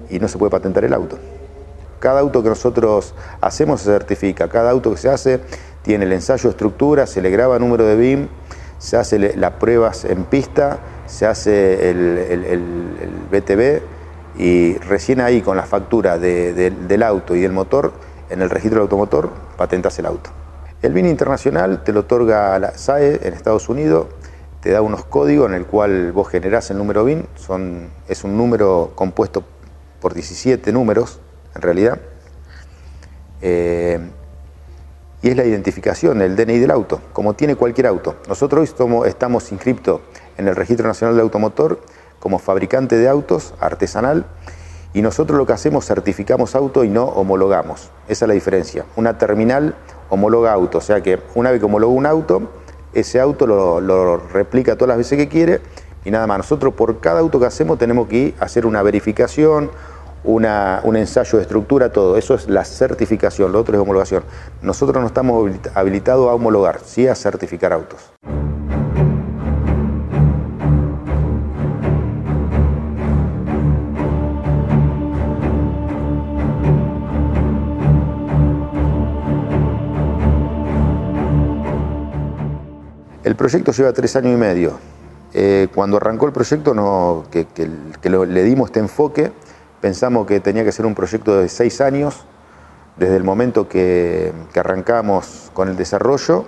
y 0.09 0.19
no 0.19 0.29
se 0.29 0.39
puede 0.39 0.51
patentar 0.51 0.83
el 0.83 0.95
auto. 0.95 1.19
Cada 1.99 2.21
auto 2.21 2.43
que 2.43 2.49
nosotros 2.49 3.15
hacemos 3.43 3.83
se 3.83 3.91
certifica, 3.91 4.49
cada 4.49 4.71
auto 4.71 4.93
que 4.93 4.97
se 4.97 5.11
hace 5.11 5.41
tiene 5.83 6.07
el 6.07 6.13
ensayo 6.15 6.45
de 6.45 6.51
estructura, 6.51 7.07
se 7.07 7.21
le 7.21 7.29
graba 7.29 7.59
número 7.59 7.85
de 7.85 7.97
BIM, 7.97 8.29
se 8.81 8.97
hace 8.97 9.37
las 9.37 9.53
pruebas 9.53 10.07
en 10.07 10.25
pista, 10.25 10.79
se 11.07 11.27
hace 11.27 11.91
el, 11.91 13.29
BTB 13.31 13.83
y 14.39 14.79
recién 14.79 15.21
ahí 15.21 15.43
con 15.43 15.57
la 15.57 15.65
factura 15.65 16.19
del 16.19 17.03
auto 17.03 17.37
y 17.37 17.41
del 17.43 17.53
motor, 17.53 17.93
en 18.31 18.41
el 18.43 18.49
registro 18.49 18.77
del 18.79 18.83
automotor, 18.83 19.31
patentas 19.57 19.99
el 19.99 20.07
auto. 20.07 20.31
El 20.83 20.95
BIN 20.95 21.07
internacional 21.07 21.85
te 21.85 21.93
lo 21.93 22.01
otorga 22.01 22.59
la 22.59 22.77
SAE 22.77 23.21
en 23.23 23.35
Estados 23.35 23.69
Unidos, 23.69 24.07
te 24.63 24.71
da 24.71 24.81
unos 24.81 25.05
códigos 25.05 25.49
en 25.49 25.55
el 25.55 25.67
cual 25.67 26.13
vos 26.13 26.29
generás 26.29 26.71
el 26.71 26.79
número 26.79 27.05
BIN, 27.05 27.27
son, 27.37 27.91
es 28.09 28.25
un 28.25 28.39
número 28.39 28.93
compuesto 28.95 29.45
por 30.01 30.15
17 30.15 30.73
números, 30.73 31.21
en 31.55 31.63
realidad. 31.63 32.01
Eh, 33.43 34.01
y 35.23 35.29
es 35.29 35.37
la 35.37 35.45
identificación, 35.45 36.23
el 36.23 36.37
DNI 36.37 36.59
del 36.59 36.71
auto, 36.71 37.01
como 37.13 37.35
tiene 37.35 37.57
cualquier 37.57 37.87
auto. 37.87 38.17
Nosotros 38.29 38.75
hoy 38.79 39.09
estamos 39.09 39.53
inscriptos 39.53 40.01
en 40.39 40.49
el 40.49 40.57
Registro 40.57 40.87
Nacional 40.87 41.17
de 41.17 41.23
Automotor 41.23 41.81
como 42.19 42.39
fabricante 42.39 42.97
de 42.97 43.09
autos 43.09 43.55
artesanal 43.61 44.27
y 44.93 45.03
nosotros 45.03 45.39
lo 45.39 45.47
que 45.47 45.53
hacemos 45.53 45.87
certificamos 45.87 46.55
auto 46.55 46.85
y 46.85 46.89
no 46.89 47.05
homologamos. 47.05 47.91
Esa 48.09 48.25
es 48.25 48.29
la 48.29 48.35
diferencia. 48.35 48.85
Una 48.97 49.19
terminal 49.19 49.75
homologa 50.09 50.53
auto, 50.53 50.79
o 50.79 50.81
sea 50.81 51.03
que 51.03 51.21
una 51.35 51.51
vez 51.51 51.61
que 51.61 51.67
homologa 51.67 51.93
un 51.93 52.07
auto, 52.07 52.51
ese 52.93 53.21
auto 53.21 53.47
lo, 53.47 53.81
lo 53.81 54.17
replica 54.17 54.75
todas 54.77 54.89
las 54.89 54.99
veces 54.99 55.19
que 55.19 55.29
quiere 55.29 55.61
y 56.05 56.11
nada 56.11 56.27
más. 56.27 56.39
Nosotros 56.39 56.75
por 56.75 57.01
cada 57.01 57.21
auto 57.21 57.39
que 57.39 57.47
hacemos 57.47 57.79
tenemos 57.79 58.09
que 58.09 58.35
hacer 58.41 58.67
una 58.67 58.83
verificación, 58.83 59.71
una, 60.25 60.81
un 60.85 60.97
ensayo 60.97 61.39
de 61.39 61.43
estructura, 61.43 61.91
todo. 61.91 62.17
Eso 62.17 62.35
es 62.35 62.49
la 62.49 62.65
certificación, 62.65 63.53
lo 63.53 63.61
otro 63.61 63.75
es 63.75 63.81
homologación. 63.81 64.23
Nosotros 64.63 65.01
no 65.01 65.07
estamos 65.07 65.51
habilitados 65.75 66.29
a 66.29 66.35
homologar, 66.35 66.81
sí 66.85 67.07
a 67.07 67.15
certificar 67.15 67.73
autos. 67.73 68.13
El 83.23 83.37
proyecto 83.37 83.71
lleva 83.71 83.93
tres 83.93 84.17
años 84.17 84.33
y 84.33 84.37
medio. 84.37 84.79
Eh, 85.33 85.69
cuando 85.75 85.99
arrancó 85.99 86.27
el 86.27 86.33
proyecto, 86.33 86.75
no, 86.75 87.25
que, 87.31 87.47
le 88.09 88.43
dimos 88.43 88.71
este 88.71 88.81
enfoque, 88.81 89.31
Pensamos 89.81 90.27
que 90.27 90.41
tenía 90.41 90.63
que 90.63 90.73
ser 90.73 90.85
un 90.85 90.95
proyecto 90.95 91.39
de 91.39 91.49
seis 91.49 91.81
años, 91.81 92.27
desde 92.97 93.17
el 93.17 93.25
momento 93.25 93.67
que, 93.67 94.31
arrancamos 94.55 95.51
con 95.55 95.69
el 95.69 95.77
desarrollo, 95.77 96.45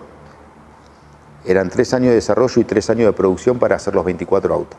eran 1.46 1.70
tres 1.70 1.94
años 1.94 2.10
de 2.10 2.16
desarrollo 2.16 2.60
y 2.60 2.64
tres 2.64 2.90
años 2.90 3.06
de 3.06 3.12
producción 3.14 3.58
para 3.58 3.76
hacer 3.76 3.94
los 3.94 4.04
24 4.04 4.54
autos. 4.54 4.78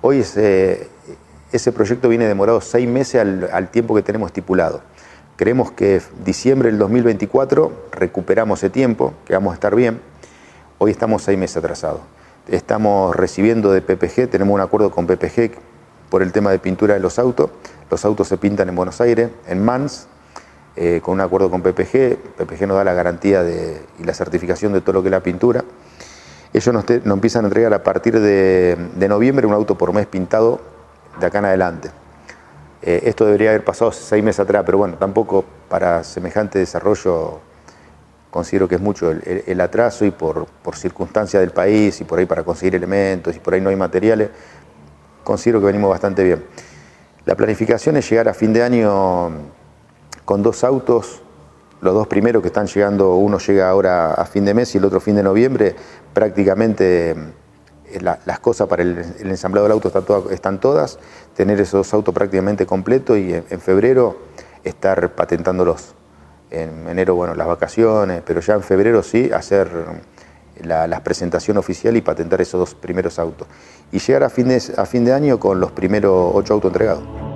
Hoy 0.00 0.20
ese, 0.20 1.72
proyecto 1.72 2.08
viene 2.08 2.26
demorado 2.26 2.62
seis 2.62 2.88
meses 2.88 3.20
al, 3.52 3.68
tiempo 3.70 3.94
que 3.94 4.02
tenemos 4.02 4.28
estipulado. 4.28 4.80
Creemos 5.36 5.70
que 5.70 6.00
diciembre 6.24 6.70
del 6.70 6.78
2024 6.78 7.88
recuperamos 7.92 8.60
ese 8.60 8.70
tiempo, 8.70 9.12
que 9.26 9.34
vamos 9.34 9.52
a 9.52 9.54
estar 9.54 9.74
bien. 9.74 10.00
Hoy 10.78 10.90
estamos 10.90 11.22
seis 11.22 11.38
meses 11.38 11.58
atrasados. 11.58 12.00
Estamos 12.48 13.14
recibiendo 13.14 13.72
de 13.72 13.82
PPG, 13.82 14.30
tenemos 14.30 14.54
un 14.54 14.60
acuerdo 14.62 14.90
con 14.90 15.06
PPG 15.06 15.73
por 16.14 16.22
el 16.22 16.30
tema 16.30 16.52
de 16.52 16.60
pintura 16.60 16.94
de 16.94 17.00
los 17.00 17.18
autos. 17.18 17.50
Los 17.90 18.04
autos 18.04 18.28
se 18.28 18.38
pintan 18.38 18.68
en 18.68 18.76
Buenos 18.76 19.00
Aires, 19.00 19.30
en 19.48 19.64
Mans, 19.64 20.06
eh, 20.76 21.00
con 21.02 21.14
un 21.14 21.20
acuerdo 21.20 21.50
con 21.50 21.60
PPG. 21.60 22.36
PPG 22.36 22.68
nos 22.68 22.76
da 22.76 22.84
la 22.84 22.94
garantía 22.94 23.42
y 23.98 24.04
la 24.04 24.14
certificación 24.14 24.72
de 24.72 24.80
todo 24.80 24.92
lo 24.92 25.02
que 25.02 25.08
es 25.08 25.10
la 25.10 25.24
pintura. 25.24 25.64
Ellos 26.52 26.72
nos, 26.72 26.88
empiezan 26.88 27.46
a 27.46 27.48
entregar 27.48 27.74
a 27.74 27.82
partir 27.82 28.20
de, 28.20 28.78
noviembre 29.08 29.44
un 29.44 29.54
auto 29.54 29.76
por 29.76 29.92
mes 29.92 30.06
pintado 30.06 30.60
de 31.18 31.26
acá 31.26 31.40
en 31.40 31.46
adelante. 31.46 31.90
Eh, 32.82 33.00
esto 33.06 33.24
debería 33.26 33.48
haber 33.48 33.64
pasado 33.64 33.90
seis 33.90 34.22
meses 34.22 34.38
atrás, 34.38 34.62
pero 34.64 34.78
bueno, 34.78 34.94
tampoco 34.96 35.44
para 35.68 36.04
semejante 36.04 36.60
desarrollo 36.60 37.40
considero 38.30 38.68
que 38.68 38.76
es 38.76 38.80
mucho 38.80 39.10
el, 39.10 39.60
atraso 39.60 40.04
y 40.04 40.12
por, 40.12 40.46
por 40.46 40.76
circunstancias 40.76 41.40
del 41.40 41.50
país 41.50 42.00
y 42.00 42.04
por 42.04 42.20
ahí 42.20 42.26
para 42.26 42.44
conseguir 42.44 42.76
elementos 42.76 43.34
y 43.34 43.40
por 43.40 43.54
ahí 43.54 43.60
no 43.60 43.70
hay 43.70 43.76
materiales, 43.76 44.30
considero 45.24 45.60
que 45.60 45.66
venimos 45.66 45.90
bastante 45.90 46.22
bien. 46.22 46.44
La 47.24 47.34
planificación 47.34 47.96
es 47.96 48.08
llegar 48.08 48.28
a 48.28 48.34
fin 48.34 48.52
de 48.52 48.62
año 48.62 49.30
con 50.24 50.42
dos 50.42 50.62
autos, 50.62 51.22
los 51.80 51.94
dos 51.94 52.06
primeros 52.06 52.42
que 52.42 52.48
están 52.48 52.66
llegando, 52.66 53.16
uno 53.16 53.38
llega 53.38 53.68
ahora 53.68 54.14
a 54.14 54.24
fin 54.24 54.44
de 54.44 54.54
mes 54.54 54.74
y 54.74 54.78
el 54.78 54.84
otro 54.84 55.00
fin 55.00 55.16
de 55.16 55.22
noviembre, 55.22 55.74
prácticamente 56.12 57.10
eh, 57.10 58.00
las 58.00 58.40
cosas 58.40 58.66
para 58.68 58.82
el, 58.82 58.98
ensamblado 59.20 59.64
del 59.66 59.72
auto 59.72 59.92
están, 60.30 60.60
todas, 60.60 60.98
tener 61.34 61.60
esos 61.60 61.92
autos 61.92 62.14
prácticamente 62.14 62.66
completos 62.66 63.18
y 63.18 63.34
en, 63.34 63.60
febrero 63.60 64.16
estar 64.64 65.14
patentándolos. 65.14 65.94
En 66.50 66.88
enero, 66.88 67.14
bueno, 67.16 67.34
las 67.34 67.46
vacaciones, 67.46 68.22
pero 68.24 68.40
ya 68.40 68.54
en 68.54 68.62
febrero 68.62 69.02
sí, 69.02 69.30
hacer 69.32 69.68
la, 70.62 71.02
presentación 71.02 71.56
oficial 71.56 71.96
y 71.96 72.00
patentar 72.00 72.40
esos 72.40 72.58
dos 72.58 72.74
primeros 72.74 73.18
autos 73.18 73.48
y 73.92 73.98
llegar 73.98 74.22
a 74.22 74.30
fin 74.30 74.48
de, 74.48 74.62
a 74.76 74.86
fin 74.86 75.04
de 75.04 75.12
año 75.12 75.38
con 75.38 75.60
los 75.60 75.72
primeros 75.72 76.30
ocho 76.34 76.54
autos 76.54 76.70
entregados. 76.70 77.33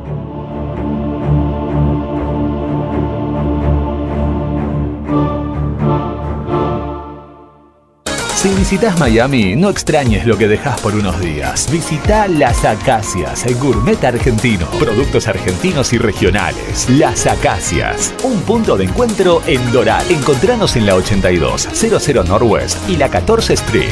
Si 8.48 8.54
visitas 8.54 8.98
Miami, 8.98 9.56
no 9.56 9.68
extrañes 9.68 10.24
lo 10.24 10.38
que 10.38 10.48
dejas 10.48 10.80
por 10.80 10.94
unos 10.94 11.20
días. 11.20 11.70
Visita 11.70 12.26
Las 12.28 12.64
Acacias, 12.64 13.44
el 13.44 13.56
gourmet 13.56 14.02
argentino. 14.02 14.66
Productos 14.78 15.28
argentinos 15.28 15.92
y 15.92 15.98
regionales. 15.98 16.88
Las 16.88 17.26
Acacias, 17.26 18.14
un 18.24 18.40
punto 18.40 18.78
de 18.78 18.84
encuentro 18.84 19.42
en 19.46 19.70
Doral. 19.70 20.02
Encontranos 20.10 20.76
en 20.76 20.86
la 20.86 20.94
82, 20.94 21.68
00 21.74 22.24
Northwest 22.24 22.88
y 22.88 22.96
la 22.96 23.10
14 23.10 23.52
Street. 23.52 23.90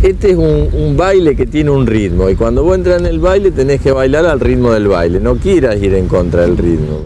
Este 0.00 0.30
es 0.30 0.36
un, 0.36 0.96
baile 0.96 1.34
que 1.34 1.46
tiene 1.46 1.70
un 1.70 1.88
ritmo 1.88 2.30
y 2.30 2.36
cuando 2.36 2.62
vos 2.62 2.76
entras 2.76 3.00
en 3.00 3.06
el 3.06 3.18
baile 3.18 3.50
tenés 3.50 3.80
que 3.80 3.90
bailar 3.90 4.26
al 4.26 4.38
ritmo 4.38 4.70
del 4.70 4.86
baile, 4.86 5.18
no 5.18 5.34
quieras 5.34 5.82
ir 5.82 5.92
en 5.94 6.06
contra 6.06 6.42
del 6.42 6.56
ritmo. 6.56 7.02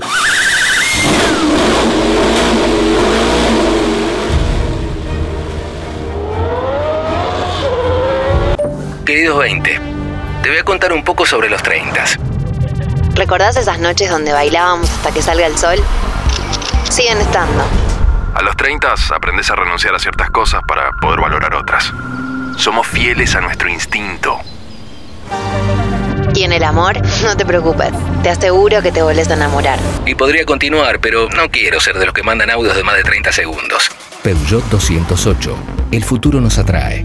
Queridos 9.13 9.41
20, 9.41 9.81
te 10.43 10.49
voy 10.49 10.59
a 10.59 10.65
contar 10.65 10.91
un 10.91 11.05
poco 11.05 11.27
sobre 11.27 11.51
los 11.51 11.63
30. 11.63 12.03
¿Recordás 13.15 13.59
esas 13.59 13.79
noches 13.79 14.09
donde 14.09 14.33
bailábamos 14.33 14.89
hasta 14.89 15.13
que 15.13 15.21
salga 15.21 15.47
el 15.47 15.59
sol? 15.59 15.77
Siguen 16.91 17.19
estando. 17.19 17.63
A 18.35 18.41
los 18.41 18.57
30 18.57 18.95
aprendes 19.15 19.51
a 19.51 19.55
renunciar 19.55 19.95
a 19.95 19.99
ciertas 19.99 20.31
cosas 20.31 20.63
para 20.67 20.93
poder 20.93 21.21
valorar 21.21 21.55
otras. 21.55 21.93
Somos 22.57 22.87
fieles 22.87 23.35
a 23.35 23.43
nuestro 23.43 23.69
instinto. 23.69 24.39
Y 26.35 26.45
en 26.45 26.55
el 26.55 26.65
amor, 26.65 26.97
no 27.23 27.37
te 27.37 27.45
preocupes. 27.45 27.93
Te 28.23 28.31
aseguro 28.31 28.81
que 28.81 28.93
te 28.93 29.03
volvés 29.03 29.29
a 29.29 29.35
enamorar. 29.35 29.79
Y 30.07 30.15
podría 30.15 30.47
continuar, 30.47 31.01
pero 31.01 31.29
no 31.29 31.51
quiero 31.51 31.81
ser 31.81 31.99
de 31.99 32.07
los 32.07 32.15
que 32.15 32.23
mandan 32.23 32.49
audios 32.49 32.75
de 32.75 32.83
más 32.83 32.97
de 32.97 33.03
30 33.03 33.31
segundos. 33.31 33.91
Peugeot 34.23 34.65
208. 34.71 35.55
El 35.91 36.03
futuro 36.03 36.41
nos 36.41 36.57
atrae. 36.57 37.05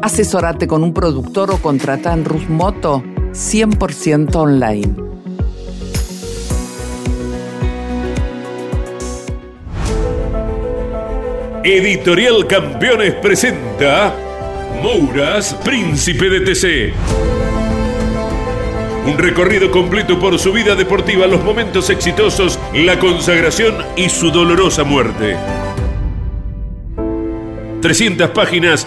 Asesorate 0.00 0.68
con 0.68 0.84
un 0.84 0.94
productor 0.94 1.50
o 1.50 1.58
contrata 1.58 2.12
en 2.12 2.24
Rus 2.24 2.48
Moto 2.48 3.02
100% 3.32 4.34
online. 4.36 4.94
Editorial 11.64 12.46
Campeones 12.46 13.14
presenta 13.14 14.14
Mouras, 14.82 15.54
Príncipe 15.64 16.30
de 16.30 16.40
TC. 16.40 16.92
Un 19.06 19.18
recorrido 19.18 19.70
completo 19.70 20.18
por 20.20 20.38
su 20.38 20.52
vida 20.52 20.76
deportiva, 20.76 21.26
los 21.26 21.42
momentos 21.42 21.90
exitosos, 21.90 22.58
la 22.72 22.98
consagración 23.00 23.74
y 23.96 24.08
su 24.08 24.30
dolorosa 24.30 24.84
muerte. 24.84 25.36
300 27.80 28.30
páginas 28.30 28.86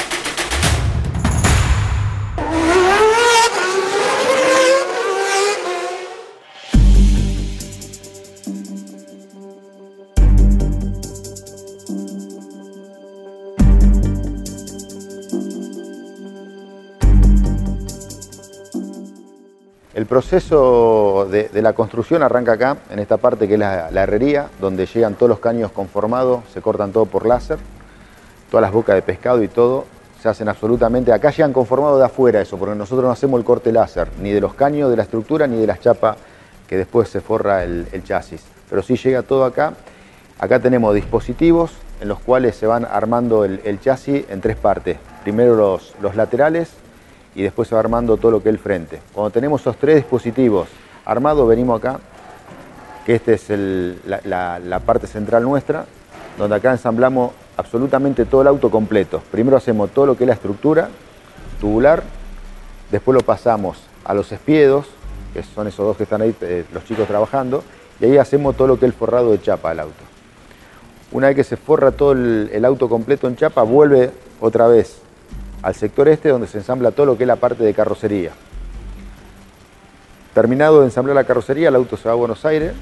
Proceso 20.11 21.25
de, 21.31 21.49
la 21.61 21.71
construcción 21.71 22.21
arranca 22.21 22.51
acá, 22.51 22.75
en 22.89 22.99
esta 22.99 23.15
parte 23.15 23.47
que 23.47 23.53
es 23.53 23.59
la, 23.61 23.87
herrería, 23.87 24.49
donde 24.59 24.85
llegan 24.85 25.15
todos 25.15 25.29
los 25.29 25.39
caños 25.39 25.71
conformados, 25.71 26.43
se 26.53 26.61
cortan 26.61 26.91
todo 26.91 27.05
por 27.05 27.25
láser, 27.25 27.59
todas 28.49 28.61
las 28.61 28.73
bocas 28.73 28.95
de 28.95 29.03
pescado 29.03 29.41
y 29.41 29.47
todo, 29.47 29.85
se 30.21 30.27
hacen 30.27 30.49
absolutamente, 30.49 31.13
acá 31.13 31.31
llegan 31.31 31.53
conformados 31.53 31.97
de 31.97 32.07
afuera 32.07 32.41
eso, 32.41 32.57
porque 32.57 32.75
nosotros 32.75 33.05
no 33.05 33.11
hacemos 33.11 33.39
el 33.39 33.45
corte 33.45 33.71
láser, 33.71 34.09
ni 34.21 34.31
de 34.31 34.41
los 34.41 34.53
caños 34.53 34.89
de 34.89 34.97
la 34.97 35.03
estructura, 35.03 35.47
ni 35.47 35.55
de 35.55 35.67
las 35.67 35.79
chapas 35.79 36.17
que 36.67 36.75
después 36.75 37.07
se 37.07 37.21
forra 37.21 37.63
el, 37.63 37.87
el 37.93 38.03
chasis. 38.03 38.43
Pero 38.69 38.81
sí 38.81 38.97
llega 38.97 39.23
todo 39.23 39.45
acá. 39.45 39.75
Acá 40.39 40.59
tenemos 40.59 40.93
dispositivos 40.93 41.71
en 42.01 42.09
los 42.09 42.19
cuales 42.19 42.57
se 42.57 42.67
van 42.67 42.83
armando 42.83 43.45
el, 43.45 43.61
el 43.63 43.79
chasis 43.79 44.25
en 44.29 44.41
tres 44.41 44.57
partes. 44.57 44.97
Primero 45.23 45.79
los 46.01 46.15
laterales, 46.17 46.80
y 47.35 47.43
después 47.43 47.67
se 47.67 47.75
va 47.75 47.79
armando 47.79 48.17
todo 48.17 48.31
lo 48.31 48.43
que 48.43 48.49
es 48.49 48.55
el 48.55 48.59
frente. 48.59 49.01
Cuando 49.13 49.29
tenemos 49.29 49.61
esos 49.61 49.77
tres 49.77 49.97
dispositivos 49.97 50.67
armados, 51.05 51.47
venimos 51.47 51.79
acá, 51.79 51.99
que 53.05 53.15
esta 53.15 53.31
es 53.31 53.49
la, 54.05 54.81
parte 54.85 55.07
central 55.07 55.43
nuestra, 55.43 55.85
donde 56.37 56.55
acá 56.55 56.71
ensamblamos 56.71 57.31
absolutamente 57.57 58.25
todo 58.25 58.41
el 58.41 58.47
auto 58.47 58.69
completo. 58.69 59.21
Primero 59.31 59.57
hacemos 59.57 59.91
todo 59.91 60.05
lo 60.05 60.17
que 60.17 60.23
es 60.23 60.27
la 60.27 60.33
estructura 60.33 60.89
tubular, 61.59 62.03
después 62.91 63.15
lo 63.15 63.21
pasamos 63.21 63.77
a 64.03 64.13
los 64.13 64.31
espiedos, 64.31 64.87
que 65.33 65.43
son 65.43 65.67
esos 65.67 65.85
dos 65.85 65.97
que 65.97 66.03
están 66.03 66.21
ahí, 66.21 66.35
eh, 66.41 66.65
los 66.73 66.83
chicos 66.85 67.07
trabajando, 67.07 67.63
y 67.99 68.05
ahí 68.05 68.17
hacemos 68.17 68.55
todo 68.55 68.67
lo 68.67 68.79
que 68.79 68.85
es 68.85 68.91
el 68.91 68.97
forrado 68.97 69.31
de 69.31 69.41
chapa 69.41 69.69
del 69.69 69.81
auto. 69.81 70.03
Una 71.11 71.27
vez 71.27 71.35
que 71.35 71.43
se 71.43 71.57
forra 71.57 71.91
todo 71.91 72.13
el, 72.13 72.49
el 72.51 72.65
auto 72.65 72.89
completo 72.89 73.27
en 73.27 73.35
chapa, 73.35 73.63
vuelve 73.63 74.11
otra 74.39 74.67
vez 74.67 75.01
al 75.61 75.75
sector 75.75 76.07
este 76.07 76.29
donde 76.29 76.47
se 76.47 76.57
ensambla 76.57 76.91
todo 76.91 77.05
lo 77.05 77.17
que 77.17 77.23
es 77.23 77.27
la 77.27 77.35
parte 77.35 77.63
de 77.63 77.73
carrocería. 77.73 78.31
Terminado 80.33 80.79
de 80.79 80.85
ensamblar 80.85 81.15
la 81.15 81.23
carrocería, 81.23 81.69
el 81.69 81.75
auto 81.75 81.97
se 81.97 82.07
va 82.07 82.13
a 82.13 82.15
Buenos 82.15 82.45
Aires. 82.45 82.73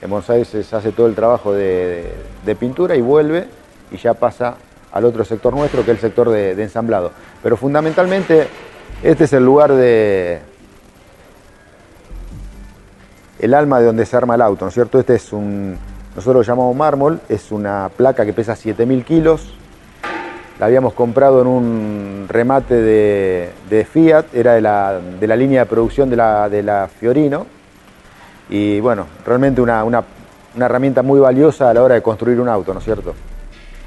En 0.00 0.10
Buenos 0.10 0.30
Aires 0.30 0.48
se 0.48 0.76
hace 0.76 0.92
todo 0.92 1.06
el 1.06 1.14
trabajo 1.14 1.52
de, 1.52 2.12
pintura 2.58 2.96
y 2.96 3.00
vuelve 3.00 3.48
y 3.90 3.96
ya 3.96 4.14
pasa 4.14 4.56
al 4.92 5.04
otro 5.04 5.24
sector 5.24 5.54
nuestro, 5.54 5.84
que 5.84 5.90
es 5.92 5.96
el 5.96 6.00
sector 6.00 6.30
de, 6.30 6.54
de 6.54 6.62
ensamblado. 6.62 7.12
Pero 7.42 7.56
fundamentalmente 7.56 8.48
este 9.02 9.24
es 9.24 9.32
el 9.32 9.44
lugar 9.44 9.72
de, 9.72 10.40
el 13.40 13.54
alma 13.54 13.80
de 13.80 13.86
donde 13.86 14.06
se 14.06 14.16
arma 14.16 14.34
el 14.34 14.42
auto, 14.42 14.64
¿no 14.64 14.68
es 14.68 14.74
cierto? 14.74 14.98
Este 14.98 15.14
es 15.14 15.32
un, 15.32 15.78
nosotros 16.14 16.46
lo 16.46 16.52
llamamos 16.52 16.76
mármol, 16.76 17.20
es 17.28 17.50
una 17.50 17.90
placa 17.96 18.26
que 18.26 18.32
pesa 18.32 18.54
7000 18.54 19.04
kilos, 19.04 19.54
la 20.60 20.66
habíamos 20.66 20.92
comprado 20.92 21.40
en 21.40 21.46
un 21.46 22.26
remate 22.28 22.74
de, 22.74 23.86
Fiat, 23.90 24.26
era 24.34 24.52
de 24.52 24.60
la, 24.60 25.00
de 25.18 25.26
la 25.26 25.34
línea 25.34 25.60
de 25.60 25.66
producción 25.66 26.10
de 26.10 26.16
la, 26.16 26.50
de 26.50 26.62
la 26.62 26.86
Fiorino, 26.86 27.46
y 28.50 28.78
bueno, 28.80 29.06
realmente 29.24 29.62
una, 29.62 29.82
una- 29.84 30.04
una 30.54 30.66
herramienta 30.66 31.02
muy 31.02 31.18
valiosa 31.18 31.70
a 31.70 31.74
la 31.74 31.82
hora 31.82 31.94
de 31.94 32.02
construir 32.02 32.38
un 32.40 32.48
auto, 32.48 32.74
¿no 32.74 32.80
es 32.80 32.84
cierto? 32.84 33.14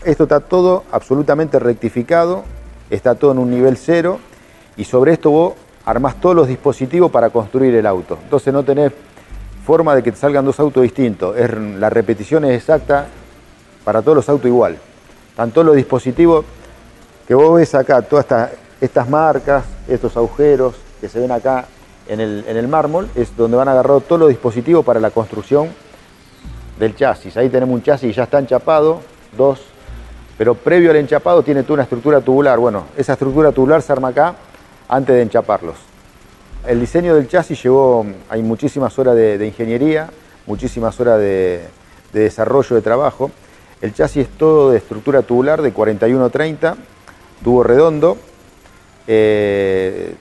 Esto 0.03 0.23
está 0.23 0.39
todo 0.39 0.85
absolutamente 0.91 1.59
rectificado, 1.59 2.43
está 2.89 3.13
todo 3.13 3.33
en 3.33 3.37
un 3.37 3.51
nivel 3.51 3.77
cero, 3.77 4.17
y 4.75 4.85
sobre 4.85 5.13
esto 5.13 5.29
vos 5.29 5.53
armás 5.85 6.15
todos 6.19 6.35
los 6.35 6.47
dispositivos 6.47 7.11
para 7.11 7.29
construir 7.29 7.75
el 7.75 7.85
auto. 7.85 8.17
Entonces 8.23 8.51
no 8.51 8.63
tenés 8.63 8.91
forma 9.63 9.93
de 9.93 10.01
que 10.01 10.11
te 10.11 10.17
salgan 10.17 10.43
dos 10.43 10.59
autos 10.59 10.81
distintos. 10.81 11.35
La 11.77 11.91
repetición 11.91 12.45
es 12.45 12.57
exacta 12.57 13.05
para 13.83 14.01
todos 14.01 14.15
los 14.15 14.29
autos 14.29 14.47
igual. 14.47 14.77
Todos 15.53 15.65
los 15.65 15.75
dispositivos 15.75 16.45
que 17.27 17.35
vos 17.35 17.55
ves 17.55 17.73
acá, 17.75 18.01
todas 18.01 18.25
estas, 18.25 18.51
estas 18.81 19.09
marcas, 19.09 19.63
estos 19.87 20.15
agujeros 20.17 20.75
que 20.99 21.07
se 21.07 21.19
ven 21.19 21.31
acá 21.31 21.65
en 22.07 22.19
el, 22.19 22.43
en 22.47 22.57
el 22.57 22.67
mármol, 22.67 23.09
es 23.15 23.35
donde 23.35 23.57
van 23.57 23.67
agarrados 23.67 24.03
todos 24.03 24.19
los 24.19 24.29
dispositivos 24.29 24.83
para 24.83 24.99
la 24.99 25.11
construcción 25.11 25.69
del 26.79 26.95
chasis. 26.95 27.37
Ahí 27.37 27.49
tenemos 27.49 27.73
un 27.75 27.83
chasis 27.83 28.15
ya 28.15 28.23
está 28.23 28.39
enchapado, 28.39 29.01
dos, 29.37 29.61
pero 30.37 30.55
previo 30.55 30.91
al 30.91 30.97
enchapado 30.97 31.43
tiene 31.43 31.63
toda 31.63 31.75
una 31.75 31.83
estructura 31.83 32.21
tubular. 32.21 32.59
Bueno, 32.59 32.85
esa 32.97 33.13
estructura 33.13 33.51
tubular 33.51 33.81
se 33.81 33.91
arma 33.91 34.09
acá 34.09 34.35
antes 34.87 35.15
de 35.15 35.21
enchaparlos. 35.21 35.75
El 36.67 36.79
diseño 36.79 37.15
del 37.15 37.27
chasis 37.27 37.61
llevó, 37.61 38.05
hay 38.29 38.41
muchísimas 38.41 38.97
horas 38.97 39.15
de, 39.15 39.45
ingeniería, 39.45 40.09
muchísimas 40.45 40.99
horas 40.99 41.19
de, 41.19 41.61
de 42.13 42.19
desarrollo 42.21 42.75
de 42.75 42.81
trabajo. 42.81 43.31
El 43.81 43.93
chasis 43.93 44.27
es 44.27 44.37
todo 44.37 44.71
de 44.71 44.77
estructura 44.77 45.21
tubular 45.21 45.61
de 45.61 45.73
41-30, 45.73 46.75
tubo 47.43 47.63
redondo. 47.63 48.17
Eh, 49.07 50.15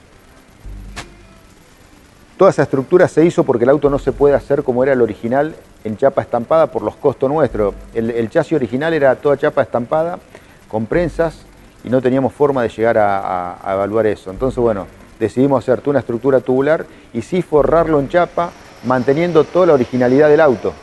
toda 2.37 2.51
esa 2.51 2.63
estructura 2.63 3.07
se 3.07 3.25
hizo 3.25 3.43
porque 3.43 3.63
el 3.63 3.69
auto 3.69 3.89
no 3.89 3.97
se 3.97 4.11
puede 4.11 4.35
hacer 4.35 4.63
como 4.63 4.83
era 4.83 4.93
el 4.93 5.01
original 5.01 5.55
en 5.83 5.97
chapa 5.97 6.21
estampada 6.21 6.67
por 6.67 6.81
los 6.81 6.95
costos 6.95 7.29
nuestros. 7.29 7.73
El, 7.93 8.29
chasis 8.29 8.53
original 8.53 8.93
era 8.93 9.15
toda 9.15 9.37
chapa 9.37 9.61
estampada 9.61 10.19
con 10.67 10.85
prensas 10.85 11.45
y 11.83 11.89
no 11.89 12.01
teníamos 12.01 12.33
forma 12.33 12.61
de 12.63 12.69
llegar 12.69 12.97
a, 12.97 13.57
evaluar 13.65 14.07
eso. 14.07 14.31
Entonces, 14.31 14.59
bueno, 14.59 14.87
decidimos 15.19 15.63
hacer 15.63 15.81
una 15.85 15.99
estructura 15.99 16.39
tubular 16.39 16.85
y 17.13 17.21
sí 17.21 17.41
forrarlo 17.41 17.99
en 17.99 18.09
chapa 18.09 18.51
manteniendo 18.85 19.43
toda 19.43 19.67
la 19.67 19.73
originalidad 19.73 20.29
del 20.29 20.41
auto. 20.41 20.73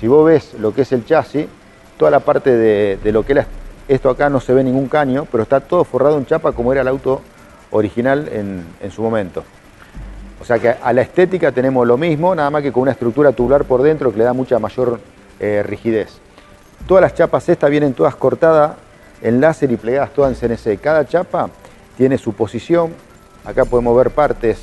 Si 0.00 0.06
vos 0.06 0.26
ves 0.26 0.54
lo 0.58 0.72
que 0.72 0.82
es 0.82 0.92
el 0.92 1.04
chasis, 1.04 1.46
toda 1.96 2.10
la 2.10 2.20
parte 2.20 2.50
de, 2.56 2.98
de 3.02 3.12
lo 3.12 3.24
que 3.24 3.32
es 3.32 3.36
la- 3.36 3.46
esto 3.88 4.10
acá 4.10 4.28
no 4.28 4.38
se 4.38 4.52
ve 4.52 4.62
ningún 4.62 4.86
caño, 4.88 5.26
pero 5.30 5.42
está 5.42 5.60
todo 5.60 5.82
forrado 5.82 6.18
en 6.18 6.26
chapa 6.26 6.52
como 6.52 6.72
era 6.72 6.82
el 6.82 6.88
auto 6.88 7.22
original 7.70 8.28
en, 8.30 8.92
su 8.92 9.02
momento. 9.02 9.44
O 10.40 10.44
sea 10.44 10.58
que 10.58 10.68
a 10.68 10.92
la 10.92 11.02
estética 11.02 11.50
tenemos 11.52 11.86
lo 11.86 11.96
mismo, 11.96 12.34
nada 12.34 12.50
más 12.50 12.62
que 12.62 12.70
con 12.70 12.82
una 12.82 12.92
estructura 12.92 13.32
tubular 13.32 13.64
por 13.64 13.82
dentro 13.82 14.12
que 14.12 14.18
le 14.18 14.24
da 14.24 14.32
mucha 14.34 14.58
mayor 14.58 15.00
eh, 15.40 15.62
rigidez. 15.66 16.18
Todas 16.86 17.02
las 17.02 17.14
chapas 17.14 17.48
estas 17.48 17.70
vienen 17.70 17.94
todas 17.94 18.14
cortadas 18.14 18.72
en 19.22 19.40
láser 19.40 19.72
y 19.72 19.76
plegadas 19.76 20.10
todas 20.12 20.42
en 20.42 20.56
CNC. 20.56 20.80
Cada 20.80 21.06
chapa 21.06 21.50
tiene 21.96 22.18
su 22.18 22.34
posición. 22.34 22.92
Acá 23.44 23.64
podemos 23.64 23.96
ver 23.96 24.10
partes 24.10 24.58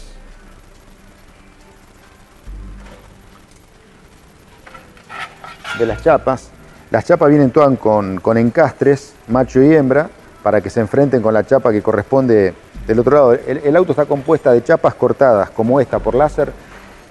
de 5.78 5.86
las 5.86 6.02
chapas. 6.04 6.55
Las 6.96 7.04
chapas 7.04 7.28
vienen 7.28 7.52
todas 7.52 7.78
con, 7.78 8.22
con 8.22 8.38
encastres, 8.38 9.16
macho 9.28 9.62
y 9.62 9.76
hembra, 9.76 10.10
para 10.42 10.62
que 10.62 10.70
se 10.70 10.80
enfrenten 10.80 11.22
con 11.22 11.34
la 11.34 11.46
chapa 11.46 11.74
que 11.74 11.82
corresponde 11.82 12.54
del 12.88 13.00
otro 13.00 13.14
lado. 13.14 13.34
El, 13.34 13.76
auto 13.76 13.92
está 13.92 14.06
compuesta 14.06 14.54
de 14.54 14.64
chapas 14.64 14.96
cortadas, 14.96 15.50
como 15.50 15.82
esta 15.82 16.00
por 16.00 16.16
láser, 16.16 16.54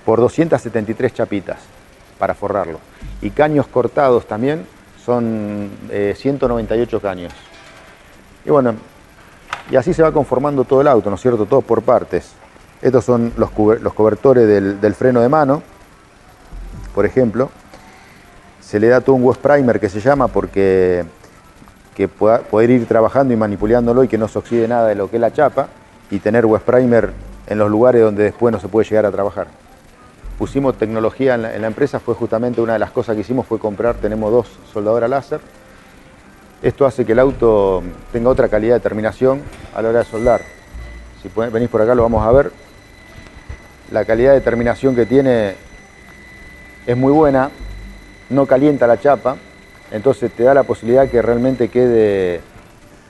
por 0.07 0.20
273 0.20 1.12
chapitas 1.12 1.59
para 2.18 2.33
forrarlo. 2.33 2.79
Y 3.20 3.29
caños 3.29 3.66
cortados 3.66 4.27
también 4.27 4.66
son 5.05 5.68
eh, 5.90 6.14
198 6.16 7.01
caños. 7.03 7.35
Y 8.47 8.49
bueno, 8.49 8.77
y 9.70 9.77
así 9.77 9.92
se 9.92 10.03
va 10.03 10.12
conformando 10.12 10.64
todo 10.64 10.81
el 10.81 10.88
auto, 10.88 11.11
¿no 11.11 11.16
es 11.16 11.20
cierto? 11.20 11.44
Todo 11.44 11.61
por 11.61 11.83
partes. 11.83 12.33
Estos 12.81 13.05
son 13.05 13.35
los, 13.37 13.51
los 13.83 13.92
cobertores 13.92 14.49
del, 14.49 14.81
del 14.81 14.94
freno 14.94 15.20
de 15.20 15.29
mano, 15.29 15.62
por 16.94 17.05
ejemplo. 17.05 17.51
Se 18.64 18.81
le 18.81 18.88
da 18.88 19.03
todo 19.03 19.16
un 19.16 19.24
west 19.24 19.40
primer 19.42 19.79
que 19.79 19.90
se 19.90 20.00
llama 20.00 20.29
porque 20.29 21.05
que 21.94 22.09
pueda 22.09 22.40
poder 22.40 22.70
ir 22.70 22.87
trabajando 22.87 23.35
y 23.35 23.37
manipulándolo 23.37 24.03
y 24.03 24.09
que 24.09 24.18
no 24.18 24.27
se 24.27 24.38
oxide 24.38 24.66
nada 24.66 24.88
de 24.88 24.94
lo 24.94 25.11
que 25.11 25.18
es 25.18 25.20
la 25.20 25.33
chapa 25.33 25.68
y 26.11 26.18
tener 26.18 26.46
west 26.46 26.64
primer 26.64 27.12
en 27.46 27.59
los 27.59 27.70
lugares 27.70 28.03
donde 28.03 28.24
después 28.24 28.53
no 28.53 28.59
se 28.59 28.68
puede 28.68 28.88
llegar 28.88 29.05
a 29.05 29.12
trabajar. 29.12 29.48
Pusimos 30.38 30.77
tecnología 30.77 31.35
en 31.35 31.42
la, 31.42 31.55
en 31.55 31.61
la 31.61 31.68
empresa, 31.68 32.00
fue 32.00 32.14
justamente 32.14 32.61
una 32.61 32.72
de 32.72 32.79
las 32.79 32.90
cosas 32.90 33.14
que 33.14 33.20
hicimos 33.20 33.46
fue 33.46 33.59
comprar, 33.59 33.96
tenemos 33.96 34.33
dos 34.33 34.48
soldadoras 34.72 35.11
láser. 35.11 35.40
Esto 36.62 36.87
hace 36.87 37.05
que 37.05 37.12
el 37.12 37.18
auto 37.18 37.83
tenga 38.12 38.31
otra 38.31 38.48
calidad 38.48 38.74
de 38.77 38.81
terminación 38.81 39.42
a 39.74 39.83
la 39.83 39.90
hora 39.90 39.98
de 39.98 40.05
soldar. 40.07 40.40
Si 41.22 41.29
venís 41.50 41.68
por 41.68 41.83
acá 41.83 41.94
lo 41.94 42.03
vamos 42.03 42.27
a 42.27 42.33
ver. 42.33 42.50
La 43.92 44.07
calidad 44.07 44.33
de 44.33 44.40
terminación 44.40 44.96
que 44.96 45.05
tiene 45.05 45.55
es 46.87 46.96
muy 46.96 47.12
buena, 47.12 47.50
no 48.31 48.47
calienta 48.47 48.87
la 48.87 49.01
chapa, 49.01 49.37
entonces 49.91 50.33
te 50.33 50.43
da 50.43 50.55
la 50.55 50.65
posibilidad 50.65 51.09
que 51.09 51.23
realmente 51.23 51.69
quede, 51.69 52.41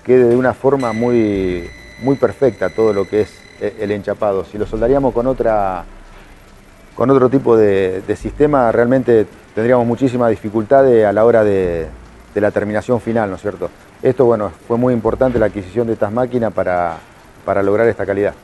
quede 0.05 0.29
de 0.29 0.37
una 0.37 0.55
forma 0.55 0.93
muy, 0.93 1.69
muy 2.03 2.17
perfecta 2.17 2.71
todo 2.71 2.93
lo 2.93 3.09
que 3.09 3.23
es 3.23 3.39
e- 3.61 3.75
el 3.81 3.91
enchapado. 3.91 4.45
Si 4.45 4.59
lo 4.59 4.67
soldaríamos 4.67 5.15
con 5.15 5.27
otra, 5.27 5.85
con 6.95 7.11
otro 7.11 7.29
tipo 7.29 7.57
de, 7.57 8.03
sistema, 8.17 8.71
realmente 8.73 9.27
tendríamos 9.55 9.87
muchísimas 9.87 10.31
dificultades 10.31 11.05
a 11.07 11.13
la 11.13 11.25
hora 11.25 11.45
de, 11.45 11.87
de 12.35 12.41
la 12.41 12.51
terminación 12.51 13.01
final, 13.01 13.31
¿no 13.31 13.37
es 13.37 13.43
cierto? 13.43 13.71
Esto, 14.03 14.27
bueno, 14.27 14.53
fue 14.69 14.77
muy 14.77 14.93
importante 14.93 15.39
la 15.39 15.47
adquisición 15.47 15.87
de 15.87 15.95
estas 15.95 16.13
máquinas 16.13 16.53
para, 16.53 16.99
para 17.45 17.63
lograr 17.63 17.89
esta 17.89 18.05
calidad. 18.05 18.35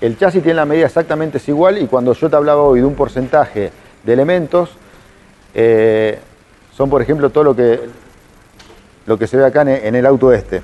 El 0.00 0.16
chasis 0.16 0.42
tiene 0.42 0.56
la 0.56 0.64
medida 0.64 0.86
exactamente 0.86 1.38
es 1.38 1.48
igual 1.48 1.78
y 1.78 1.86
cuando 1.86 2.12
yo 2.14 2.30
te 2.30 2.36
hablaba 2.36 2.62
hoy 2.62 2.80
de 2.80 2.86
un 2.86 2.94
porcentaje 2.94 3.72
de 4.04 4.12
elementos, 4.12 4.70
eh, 5.60 6.16
son 6.72 6.88
por 6.88 7.02
ejemplo 7.02 7.30
todo 7.30 7.42
lo 7.42 7.56
que, 7.56 7.80
lo 9.06 9.18
que 9.18 9.26
se 9.26 9.36
ve 9.36 9.44
acá 9.44 9.62
en, 9.62 9.96
el 9.96 10.06
auto 10.06 10.32
este. 10.32 10.62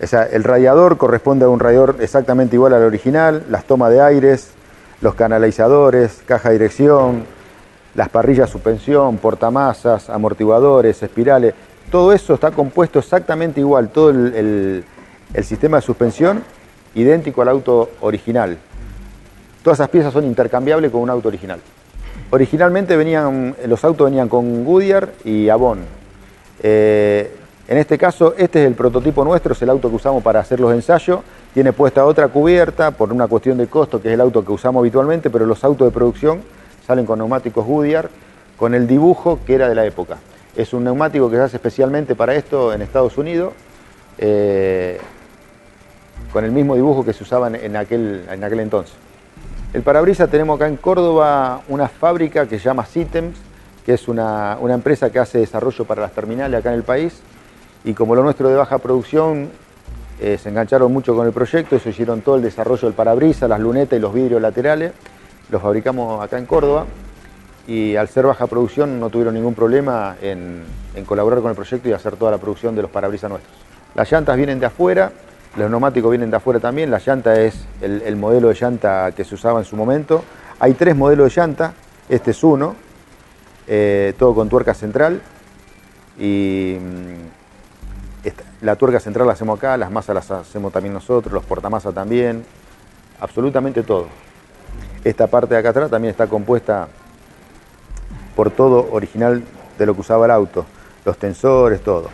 O 0.00 0.06
sea, 0.06 0.22
el 0.22 0.44
radiador 0.44 0.96
corresponde 0.96 1.46
a 1.46 1.48
un 1.48 1.58
radiador 1.58 1.96
exactamente 1.98 2.54
igual 2.54 2.74
al 2.74 2.84
original, 2.84 3.42
las 3.50 3.64
tomas 3.64 3.90
de 3.90 4.00
aires, 4.00 4.52
los 5.00 5.16
canalizadores, 5.16 6.22
caja 6.26 6.50
de 6.50 6.58
dirección, 6.58 7.24
las 7.96 8.08
parrillas 8.08 8.48
suspensión, 8.48 9.18
portamasas, 9.18 10.10
amortiguadores, 10.10 11.02
espirales, 11.02 11.52
todo 11.90 12.12
eso 12.12 12.34
está 12.34 12.52
compuesto 12.52 13.00
exactamente 13.00 13.58
igual, 13.58 13.88
todo 13.88 14.10
el- 14.10 14.84
el 15.34 15.44
sistema 15.44 15.78
de 15.78 15.82
suspensión 15.82 16.44
idéntico 16.94 17.42
al 17.42 17.48
auto 17.48 17.90
original. 18.00 18.56
Todas 19.64 19.80
esas 19.80 19.88
piezas 19.88 20.12
son 20.12 20.24
intercambiables 20.24 20.92
con 20.92 21.00
un 21.00 21.10
auto 21.10 21.26
original. 21.26 21.60
Originalmente 22.32 22.96
venían, 22.96 23.56
los 23.66 23.84
autos 23.84 24.04
venían 24.06 24.28
con 24.28 24.64
Goodyear 24.64 25.10
y 25.24 25.48
Avon. 25.48 25.80
Eh, 26.62 27.34
en 27.66 27.76
este 27.78 27.98
caso, 27.98 28.34
este 28.36 28.62
es 28.62 28.66
el 28.68 28.74
prototipo 28.74 29.24
nuestro, 29.24 29.52
es 29.52 29.62
el 29.62 29.70
auto 29.70 29.88
que 29.90 29.96
usamos 29.96 30.22
para 30.22 30.40
hacer 30.40 30.60
los 30.60 30.72
ensayos. 30.72 31.20
Tiene 31.54 31.72
puesta 31.72 32.04
otra 32.04 32.28
cubierta 32.28 32.92
por 32.92 33.12
una 33.12 33.26
cuestión 33.26 33.58
de 33.58 33.66
costo, 33.66 34.00
que 34.00 34.08
es 34.08 34.14
el 34.14 34.20
auto 34.20 34.44
que 34.44 34.52
usamos 34.52 34.80
habitualmente, 34.80 35.30
pero 35.30 35.46
los 35.46 35.64
autos 35.64 35.88
de 35.88 35.92
producción 35.92 36.40
salen 36.86 37.06
con 37.06 37.18
neumáticos 37.18 37.64
Goodyear, 37.66 38.08
con 38.56 38.74
el 38.74 38.86
dibujo 38.86 39.40
que 39.46 39.54
era 39.54 39.68
de 39.68 39.74
la 39.74 39.84
época. 39.84 40.18
Es 40.56 40.72
un 40.72 40.84
neumático 40.84 41.30
que 41.30 41.36
se 41.36 41.42
hace 41.42 41.56
especialmente 41.56 42.14
para 42.14 42.34
esto 42.34 42.72
en 42.72 42.82
Estados 42.82 43.16
Unidos, 43.18 43.52
eh, 44.18 44.98
con 46.32 46.44
el 46.44 46.52
mismo 46.52 46.74
dibujo 46.76 47.04
que 47.04 47.12
se 47.12 47.24
usaba 47.24 47.48
en- 47.48 47.76
aquel, 47.76 48.24
en 48.30 48.44
aquel 48.44 48.60
entonces. 48.60 48.94
El 49.72 49.82
parabrisas 49.82 50.28
tenemos 50.28 50.56
acá 50.56 50.66
en 50.66 50.76
Córdoba 50.76 51.62
una 51.68 51.86
fábrica 51.86 52.48
que 52.48 52.58
se 52.58 52.64
llama 52.64 52.84
Sitems, 52.84 53.38
que 53.86 53.94
es 53.94 54.08
una, 54.08 54.58
empresa 54.68 55.10
que 55.10 55.20
hace 55.20 55.38
desarrollo 55.38 55.84
para 55.84 56.02
las 56.02 56.12
terminales 56.12 56.58
acá 56.58 56.70
en 56.70 56.76
el 56.76 56.82
país. 56.82 57.20
Y 57.84 57.94
como 57.94 58.16
lo 58.16 58.24
nuestro 58.24 58.48
de 58.48 58.56
baja 58.56 58.78
producción, 58.78 59.48
eh, 60.20 60.38
se 60.42 60.48
engancharon 60.48 60.92
mucho 60.92 61.14
con 61.14 61.24
el 61.24 61.32
proyecto, 61.32 61.76
eso 61.76 61.88
hicieron 61.88 62.20
todo 62.20 62.34
el 62.34 62.42
desarrollo 62.42 62.88
del 62.88 62.94
parabrisas, 62.94 63.48
las 63.48 63.60
lunetas 63.60 63.96
y 63.96 64.02
los 64.02 64.12
vidrios 64.12 64.42
laterales. 64.42 64.90
Los 65.50 65.62
fabricamos 65.62 66.20
acá 66.20 66.36
en 66.36 66.46
Córdoba 66.46 66.86
y 67.68 67.94
al 67.94 68.08
ser 68.08 68.26
baja 68.26 68.48
producción 68.48 68.98
no 68.98 69.08
tuvieron 69.08 69.34
ningún 69.34 69.54
problema 69.54 70.16
en, 70.20 70.64
en 70.96 71.04
colaborar 71.04 71.42
con 71.42 71.50
el 71.50 71.56
proyecto 71.56 71.88
y 71.88 71.92
hacer 71.92 72.16
toda 72.16 72.32
la 72.32 72.38
producción 72.38 72.74
de 72.74 72.82
los 72.82 72.90
parabrisas 72.90 73.30
nuestros. 73.30 73.54
Las 73.94 74.10
llantas 74.10 74.36
vienen 74.36 74.58
de 74.58 74.66
afuera, 74.66 75.12
los 75.56 75.70
neumáticos 75.70 76.10
vienen 76.10 76.30
de 76.30 76.36
afuera 76.36 76.60
también, 76.60 76.90
la 76.90 76.98
llanta 76.98 77.40
es 77.40 77.64
el, 77.80 78.02
el 78.02 78.16
modelo 78.16 78.48
de 78.48 78.54
llanta 78.54 79.12
que 79.12 79.24
se 79.24 79.34
usaba 79.34 79.58
en 79.58 79.64
su 79.64 79.76
momento. 79.76 80.22
Hay 80.58 80.74
tres 80.74 80.94
modelos 80.94 81.34
de 81.34 81.40
llanta, 81.40 81.72
este 82.08 82.32
es 82.32 82.44
uno, 82.44 82.76
eh, 83.66 84.14
todo 84.18 84.34
con 84.34 84.48
tuerca 84.48 84.74
central 84.74 85.20
y 86.18 86.76
mm, 86.80 88.30
la 88.62 88.76
tuerca 88.76 89.00
central 89.00 89.26
la 89.26 89.32
hacemos 89.32 89.58
acá, 89.58 89.76
las 89.76 89.90
masas 89.90 90.14
las 90.14 90.30
hacemos 90.30 90.72
también 90.72 90.92
nosotros, 90.92 91.32
los 91.32 91.44
portamasas 91.44 91.94
también, 91.94 92.44
absolutamente 93.20 93.82
todo. 93.82 94.08
Esta 95.04 95.28
parte 95.28 95.54
de 95.54 95.60
acá 95.60 95.70
atrás 95.70 95.90
también 95.90 96.10
está 96.10 96.26
compuesta 96.26 96.88
por 98.36 98.50
todo 98.50 98.88
original 98.92 99.42
de 99.78 99.86
lo 99.86 99.94
que 99.94 100.00
usaba 100.00 100.26
el 100.26 100.30
auto, 100.32 100.66
los 101.04 101.16
tensores, 101.16 101.80
todo. 101.80 102.10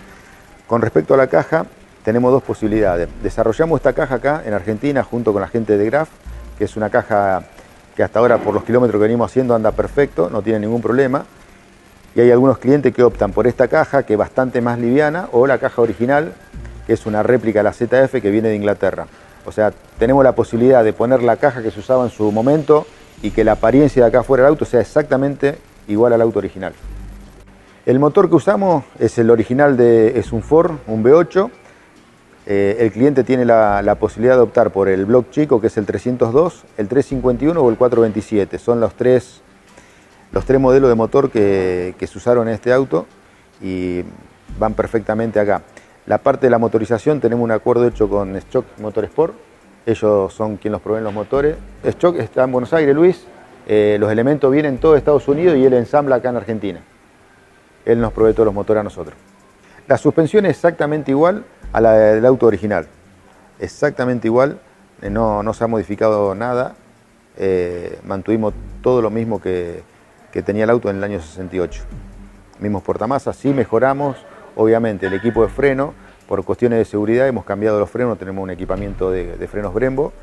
Con 0.67 0.83
respecto 0.83 1.15
a 1.15 1.17
la 1.17 1.27
caja, 1.27 1.67
tenemos 2.07 2.31
dos 2.31 2.45
posibilidades. 2.45 3.09
Desarrollamos 3.21 3.81
esta 3.81 3.93
caja 3.93 4.15
acá 4.15 4.43
en 4.47 4.55
Argentina 4.55 5.03
junto 5.03 5.33
con 5.33 5.43
la 5.43 5.49
gente 5.49 5.77
de 5.77 5.87
Graf, 5.87 6.09
que 6.57 6.63
es 6.63 6.77
una 6.77 6.89
caja 6.89 7.43
que 7.97 8.05
hasta 8.05 8.21
ahora 8.21 8.39
por 8.39 8.55
los 8.55 8.63
kilómetros 8.63 9.01
que 9.01 9.09
venimos 9.09 9.29
haciendo 9.29 9.57
anda 9.57 9.73
perfecto, 9.73 10.31
no 10.31 10.41
tiene 10.41 10.61
ningún 10.61 10.81
problema. 10.81 11.25
Y 12.15 12.21
hay 12.21 12.31
algunos 12.31 12.59
clientes 12.59 12.95
que 12.95 13.03
optan 13.03 13.33
por 13.33 13.49
esta 13.49 13.67
caja, 13.67 14.05
que 14.05 14.13
es 14.13 14.19
bastante 14.21 14.61
más 14.61 14.79
liviana, 14.79 15.29
o 15.33 15.49
la 15.49 15.59
caja 15.59 15.83
original, 15.83 16.33
que 16.87 16.93
es 16.93 17.07
una 17.07 17.25
réplica 17.25 17.59
de 17.59 17.65
la 17.65 17.73
ZF 17.73 18.23
que 18.23 18.31
viene 18.31 18.51
de 18.51 18.55
Inglaterra. 18.55 19.09
O 19.45 19.51
sea, 19.51 19.73
tenemos 19.99 20.23
la 20.23 20.31
posibilidad 20.31 20.85
de 20.85 20.93
poner 20.93 21.25
la 21.25 21.39
caja 21.39 21.61
que 21.61 21.73
se 21.73 21.81
usaba 21.81 22.05
en 22.05 22.11
su 22.11 22.31
momento 22.31 22.87
y 23.21 23.33
que 23.33 23.43
la 23.43 23.53
apariencia 23.53 24.05
de 24.05 24.09
acá 24.11 24.23
fuera 24.23 24.45
del 24.45 24.51
auto 24.51 24.65
sea 24.65 24.81
exactamente 24.81 25.59
igual 25.89 26.13
al 26.13 26.21
auto 26.21 26.39
original. 26.39 26.73
El 27.85 27.99
motor 27.99 28.29
que 28.29 28.37
usamos 28.37 28.85
es 29.01 29.19
el 29.19 29.29
original 29.29 29.77
de 29.77 30.21
es 30.21 30.33
un 30.33 30.45
Ford, 30.45 30.71
un 30.87 31.03
V8. 31.03 31.51
Eh, 32.47 32.77
el 32.79 32.93
cliente 32.93 33.25
tiene 33.25 33.45
la, 33.45 33.83
la 33.83 33.97
posibilidad 33.97 34.37
de 34.37 34.43
optar 34.43 34.71
por 34.71 34.89
el 34.89 35.05
block 35.05 35.31
chico, 35.31 35.61
que 35.61 35.67
es 35.67 35.77
el 35.77 35.85
302, 35.85 36.65
el 36.77 36.87
351 36.87 37.61
o 37.61 37.71
el 37.71 37.77
427. 37.77 38.59
Son 38.59 38.81
los 38.81 38.95
tres, 38.95 39.43
los 40.31 40.45
tres 40.45 40.61
modelos 40.61 40.89
de 40.89 40.95
motor 40.95 41.31
que, 41.31 41.97
que 41.99 42.07
se 42.07 42.19
usaron 42.19 42.47
en 42.49 42.55
este 42.55 42.73
auto 42.73 43.07
y 43.61 44.03
van 44.59 44.75
perfectamente 44.75 45.41
acá. 45.41 45.63
La 46.07 46.19
parte 46.19 46.47
de 46.47 46.51
la 46.51 46.59
motorización 46.59 47.21
tenemos 47.21 47.43
un 47.43 47.51
acuerdo 47.51 47.87
hecho 47.87 48.09
con 48.09 48.37
Stock 48.37 48.65
Motorsport. 48.79 49.35
Ellos 49.85 50.33
son 50.33 50.57
quienes 50.57 50.75
los 50.75 50.83
proveen 50.83 51.03
los 51.03 51.13
motores. 51.13 51.57
Stock 51.83 52.17
está 52.17 52.45
en 52.45 52.53
Buenos 52.53 52.73
Aires, 52.73 52.95
Luis. 52.95 53.27
Eh, 53.67 53.97
los 53.99 54.11
elementos 54.13 54.53
vienen 54.53 54.79
todos 54.79 54.95
de 54.95 54.99
Estados 55.01 55.27
Unidos 55.27 55.57
y 55.57 55.65
él 55.65 55.73
ensambla 55.73 56.17
acá 56.17 56.31
en 56.31 56.37
Argentina. 56.37 56.81
Él 57.85 58.01
nos 58.01 58.13
provee 58.13 58.33
todos 58.33 58.47
los 58.47 58.55
motores 58.55 58.81
a 58.81 58.85
nosotros. 58.85 59.17
La 59.89 59.99
suspensión 59.99 60.47
es 60.47 60.53
exactamente 60.53 61.11
igual 61.11 61.45
a 61.77 61.81
la 61.83 61.93
del 61.93 62.25
auto 62.25 62.47
original. 62.47 62.87
Exactamente 63.61 64.27
igual. 64.29 64.59
Eh, 65.03 65.11
No, 65.11 65.43
no 65.43 65.53
se 65.53 65.63
ha 65.63 65.67
modificado 65.67 66.35
nada. 66.35 66.75
Eh, 67.37 67.99
mantuvimos 68.03 68.55
todo 68.81 69.03
lo 69.03 69.11
mismo 69.11 69.43
que, 69.43 69.83
que 70.33 70.41
tenía 70.43 70.65
el 70.65 70.71
auto 70.71 70.89
en 70.89 70.97
el 70.97 71.05
año 71.05 71.21
68. 71.21 71.83
Mismos 72.61 72.83
portamasas, 72.83 73.37
sí 73.37 73.51
mejoramos. 73.53 74.17
Obviamente 74.57 75.07
el 75.07 75.13
equipo 75.13 75.43
de 75.43 75.51
freno, 75.51 75.93
por 76.27 76.43
cuestiones 76.47 76.79
de 76.79 76.87
seguridad, 76.87 77.29
hemos 77.29 77.45
cambiado 77.45 77.79
los 77.79 77.91
frenos. 77.91 78.19
Tenemos 78.19 78.43
un 78.43 78.49
equipamiento 78.49 79.11
de, 79.11 79.47
frenos 79.47 79.75
Brembo. 79.75 80.15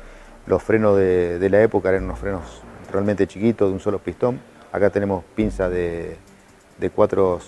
Los 0.48 0.60
frenos 0.60 0.96
de, 0.96 1.38
de 1.38 1.50
la 1.50 1.62
época 1.62 1.90
eran 1.90 2.02
unos 2.02 2.18
frenos 2.18 2.62
realmente 2.90 3.28
chiquitos, 3.28 3.68
de 3.68 3.74
un 3.74 3.80
solo 3.80 4.00
pistón. 4.00 4.40
Acá 4.72 4.90
tenemos 4.90 5.22
pinza 5.36 5.68
de, 5.68 6.16
de 6.80 6.90
cuatro 6.90 7.38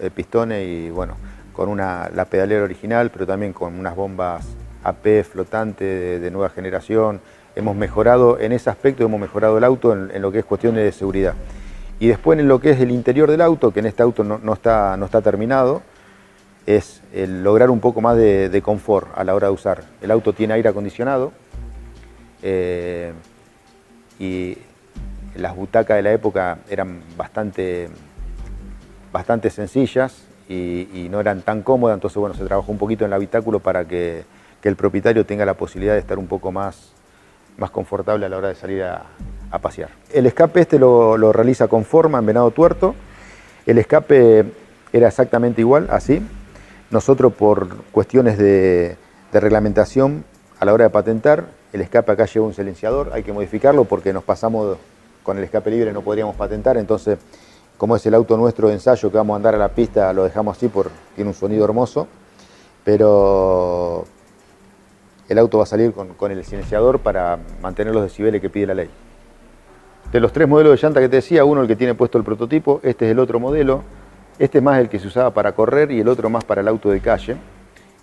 eh, 0.00 0.10
pistones 0.14 0.64
y 0.64 0.88
bueno, 0.90 1.16
con 1.56 1.70
una, 1.70 2.10
la 2.14 2.26
pedalera 2.26 2.62
original, 2.62 3.10
pero 3.10 3.26
también 3.26 3.54
con 3.54 3.78
unas 3.78 3.96
bombas 3.96 4.46
AP 4.84 5.24
flotantes 5.24 6.20
de, 6.20 6.30
nueva 6.30 6.50
generación. 6.50 7.20
Hemos 7.54 7.74
mejorado 7.74 8.38
en 8.38 8.52
ese 8.52 8.68
aspecto, 8.68 9.04
hemos 9.04 9.18
mejorado 9.18 9.56
el 9.56 9.64
auto 9.64 9.94
en, 9.94 10.20
lo 10.20 10.30
que 10.30 10.40
es 10.40 10.44
cuestión 10.44 10.74
de 10.74 10.92
seguridad. 10.92 11.32
Y 11.98 12.08
después 12.08 12.38
en 12.38 12.46
lo 12.46 12.60
que 12.60 12.72
es 12.72 12.80
el 12.80 12.90
interior 12.90 13.30
del 13.30 13.40
auto, 13.40 13.72
que 13.72 13.80
en 13.80 13.86
este 13.86 14.02
auto 14.02 14.22
no, 14.22 14.52
está, 14.52 14.98
no 14.98 15.06
está 15.06 15.22
terminado, 15.22 15.80
es 16.66 17.00
lograr 17.14 17.70
un 17.70 17.80
poco 17.80 18.02
más 18.02 18.18
de, 18.18 18.60
confort 18.62 19.08
a 19.16 19.24
la 19.24 19.34
hora 19.34 19.46
de 19.46 19.54
usar. 19.54 19.84
El 20.02 20.10
auto 20.10 20.34
tiene 20.34 20.52
aire 20.52 20.68
acondicionado 20.68 21.32
eh, 22.42 23.12
y 24.18 24.58
las 25.36 25.56
butacas 25.56 25.96
de 25.96 26.02
la 26.02 26.12
época 26.12 26.58
eran 26.68 27.00
bastante, 27.16 27.88
bastante 29.10 29.48
sencillas, 29.48 30.26
y, 30.48 31.08
no 31.10 31.20
eran 31.20 31.42
tan 31.42 31.62
cómodas, 31.62 31.94
entonces 31.94 32.16
bueno, 32.16 32.34
se 32.34 32.44
trabajó 32.44 32.70
un 32.70 32.78
poquito 32.78 33.04
en 33.04 33.10
el 33.10 33.14
habitáculo 33.14 33.60
para 33.60 33.84
que, 33.84 34.24
el 34.62 34.74
propietario 34.74 35.24
tenga 35.24 35.46
la 35.46 35.54
posibilidad 35.54 35.92
de 35.92 36.00
estar 36.00 36.18
un 36.18 36.26
poco 36.26 36.50
más, 36.50 36.90
más 37.56 37.70
confortable 37.70 38.26
a 38.26 38.28
la 38.28 38.36
hora 38.36 38.48
de 38.48 38.56
salir 38.56 38.82
a, 38.82 39.06
pasear. 39.62 39.90
El 40.12 40.26
escape 40.26 40.60
este 40.60 40.76
lo, 40.76 41.32
realiza 41.32 41.68
con 41.68 41.84
forma 41.84 42.18
en 42.18 42.26
venado 42.26 42.50
tuerto, 42.50 42.96
el 43.64 43.78
escape 43.78 44.44
era 44.92 45.06
exactamente 45.06 45.60
igual, 45.60 45.86
así. 45.88 46.20
Nosotros 46.90 47.32
por 47.32 47.84
cuestiones 47.92 48.38
de, 48.38 48.96
de 49.32 49.40
reglamentación 49.40 50.24
a 50.58 50.64
la 50.64 50.72
hora 50.72 50.84
de 50.86 50.90
patentar, 50.90 51.44
el 51.72 51.80
escape 51.80 52.10
acá 52.10 52.26
lleva 52.26 52.46
un 52.46 52.54
silenciador, 52.54 53.10
hay 53.12 53.22
que 53.22 53.32
modificarlo 53.32 53.84
porque 53.84 54.12
nos 54.12 54.24
pasamos 54.24 54.78
con 55.22 55.38
el 55.38 55.44
escape 55.44 55.70
libre, 55.70 55.92
no 55.92 56.02
podríamos 56.02 56.34
patentar, 56.34 56.76
entonces 56.76 57.18
como 57.76 57.96
es 57.96 58.06
el 58.06 58.14
auto 58.14 58.36
nuestro 58.36 58.68
de 58.68 58.74
ensayo 58.74 59.10
que 59.10 59.16
vamos 59.16 59.34
a 59.34 59.36
andar 59.36 59.54
a 59.54 59.58
la 59.58 59.68
pista, 59.68 60.12
lo 60.12 60.24
dejamos 60.24 60.56
así 60.56 60.68
porque 60.68 60.92
tiene 61.14 61.28
un 61.28 61.34
sonido 61.34 61.64
hermoso, 61.64 62.06
pero 62.84 64.04
el 65.28 65.38
auto 65.38 65.58
va 65.58 65.64
a 65.64 65.66
salir 65.66 65.92
con, 65.92 66.30
el 66.30 66.44
silenciador 66.44 67.00
para 67.00 67.38
mantener 67.60 67.92
los 67.92 68.04
decibeles 68.04 68.40
que 68.40 68.48
pide 68.48 68.66
la 68.66 68.74
ley. 68.74 68.88
De 70.12 70.20
los 70.20 70.32
tres 70.32 70.48
modelos 70.48 70.72
de 70.72 70.86
llanta 70.86 71.00
que 71.00 71.08
te 71.08 71.16
decía, 71.16 71.44
uno 71.44 71.62
el 71.62 71.68
que 71.68 71.76
tiene 71.76 71.94
puesto 71.94 72.16
el 72.16 72.24
prototipo, 72.24 72.80
este 72.82 73.06
es 73.06 73.10
el 73.10 73.18
otro 73.18 73.40
modelo, 73.40 73.82
este 74.38 74.58
es 74.58 74.64
más 74.64 74.78
el 74.78 74.88
que 74.88 74.98
se 74.98 75.08
usaba 75.08 75.32
para 75.32 75.52
correr 75.52 75.90
y 75.90 76.00
el 76.00 76.08
otro 76.08 76.30
más 76.30 76.44
para 76.44 76.60
el 76.60 76.68
auto 76.68 76.90
de 76.90 77.00
calle. 77.00 77.36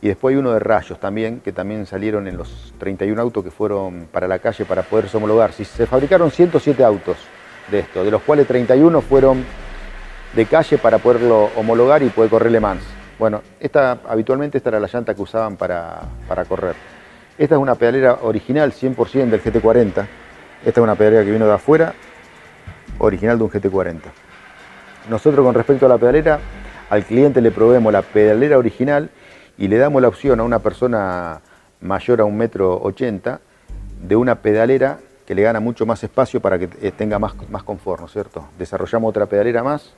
Y 0.01 0.07
después 0.07 0.33
hay 0.33 0.39
uno 0.39 0.51
de 0.51 0.59
rayos 0.59 0.99
también, 0.99 1.39
que 1.39 1.53
también 1.53 1.85
salieron 1.85 2.27
en 2.27 2.35
los 2.35 2.73
31 2.77 3.21
autos 3.21 3.41
que 3.41 3.51
fueron 3.51 4.09
para 4.11 4.27
la 4.27 4.39
calle 4.39 4.65
para 4.65 4.83
poderse 4.83 5.15
homologar. 5.15 5.53
Se 5.53 5.85
fabricaron 5.85 6.29
107 6.29 6.83
autos 6.83 7.15
de 7.71 7.79
esto, 7.79 8.03
de 8.03 8.11
los 8.11 8.21
cuales 8.23 8.45
31 8.45 8.99
fueron 8.99 9.45
de 10.35 10.45
calle 10.45 10.77
para 10.77 10.97
poderlo 10.97 11.51
homologar 11.55 12.01
y 12.03 12.09
poder 12.09 12.29
correr 12.29 12.51
Le 12.51 12.59
Mans. 12.59 12.83
Bueno, 13.19 13.41
esta, 13.59 13.99
habitualmente 14.07 14.57
esta 14.57 14.69
era 14.69 14.79
la 14.79 14.87
llanta 14.87 15.13
que 15.13 15.21
usaban 15.21 15.55
para, 15.55 16.01
correr. 16.49 16.75
Esta 17.37 17.55
es 17.55 17.61
una 17.61 17.75
pedalera 17.75 18.19
original 18.23 18.71
100% 18.71 19.29
del 19.29 19.41
GT40. 19.41 20.05
Esta 20.65 20.79
es 20.79 20.83
una 20.83 20.95
pedalera 20.95 21.23
que 21.23 21.31
vino 21.31 21.45
de 21.45 21.53
afuera, 21.53 21.93
original 22.97 23.37
de 23.37 23.43
un 23.43 23.51
GT40. 23.51 24.01
Nosotros 25.09 25.45
con 25.45 25.53
respecto 25.53 25.85
a 25.85 25.89
la 25.89 25.97
pedalera, 25.97 26.39
al 26.89 27.03
cliente 27.03 27.41
le 27.41 27.51
proveemos 27.51 27.93
la 27.93 28.01
pedalera 28.01 28.57
original 28.57 29.09
y 29.57 29.67
le 29.67 29.77
damos 29.77 30.01
la 30.01 30.07
opción 30.07 30.39
a 30.39 30.43
una 30.43 30.59
persona 30.59 31.41
mayor 31.81 32.21
a 32.21 32.25
un 32.25 32.37
metro 32.37 32.81
ochenta 32.81 33.41
de 34.01 34.15
una 34.15 34.35
pedalera 34.35 34.99
que 35.25 35.35
le 35.35 35.43
gana 35.43 35.59
mucho 35.59 35.85
más 35.85 36.03
espacio 36.03 36.41
para 36.41 36.57
que 36.57 36.67
tenga 36.91 37.19
más, 37.19 37.33
más 37.49 37.63
confort, 37.63 38.01
¿no 38.01 38.07
es 38.07 38.13
cierto? 38.13 38.45
Desarrollamos 38.57 39.09
otra 39.09 39.25
pedalera 39.25 39.63
más 39.63 39.93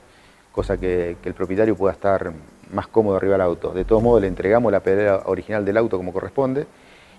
cosa 0.56 0.78
que, 0.78 1.18
el 1.22 1.34
propietario 1.34 1.76
pueda 1.76 1.92
estar 1.92 2.32
más 2.72 2.86
cómodo 2.86 3.16
arriba 3.16 3.34
del 3.34 3.42
auto. 3.42 3.72
De 3.72 3.84
todos 3.84 4.02
modos, 4.02 4.22
le 4.22 4.26
entregamos 4.26 4.72
la 4.72 4.80
pedalera 4.80 5.22
original 5.26 5.66
del 5.66 5.76
auto 5.76 5.98
como 5.98 6.14
corresponde 6.14 6.66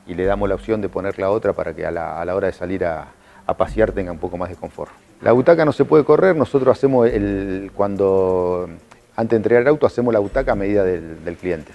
y 0.08 0.16
le 0.16 0.26
damos 0.26 0.50
la 0.50 0.56
opción 0.56 0.82
de 0.82 0.90
poner 0.90 1.20
la 1.20 1.30
otra 1.30 1.54
para 1.54 1.72
que 1.76 1.86
a 1.86 1.92
la, 1.92 2.36
hora 2.36 2.48
de 2.48 2.54
salir 2.54 2.84
a, 2.84 3.14
pasear 3.56 3.92
tenga 3.92 4.12
un 4.12 4.18
poco 4.18 4.38
más 4.38 4.50
de 4.50 4.56
confort. 4.56 4.92
La 5.22 5.34
butaca 5.34 5.64
no 5.66 5.72
se 5.72 5.86
puede 5.86 6.04
correr, 6.04 6.36
nosotros 6.36 6.76
hacemos 6.76 7.08
el, 7.08 7.72
cuando, 7.76 8.68
antes 9.16 9.30
de 9.30 9.38
entregar 9.38 9.62
el 9.62 9.68
auto, 9.68 9.86
hacemos 9.86 10.12
la 10.12 10.20
butaca 10.20 10.54
a 10.54 10.56
medida 10.56 10.84
del, 10.84 11.38
cliente. 11.40 11.72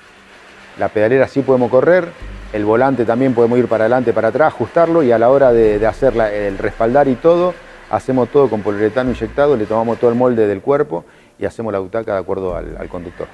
La 0.81 0.89
pedalera 0.89 1.29
sí 1.29 1.43
podemos 1.43 1.71
correr, 1.71 2.09
el 2.53 2.65
volante 2.65 3.05
también 3.05 3.35
podemos 3.35 3.59
ir 3.59 3.69
para 3.69 3.85
adelante, 3.85 4.13
para 4.13 4.29
atrás, 4.29 4.49
ajustarlo 4.49 5.03
y 5.05 5.13
a 5.13 5.19
la 5.19 5.31
hora 5.31 5.53
de, 5.53 5.79
de 5.79 5.87
hacer 5.87 6.15
el 6.17 6.59
respaldar 6.59 7.07
y 7.07 7.15
todo, 7.15 7.55
hacemos 7.91 8.31
todo 8.31 8.51
con 8.51 8.63
poliuretano 8.63 9.11
inyectado, 9.11 9.57
le 9.57 9.67
tomamos 9.67 9.99
todo 9.99 10.11
el 10.11 10.17
molde 10.17 10.47
del 10.47 10.61
cuerpo 10.61 11.05
y 11.43 11.45
hacemos 11.45 11.73
la 11.73 11.81
butaca 11.81 12.13
de 12.13 12.21
acuerdo 12.21 12.55
al, 12.55 12.89
conductor. 12.89 13.27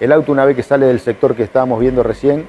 El 0.00 0.10
auto 0.10 0.32
una 0.32 0.44
vez 0.44 0.56
que 0.56 0.64
sale 0.64 0.86
del 0.86 0.98
sector 0.98 1.36
que 1.36 1.44
estábamos 1.44 1.78
viendo 1.78 2.02
recién, 2.02 2.44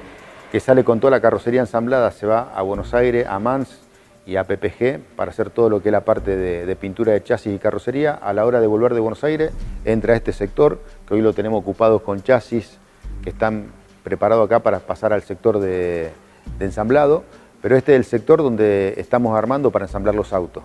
que 0.50 0.58
sale 0.58 0.82
con 0.82 0.98
toda 0.98 1.12
la 1.12 1.20
carrocería 1.20 1.60
ensamblada, 1.60 2.10
se 2.10 2.26
va 2.26 2.50
a 2.52 2.62
Buenos 2.62 2.92
Aires, 2.92 3.24
a 3.28 3.38
Mans 3.38 3.78
y 4.26 4.34
a 4.34 4.42
PPG 4.42 4.98
para 5.14 5.30
hacer 5.30 5.50
todo 5.50 5.70
lo 5.70 5.80
que 5.80 5.90
es 5.90 5.92
la 5.92 6.00
parte 6.00 6.36
de, 6.36 6.76
pintura 6.76 7.12
de 7.12 7.22
chasis 7.22 7.54
y 7.54 7.58
carrocería. 7.60 8.12
A 8.14 8.32
la 8.32 8.44
hora 8.44 8.60
de 8.60 8.66
volver 8.66 8.92
de 8.92 8.98
Buenos 8.98 9.22
Aires, 9.22 9.52
entra 9.84 10.16
este 10.16 10.32
sector, 10.32 10.80
que 11.06 11.14
hoy 11.14 11.22
lo 11.22 11.32
tenemos 11.32 11.60
ocupado 11.60 12.02
con 12.02 12.20
chasis 12.20 12.78
que 13.22 13.30
están 13.30 13.66
preparados 14.02 14.46
acá 14.46 14.64
para 14.64 14.80
pasar 14.80 15.12
al 15.12 15.22
sector 15.22 15.60
de, 15.60 16.10
de 16.58 16.64
ensamblado, 16.64 17.22
pero 17.60 17.76
este 17.76 17.92
es 17.92 17.98
el 17.98 18.04
sector 18.04 18.42
donde 18.42 18.94
estamos 18.96 19.38
armando 19.38 19.70
para 19.70 19.84
ensamblar 19.84 20.16
los 20.16 20.32
autos. 20.32 20.64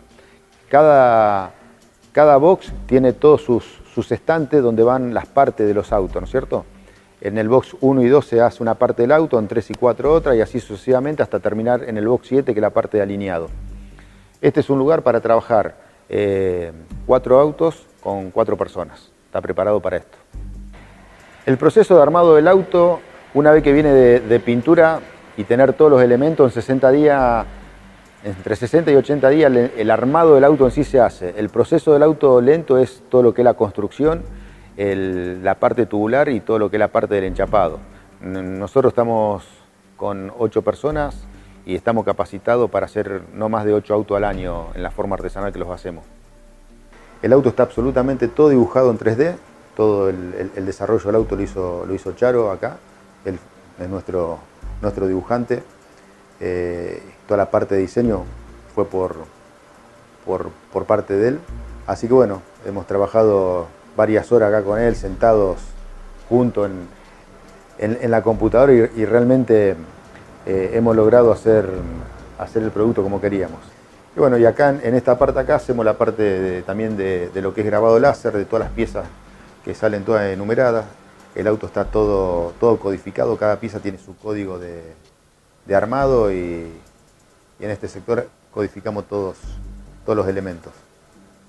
Cada, 0.70 1.52
cada 2.14 2.38
box 2.38 2.74
tiene 2.88 3.14
todos 3.14 3.44
sus, 3.44 3.80
sus 3.98 4.12
estantes 4.12 4.62
donde 4.62 4.84
van 4.84 5.12
las 5.12 5.26
partes 5.26 5.66
de 5.66 5.74
los 5.74 5.92
autos, 5.92 6.22
¿no 6.22 6.26
es 6.26 6.30
cierto? 6.30 6.66
En 7.20 7.40
el 7.40 7.50
box 7.50 7.76
1 7.82 8.04
y 8.04 8.08
2 8.08 8.28
se 8.28 8.42
hace 8.42 8.62
una 8.62 8.76
parte 8.76 9.02
del 9.02 9.12
auto, 9.12 9.40
en 9.40 9.48
3 9.48 9.72
y 9.72 9.74
4 9.74 10.14
otra, 10.14 10.36
y 10.36 10.42
así 10.42 10.60
sucesivamente 10.60 11.24
hasta 11.24 11.40
terminar 11.40 11.84
en 11.84 11.98
el 11.98 12.08
box 12.08 12.28
7, 12.28 12.54
que 12.54 12.60
es 12.60 12.62
la 12.62 12.70
parte 12.70 12.98
de 12.98 13.04
alineado. 13.04 13.48
Este 14.40 14.60
es 14.60 14.70
un 14.70 14.78
lugar 14.78 15.02
para 15.02 15.20
trabajar 15.20 15.78
eh, 16.10 16.72
cuatro 17.08 17.40
autos 17.40 17.88
con 18.00 18.30
cuatro 18.30 18.56
personas. 18.56 19.10
Está 19.26 19.42
preparado 19.42 19.80
para 19.80 19.98
esto. 19.98 20.16
El 21.48 21.58
proceso 21.58 21.96
de 21.96 22.04
armado 22.04 22.36
del 22.36 22.48
auto, 22.48 23.00
una 23.34 23.50
vez 23.50 23.64
que 23.64 23.74
viene 23.74 23.92
de, 23.94 24.20
de 24.20 24.40
pintura 24.40 25.00
y 25.38 25.44
tener 25.44 25.74
todos 25.74 25.90
los 25.90 26.04
elementos 26.04 26.52
en 26.52 26.62
60 26.62 26.92
días 26.92 27.46
entre 28.28 28.56
60 28.58 28.92
y 28.92 28.96
80 28.96 29.30
días 29.30 29.52
el, 29.78 29.90
armado 29.90 30.36
del 30.36 30.44
auto 30.44 30.66
en 30.66 30.72
sí 30.72 30.84
se 30.84 31.00
hace. 31.00 31.34
El 31.38 31.50
proceso 31.50 31.94
del 31.94 32.04
auto 32.04 32.42
lento 32.42 32.78
es 32.78 33.02
todo 33.10 33.24
lo 33.24 33.34
que 33.34 33.42
es 33.42 33.46
la 33.46 33.54
construcción, 33.54 34.24
la 34.76 35.56
parte 35.56 35.86
tubular 35.86 36.28
y 36.30 36.42
todo 36.42 36.60
lo 36.60 36.70
que 36.70 36.76
es 36.76 36.80
la 36.80 36.90
parte 36.90 37.16
del 37.16 37.24
enchapado. 37.24 37.80
Nosotros 38.22 38.92
estamos 38.92 39.46
con 39.96 40.32
8 40.38 40.62
personas 40.62 41.26
y 41.66 41.76
estamos 41.76 42.04
capacitados 42.06 42.70
para 42.70 42.86
hacer 42.86 43.22
no 43.34 43.48
más 43.48 43.64
de 43.66 43.74
8 43.74 43.94
autos 43.94 44.18
al 44.18 44.26
año 44.26 44.68
en 44.76 44.84
la 44.84 44.92
forma 44.92 45.16
artesanal 45.16 45.54
que 45.54 45.60
los 45.60 45.70
hacemos. 45.70 46.04
El 47.22 47.34
auto 47.34 47.50
está 47.50 47.64
absolutamente 47.64 48.28
todo 48.28 48.50
dibujado 48.50 48.92
en 48.92 49.00
3D, 49.00 49.36
todo 49.76 50.10
el, 50.10 50.66
desarrollo 50.66 51.06
del 51.06 51.16
auto 51.16 51.36
lo 51.36 51.42
hizo, 51.42 51.86
lo 51.88 51.94
hizo 51.94 52.12
Charo 52.14 52.52
acá, 52.52 52.78
él 53.26 53.40
es 53.80 53.90
nuestro, 53.90 54.40
nuestro 54.82 55.08
dibujante. 55.08 55.64
Eh, 56.40 57.02
toda 57.28 57.38
la 57.38 57.52
parte 57.52 57.76
de 57.76 57.82
diseño 57.82 58.24
fue 58.74 58.86
por, 58.86 59.16
por, 60.26 60.86
parte 60.86 61.16
de 61.16 61.30
él. 61.30 61.40
Así 61.86 62.08
que 62.08 62.14
bueno, 62.14 62.42
hemos 62.66 62.88
trabajado 62.88 63.68
varias 63.96 64.32
horas 64.32 64.50
acá 64.50 64.64
con 64.64 64.80
él, 64.80 64.96
sentados 64.96 65.58
juntos 66.30 66.70
en, 67.80 68.12
la 68.12 68.22
computadora 68.22 68.74
y, 68.74 69.06
realmente 69.06 69.76
eh, 70.46 70.72
hemos 70.74 70.96
logrado 70.96 71.32
hacer, 71.32 71.70
hacer 72.40 72.64
el 72.64 72.72
producto 72.72 73.04
como 73.04 73.22
queríamos. 73.22 73.60
Y 74.16 74.20
bueno, 74.20 74.38
y 74.38 74.46
acá 74.46 74.70
en, 74.70 74.96
esta 74.96 75.18
parte 75.18 75.40
acá 75.40 75.56
hacemos 75.56 75.86
la 75.86 75.98
parte 75.98 76.64
también 76.64 76.98
de, 76.98 77.30
lo 77.36 77.54
que 77.54 77.62
es 77.62 77.68
grabado 77.68 78.00
láser, 78.00 78.34
de 78.34 78.46
todas 78.46 78.66
las 78.66 78.74
piezas 78.74 79.06
que 79.64 79.76
salen 79.76 80.04
todas 80.04 80.26
enumeradas. 80.32 80.86
El 81.36 81.48
auto 81.48 81.68
está 81.68 81.86
todo, 81.86 82.54
todo 82.60 82.80
codificado, 82.80 83.38
cada 83.38 83.60
pieza 83.60 83.80
tiene 83.80 84.00
su 84.00 84.16
código 84.18 84.58
de, 84.58 84.82
de 85.68 85.76
armado 85.76 86.32
y, 86.32 86.72
en 87.60 87.72
este 87.72 87.88
sector 87.88 88.28
codificamos 88.54 89.06
todos, 89.08 89.38
todos 90.06 90.18
los 90.18 90.28
elementos. 90.28 90.74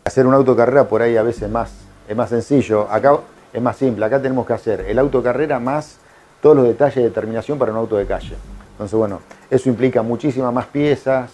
Hacer 0.04 0.26
un 0.26 0.34
autocarrera 0.34 0.88
por 0.88 1.02
ahí 1.02 1.16
a 1.16 1.22
veces 1.22 1.50
más, 1.50 1.70
es 2.08 2.16
más 2.16 2.30
sencillo, 2.30 2.90
acá 2.90 3.18
es 3.52 3.62
más 3.62 3.76
simple, 3.76 4.04
acá 4.04 4.20
tenemos 4.20 4.46
que 4.46 4.52
hacer 4.52 4.80
el 4.82 4.98
autocarrera 4.98 5.58
más 5.58 5.98
todos 6.40 6.56
los 6.56 6.66
detalles 6.66 6.96
de 6.96 7.02
determinación 7.02 7.58
para 7.58 7.72
un 7.72 7.78
auto 7.78 7.96
de 7.96 8.06
calle. 8.06 8.36
Entonces, 8.72 8.96
bueno, 8.96 9.20
eso 9.50 9.68
implica 9.68 10.02
muchísimas 10.02 10.52
más 10.52 10.66
piezas, 10.66 11.30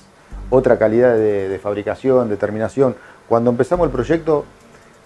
otra 0.50 0.78
calidad 0.78 1.14
de, 1.14 1.48
de 1.48 1.58
fabricación, 1.58 2.28
determinación. 2.28 2.96
Cuando 3.28 3.50
empezamos 3.50 3.86
el 3.86 3.92
proyecto 3.92 4.44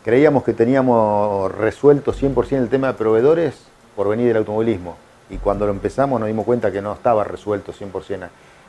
creíamos 0.04 0.44
que 0.44 0.54
teníamos 0.54 1.52
resuelto 1.52 2.12
100% 2.12 2.56
el 2.56 2.68
tema 2.68 2.86
de 2.86 2.94
proveedores 2.94 3.54
por 3.96 4.08
venir 4.08 4.28
del 4.28 4.38
automovilismo 4.38 4.96
y 5.28 5.36
cuando 5.36 5.66
lo 5.66 5.72
empezamos 5.72 6.18
nos 6.18 6.28
dimos 6.28 6.46
cuenta 6.46 6.72
que 6.72 6.80
no 6.80 6.92
estaba 6.92 7.24
resuelto 7.24 7.72
100%. 7.72 8.28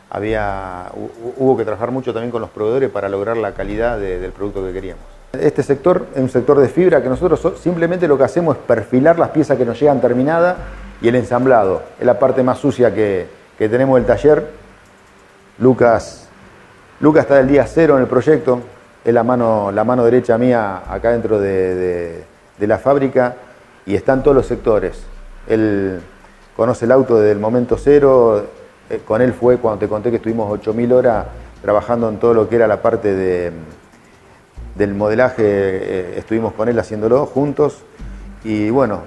Había, 0.09 0.91
hubo 1.37 1.55
que 1.55 1.63
trabajar 1.63 1.91
mucho 1.91 2.13
también 2.13 2.31
con 2.31 2.41
los 2.41 2.49
proveedores 2.49 2.89
para 2.89 3.09
lograr 3.09 3.37
la 3.37 3.53
calidad 3.53 3.99
del 3.99 4.31
producto 4.31 4.63
que 4.65 4.73
queríamos. 4.73 5.03
Este 5.33 5.61
sector 5.61 6.07
es 6.15 6.21
un 6.21 6.29
sector 6.29 6.59
de 6.59 6.67
fibra 6.67 7.03
que 7.03 7.09
nosotros 7.09 7.59
simplemente 7.61 8.07
lo 8.07 8.17
que 8.17 8.23
hacemos 8.23 8.57
es 8.57 8.63
perfilar 8.63 9.19
las 9.19 9.29
piezas 9.29 9.57
que 9.57 9.65
nos 9.65 9.79
llegan 9.79 10.01
terminadas 10.01 10.57
y 11.01 11.07
el 11.07 11.15
ensamblado. 11.15 11.83
Es 11.99 12.05
la 12.05 12.17
parte 12.17 12.41
más 12.41 12.57
sucia 12.57 12.93
que, 12.93 13.27
tenemos 13.57 13.97
del 13.97 14.07
taller. 14.07 14.47
Lucas, 15.59 16.27
Lucas 16.99 17.23
está 17.23 17.35
del 17.35 17.47
día 17.47 17.67
cero 17.67 17.95
en 17.97 18.01
el 18.01 18.07
proyecto, 18.07 18.61
es 19.05 19.13
la 19.13 19.23
mano, 19.23 19.71
la 19.71 19.83
mano 19.83 20.03
derecha 20.03 20.37
mía 20.37 20.81
acá 20.89 21.11
dentro 21.11 21.39
de, 21.39 22.23
la 22.59 22.79
fábrica 22.79 23.35
y 23.85 23.93
está 23.95 24.13
en 24.13 24.23
todos 24.23 24.35
los 24.35 24.47
sectores. 24.47 25.03
Él 25.47 25.99
conoce 26.55 26.85
el 26.85 26.91
auto 26.91 27.17
desde 27.17 27.33
el 27.33 27.39
momento 27.39 27.77
cero, 27.77 28.47
eh, 28.89 29.01
con 29.05 29.21
él 29.21 29.33
fue 29.33 29.57
cuando 29.57 29.79
te 29.79 29.87
conté 29.87 30.09
que 30.09 30.17
estuvimos 30.17 30.49
8.000 30.59 30.93
horas 30.93 31.25
trabajando 31.61 32.09
en 32.09 32.17
todo 32.17 32.33
lo 32.33 32.49
que 32.49 32.55
era 32.55 32.67
la 32.67 32.81
parte 32.81 33.13
de, 33.13 33.51
del 34.75 34.93
modelaje, 34.93 35.43
eh, 35.43 36.13
estuvimos 36.17 36.53
con 36.53 36.69
él 36.69 36.79
haciéndolo 36.79 37.25
juntos. 37.25 37.83
Y 38.43 38.69
bueno, 38.69 39.01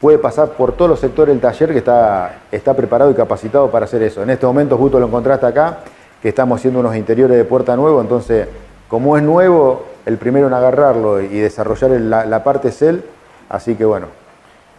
puede 0.00 0.18
pasar 0.18 0.50
por 0.50 0.72
todos 0.72 0.90
los 0.90 1.00
sectores 1.00 1.34
del 1.34 1.40
taller 1.40 1.72
que 1.72 1.78
está, 1.78 2.42
está 2.50 2.74
preparado 2.74 3.10
y 3.10 3.14
capacitado 3.14 3.70
para 3.70 3.84
hacer 3.84 4.02
eso. 4.02 4.22
En 4.22 4.30
este 4.30 4.46
momento 4.46 4.76
justo 4.76 4.98
lo 4.98 5.06
encontraste 5.06 5.46
acá, 5.46 5.78
que 6.22 6.30
estamos 6.30 6.58
haciendo 6.58 6.80
unos 6.80 6.96
interiores 6.96 7.36
de 7.36 7.44
puerta 7.44 7.76
nuevo, 7.76 8.00
entonces 8.00 8.48
como 8.88 9.16
es 9.16 9.22
nuevo, 9.22 9.84
el 10.06 10.18
primero 10.18 10.46
en 10.46 10.52
agarrarlo 10.52 11.20
y 11.20 11.38
desarrollar 11.38 11.90
la, 11.90 12.44
parte 12.44 12.68
es 12.68 12.82
él, 12.82 13.04
así 13.48 13.74
que 13.74 13.84
bueno, 13.84 14.06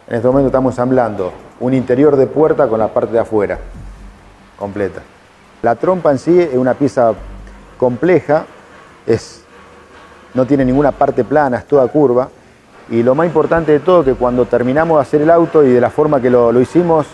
en 0.07 0.15
este 0.15 0.27
momento 0.27 0.47
estamos 0.47 0.73
ensamblando 0.73 1.31
un 1.59 1.73
interior 1.73 2.15
de 2.15 2.27
puerta 2.27 2.67
con 2.67 2.79
la 2.79 2.89
parte 2.89 3.13
de 3.13 3.19
afuera, 3.19 3.57
completa. 4.57 5.01
La 5.61 5.75
trompa 5.75 6.11
en 6.11 6.19
sí 6.19 6.39
es 6.39 6.55
una 6.55 6.75
pieza 6.75 7.13
compleja, 7.77 8.45
es, 9.07 9.43
no 10.33 10.45
tiene 10.45 10.63
ninguna 10.63 10.91
parte 10.91 11.23
plana, 11.23 11.57
es 11.57 11.65
toda 11.65 11.87
curva, 11.87 12.29
y 12.89 13.01
lo 13.01 13.15
más 13.15 13.25
importante 13.25 13.71
de 13.71 13.79
todo 13.79 14.03
que 14.03 14.13
cuando 14.13 14.45
terminamos 14.45 14.97
de 14.97 15.01
hacer 15.01 15.21
el 15.21 15.31
auto 15.31 15.63
y 15.63 15.71
de 15.71 15.81
la 15.81 15.89
forma 15.89 16.21
que 16.21 16.29
lo 16.29 16.59
hicimos, 16.61 17.07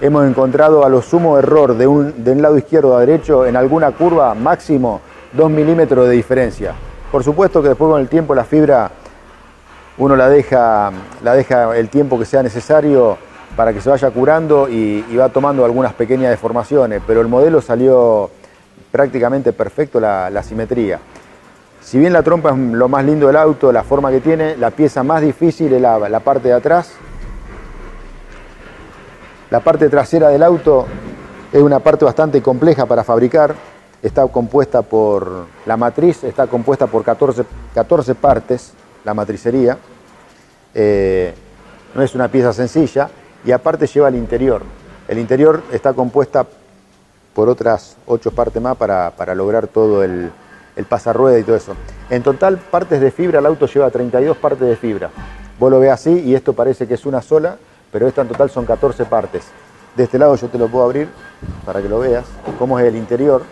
hemos 0.00 0.24
encontrado 0.26 0.84
a 0.84 0.88
lo 0.88 1.02
sumo 1.02 1.38
error 1.38 1.76
de 1.76 1.86
un, 1.86 2.22
de 2.22 2.30
un 2.30 2.42
lado 2.42 2.56
izquierdo 2.56 2.96
a 2.96 3.00
derecho 3.00 3.46
en 3.46 3.56
alguna 3.56 3.90
curva 3.90 4.32
máximo 4.34 5.00
2 5.32 5.50
milímetros 5.50 6.06
de 6.08 6.14
diferencia. 6.14 6.74
Por 7.10 7.24
supuesto 7.24 7.62
que 7.62 7.68
después 7.68 7.90
con 7.90 8.00
el 8.00 8.08
tiempo 8.08 8.34
la 8.34 8.44
fibra 8.44 8.90
uno 9.98 10.16
la 10.16 10.28
deja, 10.28 10.92
la 11.22 11.34
deja 11.34 11.76
el 11.76 11.88
tiempo 11.88 12.18
que 12.18 12.24
sea 12.24 12.42
necesario 12.42 13.18
para 13.56 13.72
que 13.72 13.80
se 13.80 13.90
vaya 13.90 14.10
curando 14.10 14.68
y, 14.68 15.02
va 15.16 15.28
tomando 15.28 15.64
algunas 15.64 15.92
pequeñas 15.92 16.30
deformaciones, 16.30 17.02
pero 17.06 17.20
el 17.20 17.28
modelo 17.28 17.60
salió 17.60 18.30
prácticamente 18.92 19.52
perfecto 19.52 20.00
la, 20.00 20.42
simetría. 20.42 21.00
Si 21.80 21.98
bien 21.98 22.12
la 22.12 22.22
trompa 22.22 22.50
es 22.50 22.56
lo 22.56 22.88
más 22.88 23.04
lindo 23.04 23.26
del 23.26 23.36
auto, 23.36 23.72
la 23.72 23.82
forma 23.82 24.10
que 24.10 24.20
tiene, 24.20 24.56
la 24.56 24.70
pieza 24.70 25.02
más 25.02 25.22
difícil 25.22 25.72
es 25.72 25.80
la 25.80 26.20
parte 26.20 26.48
de 26.48 26.54
atrás, 26.54 26.92
la 29.50 29.60
parte 29.60 29.88
trasera 29.88 30.28
del 30.28 30.42
auto 30.42 30.86
es 31.50 31.62
una 31.62 31.78
parte 31.78 32.04
bastante 32.04 32.42
compleja 32.42 32.84
para 32.84 33.02
fabricar. 33.02 33.54
Está 34.02 34.26
compuesta 34.26 34.82
por, 34.82 35.46
la 35.64 35.76
matriz 35.76 36.22
está 36.22 36.46
compuesta 36.46 36.86
por 36.86 37.02
14, 37.02 37.44
14 37.74 38.14
partes, 38.14 38.72
la 39.04 39.14
matricería. 39.14 39.78
Eh, 40.74 41.34
no 41.94 42.02
es 42.02 42.14
una 42.14 42.28
pieza 42.28 42.52
sencilla 42.52 43.08
y 43.44 43.52
aparte 43.52 43.86
lleva 43.86 44.08
el 44.08 44.16
interior. 44.16 44.62
El 45.06 45.18
interior 45.18 45.62
está 45.72 45.92
compuesta 45.92 46.46
por 47.34 47.48
otras 47.48 47.96
8 48.06 48.30
partes 48.32 48.60
más 48.60 48.76
para, 48.76 49.34
lograr 49.34 49.68
todo 49.68 50.02
el, 50.04 50.30
el 50.76 50.84
pasarrueda 50.84 51.38
y 51.38 51.44
todo 51.44 51.56
eso. 51.56 51.74
En 52.10 52.22
total, 52.22 52.58
partes 52.58 53.00
de 53.00 53.10
fibra, 53.10 53.38
el 53.38 53.46
auto 53.46 53.66
lleva 53.66 53.90
32 53.90 54.36
partes 54.36 54.68
de 54.68 54.76
fibra. 54.76 55.10
Vos 55.58 55.70
lo 55.70 55.80
ves 55.80 55.90
así 55.90 56.10
y 56.10 56.34
esto 56.34 56.52
parece 56.52 56.86
que 56.86 56.94
es 56.94 57.06
una 57.06 57.22
sola, 57.22 57.56
pero 57.90 58.06
esta 58.06 58.22
en 58.22 58.28
total 58.28 58.50
son 58.50 58.64
14 58.64 59.04
partes. 59.06 59.44
De 59.96 60.04
este 60.04 60.18
lado 60.18 60.36
yo 60.36 60.48
te 60.48 60.58
lo 60.58 60.68
puedo 60.68 60.84
abrir 60.84 61.08
para 61.64 61.82
que 61.82 61.88
lo 61.88 61.98
veas, 61.98 62.24
cómo 62.58 62.78
es 62.78 62.86
el 62.86 62.96
interior. 62.96 63.42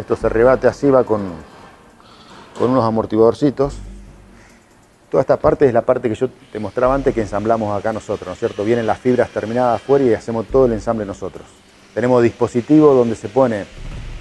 Esto 0.00 0.16
se 0.16 0.30
rebate 0.30 0.66
así, 0.66 0.88
va 0.88 1.04
con, 1.04 1.20
con 2.58 2.70
unos 2.70 2.84
amortiguadorcitos. 2.84 3.76
Toda 5.10 5.20
esta 5.20 5.36
parte 5.36 5.66
es 5.66 5.74
la 5.74 5.82
parte 5.82 6.08
que 6.08 6.14
yo 6.14 6.30
te 6.50 6.58
mostraba 6.58 6.94
antes 6.94 7.14
que 7.14 7.20
ensamblamos 7.20 7.78
acá 7.78 7.92
nosotros, 7.92 8.28
¿no 8.28 8.32
es 8.32 8.38
cierto? 8.38 8.64
Vienen 8.64 8.86
las 8.86 8.98
fibras 8.98 9.28
terminadas 9.28 9.76
afuera 9.76 10.06
y 10.06 10.14
hacemos 10.14 10.46
todo 10.46 10.64
el 10.64 10.72
ensamble 10.72 11.04
nosotros. 11.04 11.44
Tenemos 11.92 12.22
dispositivos 12.22 12.96
donde 12.96 13.14
se 13.14 13.28
pone 13.28 13.66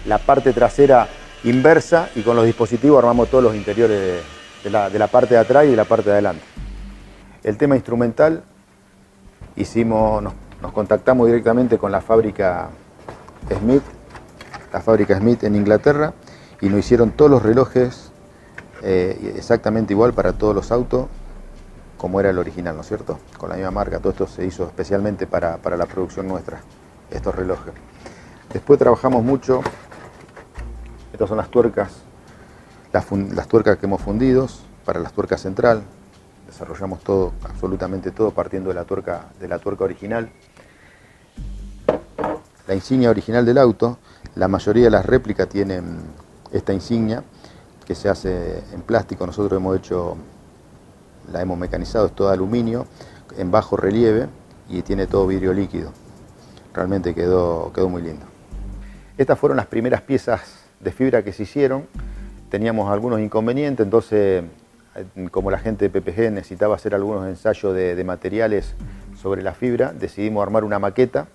la 0.06 0.18
parte 0.18 0.52
trasera 0.52 1.08
inversa 1.46 2.10
y 2.14 2.24
con 2.24 2.36
los 2.36 2.46
dispositivos 2.46 3.00
armamos 3.00 3.30
todos 3.30 3.46
los 3.46 3.56
interiores 3.56 4.22
de, 4.64 4.70
de 4.90 5.00
la, 5.00 5.08
parte 5.08 5.36
de 5.36 5.40
atrás 5.40 5.66
y 5.66 5.70
de 5.70 5.78
la 5.78 5.86
parte 5.86 6.10
de 6.10 6.14
adelante. 6.14 6.44
El 7.42 7.58
tema 7.58 7.76
instrumental, 7.76 8.44
hicimos, 9.56 10.22
nos, 10.22 10.34
contactamos 10.74 11.28
directamente 11.28 11.78
con 11.78 11.90
la 11.90 12.02
fábrica 12.02 12.70
Smith, 13.48 13.84
la 14.72 14.82
fábrica 14.82 15.18
Smith 15.18 15.44
en 15.44 15.56
Inglaterra, 15.56 16.14
y 16.62 16.70
nos 16.70 16.80
hicieron 16.80 17.12
todos 17.12 17.32
los 17.32 17.44
relojes 17.44 18.12
eh, 18.82 19.34
exactamente 19.36 19.94
igual 19.94 20.14
para 20.14 20.34
todos 20.34 20.54
los 20.56 20.72
autos, 20.72 21.08
como 21.98 22.20
era 22.20 22.30
el 22.30 22.38
original, 22.38 22.76
¿no 22.76 22.82
es 22.82 22.88
cierto? 22.88 23.20
Con 23.38 23.50
la 23.50 23.56
misma 23.56 23.72
marca, 23.72 24.00
todo 24.00 24.12
esto 24.12 24.28
se 24.28 24.46
hizo 24.46 24.66
especialmente 24.66 25.28
para, 25.28 25.58
para 25.58 25.78
la 25.78 25.86
producción 25.86 26.28
nuestra, 26.28 26.62
estos 27.12 27.36
relojes. 27.36 27.74
Después 28.54 28.80
trabajamos 28.80 29.24
mucho, 29.24 29.62
estas 31.14 31.28
son 31.28 31.38
las 31.38 31.50
tuercas 31.50 32.04
las, 32.92 33.48
tuercas 33.48 33.78
que 33.78 33.86
hemos 33.86 34.02
fundido 34.02 34.48
para 34.86 35.00
las 35.00 35.14
tuercas 35.14 35.42
central, 35.42 35.84
desarrollamos 36.48 37.02
todo, 37.02 37.34
absolutamente 37.44 38.12
todo, 38.12 38.32
partiendo 38.32 38.70
de 38.70 38.76
la 38.76 38.84
tuerca, 38.84 39.28
de 39.40 39.48
la 39.48 39.60
tuerca 39.60 39.84
original. 39.84 40.30
La 42.68 42.76
insignia 42.76 43.10
original 43.10 43.46
del 43.46 43.58
auto, 43.58 44.00
la 44.40 44.48
mayoría 44.48 44.86
de 44.86 44.90
las 44.90 45.06
réplicas 45.06 45.48
tienen 45.50 46.00
esta 46.52 46.74
insignia 46.74 47.24
que 47.86 47.94
se 47.94 48.10
hace 48.10 48.64
en 48.74 48.82
plástico, 48.82 49.26
nosotros 49.26 49.60
hemos 49.60 49.78
hecho, 49.78 50.16
la 51.32 51.42
hemos 51.42 51.58
mecanizado, 51.58 52.08
es 52.08 52.14
todo 52.14 52.30
aluminio, 52.30 52.88
en 53.38 53.52
bajo 53.52 53.76
relieve 53.76 54.28
y 54.70 54.82
tiene 54.82 55.08
todo 55.08 55.28
vidrio 55.28 55.54
líquido. 55.54 55.92
Realmente 56.74 57.14
quedó, 57.14 57.72
quedó 57.74 57.90
muy 57.90 58.02
lindo. 58.02 58.26
Estas 59.18 59.38
fueron 59.38 59.58
las 59.58 59.66
primeras 59.66 60.02
piezas 60.02 60.42
de 60.80 60.92
fibra 60.92 61.22
que 61.24 61.34
se 61.34 61.44
hicieron 61.44 61.88
teníamos 62.50 62.92
algunos 62.92 63.20
inconvenientes, 63.20 63.86
entonces 63.86 64.44
eh, 64.96 65.06
como 65.32 65.52
la 65.52 65.60
gente 65.60 65.88
de 65.88 66.02
PPG 66.02 66.32
necesitaba 66.32 66.76
hacer 66.76 66.96
algunos 66.96 67.28
ensayos 67.28 67.76
de, 67.76 68.04
materiales 68.04 68.74
sobre 69.22 69.42
la 69.42 69.54
fibra, 69.54 69.94
decidimos 69.94 70.42
armar 70.42 70.64
una 70.64 70.80
maqueta 70.80 71.28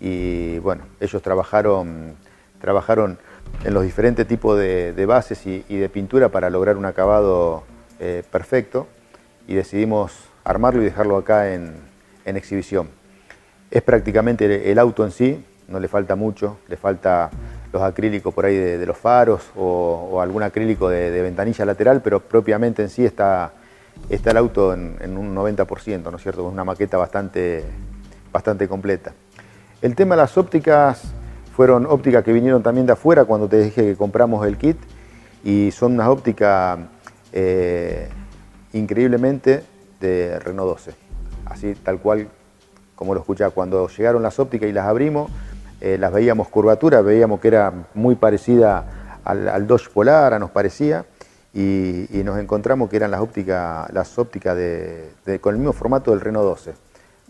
y 0.00 0.58
bueno, 0.58 0.84
ellos 1.00 1.22
trabajaron, 1.22 2.14
trabajaron 2.60 3.18
en 3.64 3.74
los 3.74 3.84
diferentes 3.84 4.26
tipos 4.26 4.58
de, 4.58 5.06
bases 5.06 5.46
y, 5.46 5.60
de 5.60 5.88
pintura 5.88 6.28
para 6.28 6.50
lograr 6.50 6.76
un 6.76 6.84
acabado 6.84 7.64
eh, 8.00 8.22
perfecto 8.30 8.86
y 9.46 9.54
decidimos 9.54 10.12
armarlo 10.44 10.82
y 10.82 10.84
dejarlo 10.84 11.16
acá 11.16 11.52
en, 11.52 11.74
exhibición. 12.24 12.88
Es 13.70 13.82
prácticamente 13.82 14.70
el 14.70 14.78
auto 14.78 15.04
en 15.04 15.10
sí, 15.10 15.44
no 15.68 15.80
le 15.80 15.88
falta 15.88 16.14
mucho, 16.16 16.58
le 16.68 16.76
falta 16.76 17.30
los 17.72 17.82
acrílicos 17.82 18.32
por 18.32 18.44
ahí 18.44 18.56
de, 18.56 18.86
los 18.86 18.96
faros 18.96 19.50
o, 19.56 20.20
algún 20.20 20.42
acrílico 20.42 20.88
de, 20.88 21.22
ventanilla 21.22 21.64
lateral, 21.64 22.00
pero 22.02 22.20
propiamente 22.20 22.82
en 22.82 22.88
sí 22.88 23.04
está, 23.04 23.52
está 24.08 24.30
el 24.30 24.36
auto 24.36 24.72
en, 24.74 25.16
un 25.16 25.34
90%, 25.34 26.10
¿no 26.10 26.16
es 26.16 26.22
cierto? 26.22 26.44
Con 26.44 26.52
una 26.52 26.64
maqueta 26.64 26.96
bastante, 26.96 27.64
bastante 28.32 28.68
completa. 28.68 29.12
El 29.84 29.94
tema 29.94 30.14
de 30.14 30.22
las 30.22 30.38
ópticas 30.38 31.02
fueron 31.54 31.84
ópticas 31.84 32.24
que 32.24 32.32
vinieron 32.32 32.62
también 32.62 32.86
de 32.86 32.94
afuera 32.94 33.26
cuando 33.26 33.48
te 33.50 33.60
dije 33.60 33.82
que 33.82 33.96
compramos 33.96 34.46
el 34.46 34.56
kit 34.56 34.78
y 35.44 35.72
son 35.72 35.92
unas 35.92 36.08
ópticas 36.08 36.78
eh, 37.34 38.08
increíblemente 38.72 39.62
de 40.00 40.38
Renault 40.40 40.70
12, 40.70 40.94
así 41.44 41.74
tal 41.74 41.98
cual 41.98 42.28
como 42.94 43.12
lo 43.12 43.20
escuchaba. 43.20 43.50
Cuando 43.50 43.86
llegaron 43.88 44.22
las 44.22 44.38
ópticas 44.38 44.70
y 44.70 44.72
las 44.72 44.86
abrimos, 44.86 45.30
eh, 45.82 45.98
las 45.98 46.14
veíamos 46.14 46.48
curvaturas, 46.48 47.04
veíamos 47.04 47.38
que 47.40 47.48
era 47.48 47.70
muy 47.92 48.14
parecida 48.14 49.20
al, 49.22 49.66
Dodge 49.66 49.90
Polara, 49.90 50.38
nos 50.38 50.50
parecía, 50.50 51.04
y, 51.52 52.06
nos 52.24 52.38
encontramos 52.38 52.88
que 52.88 52.96
eran 52.96 53.10
las 53.10 53.20
ópticas, 53.20 53.92
las 53.92 54.18
ópticas 54.18 54.56
de, 54.56 55.10
con 55.42 55.52
el 55.52 55.60
mismo 55.60 55.74
formato 55.74 56.10
del 56.12 56.22
Renault 56.22 56.46
12. 56.46 56.83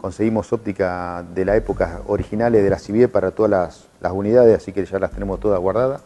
Conseguimos 0.05 0.53
óptica 0.53 1.25
de 1.35 1.47
la 1.47 1.57
época 1.57 2.03
originales 2.09 2.63
de 2.63 2.69
la 2.69 2.79
Civier 2.79 3.11
para 3.11 3.31
todas 3.31 3.89
las, 4.03 4.13
unidades, 4.13 4.55
así 4.55 4.71
que 4.71 4.85
ya 4.85 4.99
las 4.99 5.13
tenemos 5.13 5.41
todas 5.41 5.59
guardadas. 5.59 6.03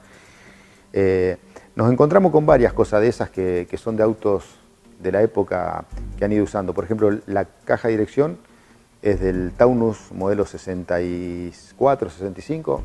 Eh, 0.93 1.37
nos 1.75 1.91
encontramos 1.91 2.31
con 2.31 2.47
varias 2.47 2.73
cosas 2.73 3.01
de 3.01 3.09
esas 3.09 3.29
que, 3.29 3.67
que 3.69 3.77
son 3.77 3.97
de 3.97 4.05
autos 4.05 4.45
de 5.01 5.11
la 5.11 5.21
época 5.21 5.85
que 6.17 6.25
han 6.25 6.31
ido 6.31 6.45
usando. 6.45 6.73
Por 6.75 6.85
ejemplo, 6.85 7.11
la 7.27 7.47
caja 7.65 7.89
de 7.89 7.95
dirección 7.95 8.39
es 9.03 9.19
del 9.19 9.51
Taunus 9.57 10.13
modelo 10.13 10.47
64, 10.47 12.09
65, 12.09 12.83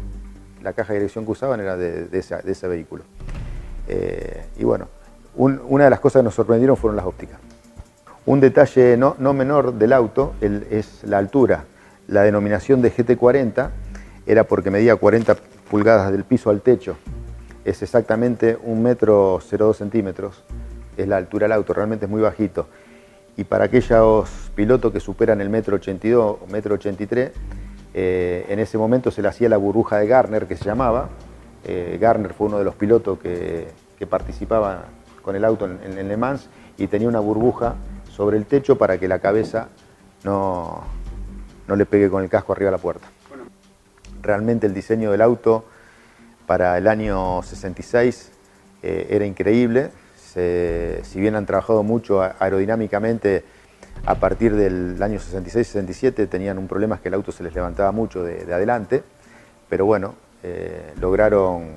la 0.63 0.73
caja 0.73 0.93
de 0.93 0.99
dirección 1.01 1.25
que 1.25 1.31
usaban 1.31 1.59
era 1.59 1.77
de, 1.77 2.09
ese 2.11 2.67
vehículo. 2.67 3.03
Eh, 3.87 4.47
y 4.57 4.63
bueno, 4.63 4.87
una 5.35 5.83
de 5.83 5.89
las 5.91 5.99
cosas 5.99 6.21
que 6.21 6.23
nos 6.23 6.33
sorprendieron 6.33 6.75
fueron 6.75 6.95
las 6.95 7.05
ópticas. 7.05 7.37
Un 8.25 8.39
detalle 8.39 8.95
no, 8.95 9.15
menor 9.33 9.73
del 9.73 9.91
auto 9.91 10.33
es 10.39 11.03
la 11.03 11.17
altura. 11.17 11.65
La 12.07 12.21
denominación 12.21 12.81
de 12.81 12.89
GT40 12.89 13.69
era 14.25 14.45
porque 14.45 14.71
medía 14.71 14.95
40 14.95 15.35
pulgadas 15.69 16.09
del 16.09 16.23
piso 16.23 16.49
al 16.49 16.61
techo. 16.61 16.95
Es 17.65 17.81
exactamente 17.81 18.57
un 18.63 18.81
metro 18.81 19.39
0,2 19.39 19.75
centímetros. 19.75 20.41
Es 20.95 21.05
la 21.05 21.17
altura 21.17 21.45
del 21.45 21.51
auto, 21.51 21.73
realmente 21.73 22.05
es 22.05 22.11
muy 22.11 22.21
bajito. 22.21 22.67
Y 23.35 23.43
para 23.43 23.65
aquellos 23.65 24.29
pilotos 24.55 24.93
que 24.93 25.01
superan 25.01 25.41
el 25.41 25.49
metro 25.49 25.75
82 25.75 26.37
o 26.43 26.47
metro 26.49 26.75
83, 26.75 27.31
eh, 27.93 28.45
en 28.47 28.59
ese 28.59 28.77
momento 28.77 29.11
se 29.11 29.21
le 29.21 29.27
hacía 29.27 29.49
la 29.49 29.57
burbuja 29.57 29.97
de 29.97 30.07
Garner, 30.07 30.47
que 30.47 30.55
se 30.55 30.63
llamaba. 30.63 31.09
Eh, 31.65 31.97
Garner 31.99 32.33
fue 32.33 32.47
uno 32.47 32.57
de 32.57 32.63
los 32.63 32.75
pilotos 32.75 33.19
que, 33.19 33.67
participaba 34.09 34.83
con 35.21 35.37
el 35.37 35.45
auto 35.45 35.65
en, 35.65 35.97
en 35.97 36.09
Le 36.09 36.17
Mans 36.17 36.49
y 36.77 36.87
tenía 36.87 37.07
una 37.07 37.21
burbuja 37.21 37.75
sobre 38.15 38.37
el 38.37 38.45
techo 38.45 38.77
para 38.77 38.99
que 38.99 39.07
la 39.07 39.19
cabeza 39.19 39.69
no, 40.23 40.83
no 41.67 41.75
le 41.75 41.85
pegue 41.85 42.09
con 42.09 42.23
el 42.23 42.29
casco 42.29 42.53
arriba 42.53 42.69
a 42.69 42.73
la 42.73 42.77
puerta. 42.77 43.07
Realmente 44.21 44.67
el 44.67 44.73
diseño 44.73 45.11
del 45.11 45.21
auto 45.21 45.65
para 46.45 46.77
el 46.77 46.87
año 46.87 47.41
66 47.41 48.31
eh, 48.83 49.07
era 49.09 49.25
increíble. 49.25 49.91
si 50.33 51.19
bien 51.19 51.35
han 51.35 51.45
trabajado 51.45 51.83
mucho 51.83 52.21
aerodinámicamente, 52.21 53.43
a 54.05 54.15
partir 54.15 54.55
del 54.55 55.01
año 55.01 55.19
66-67 55.19 56.27
tenían 56.27 56.57
un 56.57 56.67
problema, 56.67 56.95
es 56.95 57.01
que 57.01 57.07
el 57.07 57.13
auto 57.13 57.31
se 57.31 57.43
les 57.43 57.53
levantaba 57.53 57.91
mucho 57.91 58.23
de, 58.23 58.53
adelante, 58.53 59.03
pero 59.69 59.85
bueno, 59.85 60.15
eh, 60.43 60.93
lograron 60.99 61.71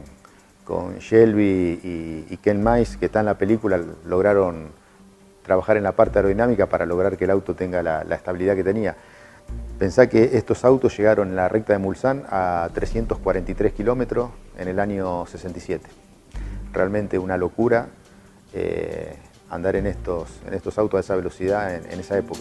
con 0.65 0.99
Shelby 0.99 2.27
y, 2.29 2.37
Ken 2.39 2.65
Mice, 2.65 2.99
que 2.99 3.07
está 3.07 3.21
en 3.21 3.27
la 3.27 3.39
película, 3.39 3.81
lograron 4.05 4.71
trabajar 5.47 5.77
en 5.77 5.85
la 5.85 5.93
parte 5.93 6.19
aerodinámica 6.19 6.67
para 6.67 6.85
lograr 6.85 7.17
que 7.17 7.25
el 7.25 7.31
auto 7.31 7.55
tenga 7.55 7.83
la, 7.83 8.03
estabilidad 8.03 8.57
que 8.57 8.65
tenía. 8.65 8.97
Pensá 9.79 10.09
que 10.09 10.37
estos 10.37 10.65
autos 10.65 10.97
llegaron 10.99 11.29
en 11.29 11.37
la 11.37 11.49
recta 11.49 11.73
de 11.73 11.79
Mulsanne 11.79 12.25
a 12.29 12.69
343 12.75 13.73
kilómetros 13.73 14.31
en 14.59 14.67
el 14.67 14.81
año 14.81 15.25
67. 15.25 15.87
Realmente 16.73 17.17
una 17.19 17.37
locura 17.37 17.87
eh, 18.53 19.15
andar 19.49 19.77
en 19.77 19.87
estos, 19.87 20.41
en 20.47 20.55
estos 20.55 20.77
autos 20.79 20.99
a 20.99 21.01
esa 21.01 21.15
velocidad 21.15 21.75
en 21.77 22.01
esa 22.01 22.19
época. 22.19 22.41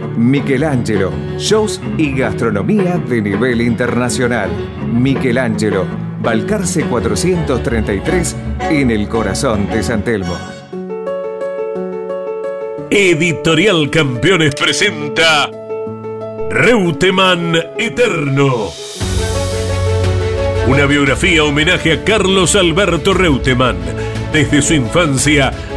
Michelangelo, 0.17 1.11
shows 1.37 1.81
y 1.97 2.13
gastronomía 2.13 2.97
de 2.97 3.21
nivel 3.21 3.61
internacional. 3.61 4.49
Michelangelo, 4.91 5.85
Balcarce 6.21 6.83
433 6.83 8.35
en 8.69 8.91
el 8.91 9.07
corazón 9.07 9.67
de 9.67 9.83
San 9.83 10.03
Telmo. 10.03 10.37
Editorial 12.89 13.89
Campeones 13.89 14.53
presenta 14.55 15.49
Reutemann 16.49 17.55
Eterno. 17.77 18.69
Una 20.67 20.85
biografía 20.85 21.43
homenaje 21.43 21.93
a 21.93 22.03
Carlos 22.03 22.55
Alberto 22.55 23.13
Reutemann 23.13 23.77
desde 24.31 24.61
su 24.61 24.73
infancia 24.73 25.51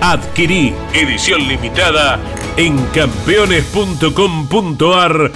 Adquirí 0.00 0.74
edición 0.94 1.48
limitada 1.48 2.20
en 2.56 2.78
campeones.com.ar 2.86 5.32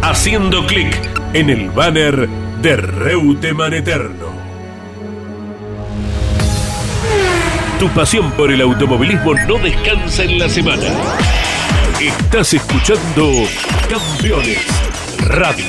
haciendo 0.00 0.64
clic 0.64 0.96
en 1.32 1.50
el 1.50 1.68
banner 1.70 2.28
de 2.62 2.76
Reuteman 2.76 3.74
Eterno. 3.74 4.28
Tu 7.80 7.88
pasión 7.88 8.30
por 8.32 8.52
el 8.52 8.60
automovilismo 8.60 9.34
no 9.34 9.58
descansa 9.58 10.22
en 10.22 10.38
la 10.38 10.48
semana. 10.48 10.86
Estás 12.00 12.54
escuchando 12.54 13.28
Campeones 13.88 14.64
Radio. 15.26 15.66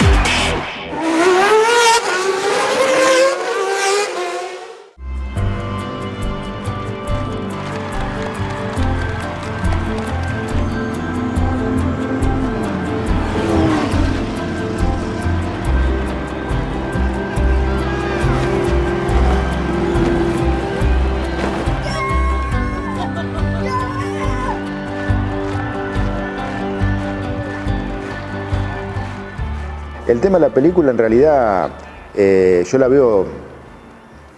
El 30.10 30.20
tema 30.22 30.40
de 30.40 30.48
la 30.48 30.52
película 30.52 30.90
en 30.90 30.98
realidad 30.98 31.70
eh, 32.16 32.66
yo 32.66 32.80
la 32.80 32.88
veo 32.88 33.28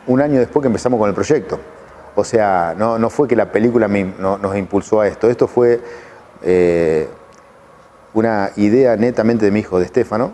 un 0.05 0.19
año 0.19 0.37
después 0.37 0.61
que 0.61 0.67
empezamos 0.67 0.99
con 0.99 1.07
el 1.07 1.15
proyecto. 1.15 1.61
O 2.13 2.25
sea, 2.25 2.75
no, 2.77 3.09
fue 3.09 3.25
que 3.25 3.37
la 3.37 3.53
película 3.53 3.87
nos 3.87 4.57
impulsó 4.57 4.99
a 4.99 5.07
esto, 5.07 5.29
esto 5.29 5.47
fue 5.47 5.79
eh, 6.43 7.07
una 8.13 8.51
idea 8.57 8.97
netamente 8.97 9.45
de 9.45 9.51
mi 9.51 9.61
hijo, 9.61 9.79
de 9.79 9.85
Estefano, 9.85 10.33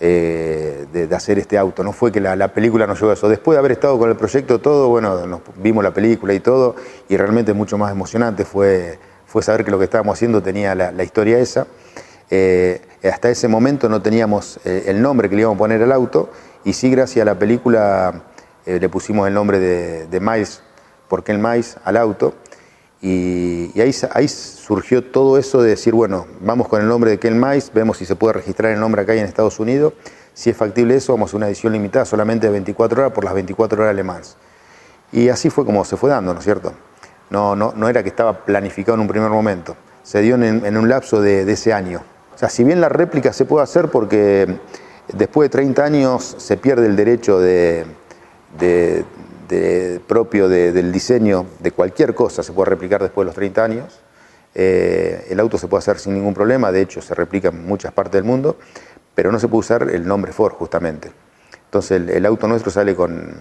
eh, 0.00 0.86
de, 0.92 1.14
hacer 1.14 1.38
este 1.38 1.56
auto. 1.56 1.84
No 1.84 1.92
fue 1.92 2.10
que 2.10 2.20
la, 2.20 2.48
película 2.48 2.84
nos 2.84 2.98
llevó 2.98 3.12
a 3.12 3.14
eso. 3.14 3.28
Después 3.28 3.54
de 3.54 3.60
haber 3.60 3.70
estado 3.70 3.96
con 4.00 4.10
el 4.10 4.16
proyecto 4.16 4.60
todo, 4.60 4.88
bueno, 4.88 5.28
nos 5.28 5.42
vimos 5.58 5.84
la 5.84 5.94
película 5.94 6.34
y 6.34 6.40
todo, 6.40 6.74
y 7.08 7.16
realmente 7.16 7.52
mucho 7.52 7.78
más 7.78 7.92
emocionante 7.92 8.44
fue, 8.44 8.98
fue 9.26 9.44
saber 9.44 9.64
que 9.64 9.70
lo 9.70 9.78
que 9.78 9.84
estábamos 9.84 10.14
haciendo 10.14 10.42
tenía 10.42 10.74
la 10.74 11.04
historia 11.04 11.38
esa. 11.38 11.68
Eh, 12.34 12.80
hasta 13.04 13.28
ese 13.28 13.46
momento 13.46 13.90
no 13.90 14.00
teníamos 14.00 14.58
eh, 14.64 14.84
el 14.86 15.02
nombre 15.02 15.28
que 15.28 15.36
le 15.36 15.42
íbamos 15.42 15.56
a 15.56 15.58
poner 15.58 15.82
al 15.82 15.92
auto 15.92 16.30
y 16.64 16.72
sí 16.72 16.90
gracias 16.90 17.20
a 17.20 17.26
la 17.26 17.38
película 17.38 18.22
eh, 18.64 18.78
le 18.80 18.88
pusimos 18.88 19.28
el 19.28 19.34
nombre 19.34 19.58
de, 19.58 20.06
de 20.06 20.18
Miles, 20.18 20.62
porque 21.08 21.32
el 21.32 21.38
Miles 21.38 21.76
al 21.84 21.98
auto 21.98 22.32
Y, 23.02 23.78
ahí, 23.78 24.28
surgió 24.28 25.04
todo 25.04 25.36
eso 25.36 25.60
de 25.60 25.70
decir, 25.70 25.92
bueno, 25.92 26.26
vamos 26.40 26.68
con 26.68 26.80
el 26.80 26.88
nombre 26.88 27.10
de 27.10 27.18
Ken 27.18 27.38
Mais, 27.38 27.70
vemos 27.74 27.98
si 27.98 28.06
se 28.06 28.16
puede 28.16 28.34
registrar 28.34 28.72
el 28.72 28.80
nombre 28.80 29.02
acá 29.02 29.12
en 29.12 29.26
Estados 29.26 29.60
Unidos. 29.60 29.92
Si 30.32 30.48
es 30.48 30.56
factible 30.56 30.94
eso, 30.94 31.12
vamos 31.12 31.34
a 31.34 31.36
una 31.36 31.48
edición 31.48 31.74
limitada 31.74 32.06
solamente 32.06 32.46
de 32.46 32.52
24 32.52 33.02
horas 33.02 33.12
por 33.12 33.24
las 33.24 33.34
24 33.34 33.82
horas 33.82 33.90
alemanas. 33.90 34.36
Y 35.10 35.28
así 35.28 35.50
fue 35.50 35.66
como 35.66 35.84
se 35.84 35.98
fue 35.98 36.08
dando, 36.08 36.32
¿no 36.32 36.38
es 36.38 36.44
cierto? 36.44 36.72
No, 37.28 37.56
no, 37.56 37.74
no 37.76 37.88
era 37.88 38.02
que 38.02 38.08
estaba 38.08 38.44
planificado 38.44 38.94
en 38.94 39.00
un 39.00 39.08
primer 39.08 39.30
momento, 39.30 39.76
se 40.02 40.20
dio 40.20 40.36
en, 40.36 40.76
un 40.76 40.88
lapso 40.88 41.20
de, 41.20 41.50
ese 41.50 41.72
año. 41.72 42.02
O 42.34 42.38
sea, 42.38 42.48
si 42.48 42.64
bien 42.64 42.80
la 42.80 42.88
réplica 42.88 43.32
se 43.32 43.44
puede 43.44 43.64
hacer 43.64 43.88
porque 43.88 44.58
después 45.12 45.46
de 45.46 45.50
30 45.50 45.84
años 45.84 46.34
se 46.38 46.56
pierde 46.56 46.86
el 46.86 46.96
derecho 46.96 47.38
de, 47.38 47.86
propio 50.06 50.48
del 50.48 50.92
diseño 50.92 51.46
de 51.60 51.72
cualquier 51.72 52.14
cosa, 52.14 52.42
se 52.42 52.52
puede 52.52 52.70
replicar 52.70 53.02
después 53.02 53.24
de 53.24 53.26
los 53.26 53.34
30 53.34 53.64
años. 53.64 54.00
Eh, 54.54 55.28
el 55.30 55.40
auto 55.40 55.56
se 55.56 55.66
puede 55.66 55.78
hacer 55.78 55.98
sin 55.98 56.14
ningún 56.14 56.34
problema, 56.34 56.70
de 56.72 56.82
hecho 56.82 57.00
se 57.00 57.14
replica 57.14 57.48
en 57.48 57.66
muchas 57.66 57.92
partes 57.92 58.14
del 58.14 58.24
mundo, 58.24 58.56
pero 59.14 59.32
no 59.32 59.38
se 59.38 59.48
puede 59.48 59.60
usar 59.60 59.90
el 59.90 60.06
nombre 60.06 60.32
Ford 60.32 60.54
justamente. 60.54 61.10
Entonces 61.64 62.02
el, 62.06 62.26
auto 62.26 62.48
nuestro 62.48 62.70
sale 62.70 62.94
con, 62.94 63.34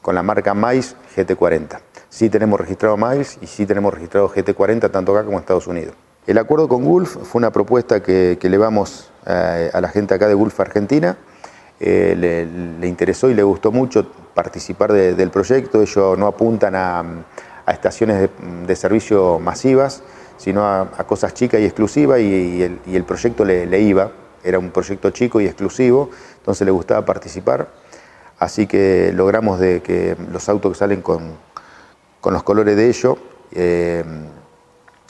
con 0.00 0.14
la 0.14 0.22
marca 0.22 0.54
Mais 0.54 0.96
GT40. 1.14 1.78
Sí 2.08 2.30
tenemos 2.30 2.58
registrado 2.58 2.96
Mais 2.96 3.38
y 3.42 3.46
sí 3.46 3.66
tenemos 3.66 3.92
registrado 3.92 4.30
GT40 4.30 4.90
tanto 4.90 5.12
acá 5.12 5.24
como 5.24 5.36
en 5.36 5.42
Estados 5.42 5.66
Unidos. 5.66 5.94
El 6.26 6.38
acuerdo 6.38 6.68
con 6.68 6.84
Gulf 6.84 7.16
fue 7.22 7.38
una 7.38 7.50
propuesta 7.50 8.02
que, 8.02 8.38
que 8.40 8.46
elevamos 8.46 9.10
eh, 9.26 9.70
a 9.72 9.80
la 9.80 9.88
gente 9.88 10.14
acá 10.14 10.28
de 10.28 10.34
Gulf 10.34 10.58
Argentina. 10.60 11.16
Eh, 11.82 12.14
le, 12.78 12.86
interesó 12.86 13.30
y 13.30 13.34
le 13.34 13.42
gustó 13.42 13.72
mucho 13.72 14.06
participar 14.34 14.92
del 14.92 15.30
proyecto. 15.30 15.80
Ellos 15.80 16.18
no 16.18 16.26
apuntan 16.26 16.74
a, 16.76 17.04
estaciones 17.66 18.28
de, 18.66 18.76
servicio 18.76 19.38
masivas, 19.38 20.02
sino 20.36 20.66
a, 20.66 20.90
cosas 21.06 21.32
chicas 21.32 21.60
y 21.60 21.64
exclusivas 21.64 22.20
y, 22.20 22.62
el, 22.62 23.04
proyecto 23.04 23.44
le, 23.44 23.80
iba. 23.80 24.12
Era 24.44 24.58
un 24.58 24.70
proyecto 24.70 25.10
chico 25.10 25.40
y 25.40 25.46
exclusivo, 25.46 26.10
entonces 26.38 26.64
le 26.64 26.70
gustaba 26.70 27.04
participar. 27.04 27.68
Así 28.38 28.66
que 28.66 29.12
logramos 29.14 29.58
de 29.58 29.82
que 29.82 30.16
los 30.30 30.48
autos 30.48 30.72
que 30.72 30.78
salen 30.78 31.02
con, 31.02 31.34
con 32.20 32.32
los 32.32 32.42
colores 32.42 32.76
de 32.76 32.88
ellos 32.88 33.18
eh, 33.52 34.04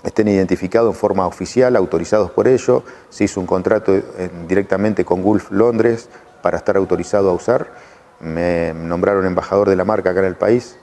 estén 0.03 0.29
identificados 0.29 0.95
en 0.95 0.99
forma 0.99 1.27
oficial, 1.27 1.77
autorizados 1.77 2.31
por 2.31 2.49
ellos. 2.49 2.83
Se 3.09 3.25
hizo 3.25 3.41
un 3.41 3.47
contrato 3.47 4.01
directamente 4.49 5.05
con 5.05 5.23
Gulf 5.23 5.51
Londres 5.51 6.09
para 6.43 6.59
estar 6.59 6.77
autorizado 6.77 7.31
a 7.31 7.33
usar. 7.33 7.69
Me 8.21 8.75
nombraron 8.75 9.27
embajador 9.27 9.69
de 9.69 9.77
la 9.77 9.85
marca 9.85 10.11
acá 10.11 10.21
en 10.21 10.27
el 10.27 10.37
país, 10.37 10.77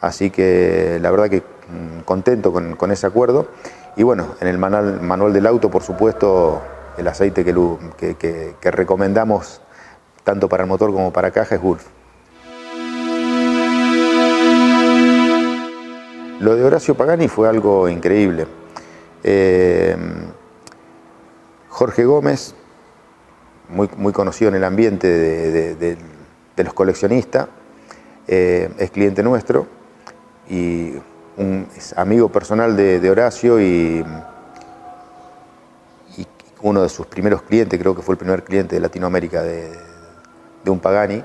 así 0.00 0.30
que 0.30 0.98
la 1.00 1.10
verdad 1.10 1.28
que 1.28 1.40
mm, 1.40 2.00
contento 2.04 2.52
con, 2.52 2.92
ese 2.92 3.06
acuerdo. 3.06 3.48
Y 3.96 4.04
bueno, 4.04 4.36
en 4.40 4.48
el 4.48 4.58
manual, 4.58 5.00
manual, 5.00 5.32
del 5.32 5.46
auto, 5.46 5.70
por 5.70 5.82
supuesto, 5.82 6.62
el 6.96 7.08
aceite 7.08 7.44
que, 7.44 8.54
que 8.60 8.70
recomendamos 8.70 9.60
tanto 10.22 10.48
para 10.48 10.64
el 10.64 10.68
motor 10.68 10.92
como 10.92 11.12
para 11.12 11.30
caja 11.30 11.54
es 11.56 11.60
Gulf. 11.60 11.97
Lo 16.40 16.54
de 16.54 16.62
Horacio 16.62 16.94
Pagani 16.94 17.26
fue 17.26 17.48
algo 17.48 17.88
increíble. 17.88 18.46
Eh, 19.24 19.96
Jorge 21.68 22.04
Gómez, 22.04 22.54
muy, 23.68 23.90
muy, 23.96 24.12
conocido 24.12 24.48
en 24.48 24.54
el 24.54 24.64
ambiente 24.64 25.08
de, 25.08 25.96
los 26.56 26.74
coleccionistas, 26.74 27.48
eh, 28.28 28.70
es 28.78 28.90
cliente 28.90 29.22
nuestro 29.22 29.66
y 30.48 30.92
un, 31.36 31.66
amigo 31.96 32.28
personal 32.30 32.76
de, 32.76 33.10
Horacio 33.10 33.60
y, 33.60 34.04
uno 36.60 36.82
de 36.82 36.88
sus 36.88 37.06
primeros 37.06 37.42
clientes, 37.42 37.78
creo 37.78 37.94
que 37.94 38.02
fue 38.02 38.14
el 38.14 38.18
primer 38.18 38.42
cliente 38.42 38.74
de 38.74 38.80
Latinoamérica 38.80 39.42
de, 39.42 39.78
un 40.66 40.80
Pagani. 40.80 41.24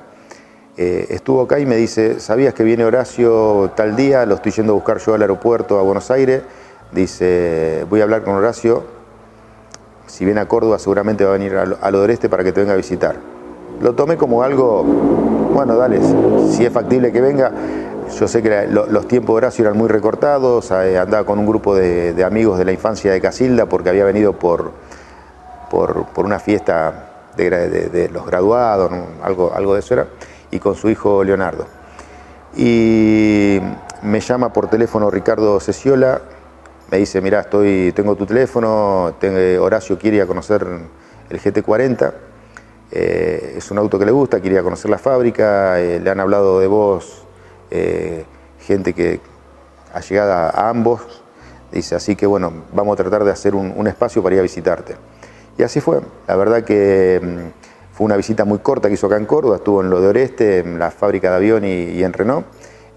Eh, 0.75 1.07
estuvo 1.09 1.43
acá 1.43 1.59
y 1.59 1.67
me 1.67 1.75
dice, 1.75 2.19
¿sabías 2.19 2.55
que 2.55 2.63
viene 2.63 2.83
Horacio 2.83 3.71
tal 3.75 3.95
día? 3.95 4.25
Lo 4.25 4.35
estoy 4.35 4.51
yendo 4.53 4.73
a 4.73 4.75
buscar 4.75 4.97
yo 4.97 5.13
al 5.13 5.21
aeropuerto 5.21 5.77
a 5.77 5.83
Buenos 5.83 6.09
Aires. 6.09 6.41
Dice, 6.91 7.85
voy 7.89 7.99
a 7.99 8.03
hablar 8.03 8.23
con 8.23 8.33
Horacio. 8.33 8.83
Si 10.07 10.25
viene 10.25 10.41
a 10.41 10.47
Córdoba 10.47 10.79
seguramente 10.79 11.25
va 11.25 11.31
a 11.31 11.33
venir 11.33 11.55
al, 11.55 11.77
al 11.79 11.95
Odoreste 11.95 12.27
para 12.27 12.43
que 12.43 12.51
te 12.51 12.61
venga 12.61 12.73
a 12.73 12.77
visitar. 12.77 13.15
Lo 13.81 13.93
tomé 13.93 14.17
como 14.17 14.41
algo, 14.41 14.83
bueno, 14.83 15.75
dale, 15.75 15.99
si 16.49 16.65
es 16.65 16.73
factible 16.73 17.11
que 17.11 17.21
venga. 17.21 17.51
Yo 18.19 18.27
sé 18.27 18.41
que 18.41 18.67
los 18.67 19.07
tiempos 19.07 19.33
de 19.33 19.37
Horacio 19.37 19.65
eran 19.65 19.77
muy 19.77 19.87
recortados, 19.87 20.71
eh, 20.71 20.97
andaba 20.97 21.23
con 21.23 21.39
un 21.39 21.45
grupo 21.45 21.75
de, 21.75 22.23
amigos 22.23 22.57
de 22.57 22.65
la 22.65 22.71
infancia 22.71 23.11
de 23.11 23.21
Casilda 23.21 23.65
porque 23.65 23.89
había 23.89 24.05
venido 24.05 24.33
por, 24.33 24.71
por, 25.69 26.05
una 26.17 26.39
fiesta 26.39 27.31
de, 27.37 28.09
los 28.11 28.25
graduados, 28.25 28.91
algo, 29.23 29.51
algo 29.55 29.73
de 29.73 29.79
eso 29.79 29.93
era 29.95 30.07
y 30.53 30.59
con 30.59 30.75
su 30.75 30.89
hijo 30.89 31.23
Leonardo. 31.23 31.65
Y 32.55 33.59
me 34.03 34.19
llama 34.19 34.53
por 34.53 34.69
teléfono 34.69 35.09
Ricardo 35.09 35.59
Ceciola, 35.59 36.21
me 36.91 36.99
dice, 36.99 37.21
mira, 37.21 37.41
estoy, 37.41 37.91
tengo 37.95 38.15
tu 38.15 38.27
teléfono, 38.27 39.15
Horacio 39.59 39.97
quiere 39.97 40.17
ir 40.17 40.23
a 40.23 40.27
conocer 40.27 40.65
el 41.29 41.41
GT40, 41.41 42.13
eh, 42.91 43.55
es 43.57 43.71
un 43.71 43.79
auto 43.79 43.97
que 43.97 44.05
le 44.05 44.11
gusta, 44.11 44.39
quiere 44.39 44.55
ir 44.55 44.59
a 44.59 44.63
conocer 44.63 44.91
la 44.91 44.99
fábrica, 44.99 45.79
eh, 45.79 45.99
le 45.99 46.09
han 46.11 46.19
hablado 46.19 46.59
de 46.59 46.67
vos, 46.67 47.25
eh, 47.71 48.25
gente 48.59 48.93
que 48.93 49.19
ha 49.91 50.01
llegado 50.01 50.33
a 50.33 50.69
ambos, 50.69 51.01
dice, 51.71 51.95
así 51.95 52.15
que 52.15 52.27
bueno, 52.27 52.53
vamos 52.71 52.93
a 52.93 52.97
tratar 52.97 53.23
de 53.23 53.31
hacer 53.31 53.55
un, 53.55 53.73
un 53.75 53.87
espacio 53.87 54.21
para 54.21 54.35
ir 54.35 54.39
a 54.39 54.43
visitarte. 54.43 54.95
Y 55.57 55.63
así 55.63 55.81
fue, 55.81 56.01
la 56.27 56.35
verdad 56.35 56.63
que 56.63 57.19
mm, 57.23 57.62
fue 57.93 58.05
una 58.05 58.17
visita 58.17 58.43
muy 58.43 58.57
corta 58.59 58.87
que 58.87 58.95
hizo 58.95 59.05
acá 59.05 59.17
en 59.17 59.25
Córdoba, 59.25 59.57
estuvo 59.57 59.81
en 59.81 59.91
lo 59.91 60.01
de 60.01 60.07
Oreste, 60.07 60.59
en 60.59 60.79
la 60.79 60.89
fábrica 60.89 61.29
de 61.29 61.35
avión 61.35 61.63
y, 61.63 62.03
en 62.03 62.11
Renault, 62.11 62.47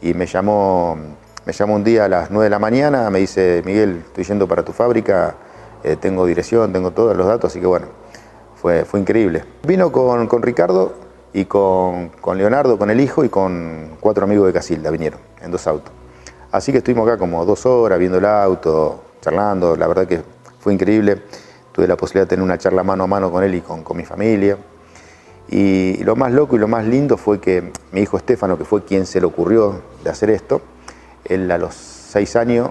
y 0.00 0.14
me 0.14 0.26
llamó, 0.26 0.96
me 1.44 1.52
llamó 1.52 1.74
un 1.74 1.84
día 1.84 2.06
a 2.06 2.08
las 2.08 2.30
9 2.30 2.44
de 2.44 2.50
la 2.50 2.58
mañana, 2.58 3.10
me 3.10 3.18
dice, 3.18 3.62
Miguel, 3.66 4.02
estoy 4.06 4.24
yendo 4.24 4.48
para 4.48 4.64
tu 4.64 4.72
fábrica, 4.72 5.34
eh, 5.84 5.96
tengo 5.96 6.24
dirección, 6.24 6.72
tengo 6.72 6.92
todos 6.92 7.14
los 7.14 7.26
datos, 7.26 7.52
así 7.52 7.60
que 7.60 7.66
bueno, 7.66 7.88
fue, 8.54 8.86
fue 8.86 8.98
increíble. 8.98 9.44
Vino 9.66 9.92
con, 9.92 10.42
Ricardo 10.42 10.94
y 11.34 11.44
con, 11.44 12.10
Leonardo, 12.34 12.78
con 12.78 12.88
el 12.88 12.98
hijo 12.98 13.22
y 13.22 13.28
con 13.28 13.98
cuatro 14.00 14.24
amigos 14.24 14.46
de 14.46 14.54
Casilda, 14.54 14.90
vinieron 14.90 15.20
en 15.42 15.50
dos 15.50 15.66
autos. 15.66 15.92
Así 16.52 16.72
que 16.72 16.78
estuvimos 16.78 17.06
acá 17.06 17.18
como 17.18 17.44
dos 17.44 17.66
horas 17.66 17.98
viendo 17.98 18.16
el 18.16 18.24
auto, 18.24 19.02
charlando, 19.20 19.76
la 19.76 19.86
verdad 19.88 20.06
que 20.06 20.22
fue 20.58 20.72
increíble. 20.72 21.20
Tuve 21.72 21.86
la 21.86 21.98
posibilidad 21.98 22.24
de 22.24 22.30
tener 22.30 22.42
una 22.42 22.56
charla 22.56 22.82
mano 22.82 23.04
a 23.04 23.06
mano 23.06 23.30
con 23.30 23.44
él 23.44 23.54
y 23.56 23.60
con, 23.60 23.84
con 23.84 23.98
mi 23.98 24.04
familia. 24.04 24.56
Y 25.48 26.02
lo 26.02 26.16
más 26.16 26.32
loco 26.32 26.56
y 26.56 26.58
lo 26.58 26.68
más 26.68 26.84
lindo 26.84 27.16
fue 27.16 27.40
que 27.40 27.72
mi 27.92 28.00
hijo 28.00 28.16
Estefano, 28.16 28.58
que 28.58 28.64
fue 28.64 28.84
quien 28.84 29.06
se 29.06 29.20
le 29.20 29.26
ocurrió 29.26 29.80
de 30.02 30.10
hacer 30.10 30.30
esto, 30.30 30.60
él 31.24 31.50
a 31.50 31.58
los 31.58 31.74
seis 31.74 32.34
años 32.36 32.70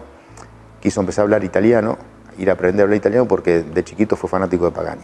quiso 0.81 0.99
empezar 0.99 1.23
a 1.23 1.23
hablar 1.23 1.43
italiano, 1.43 1.97
ir 2.37 2.49
a 2.49 2.53
aprender 2.53 2.81
a 2.81 2.83
hablar 2.83 2.97
italiano 2.97 3.27
porque 3.27 3.63
de 3.63 3.83
chiquito 3.83 4.15
fue 4.15 4.29
fanático 4.29 4.65
de 4.65 4.71
Pagani. 4.71 5.03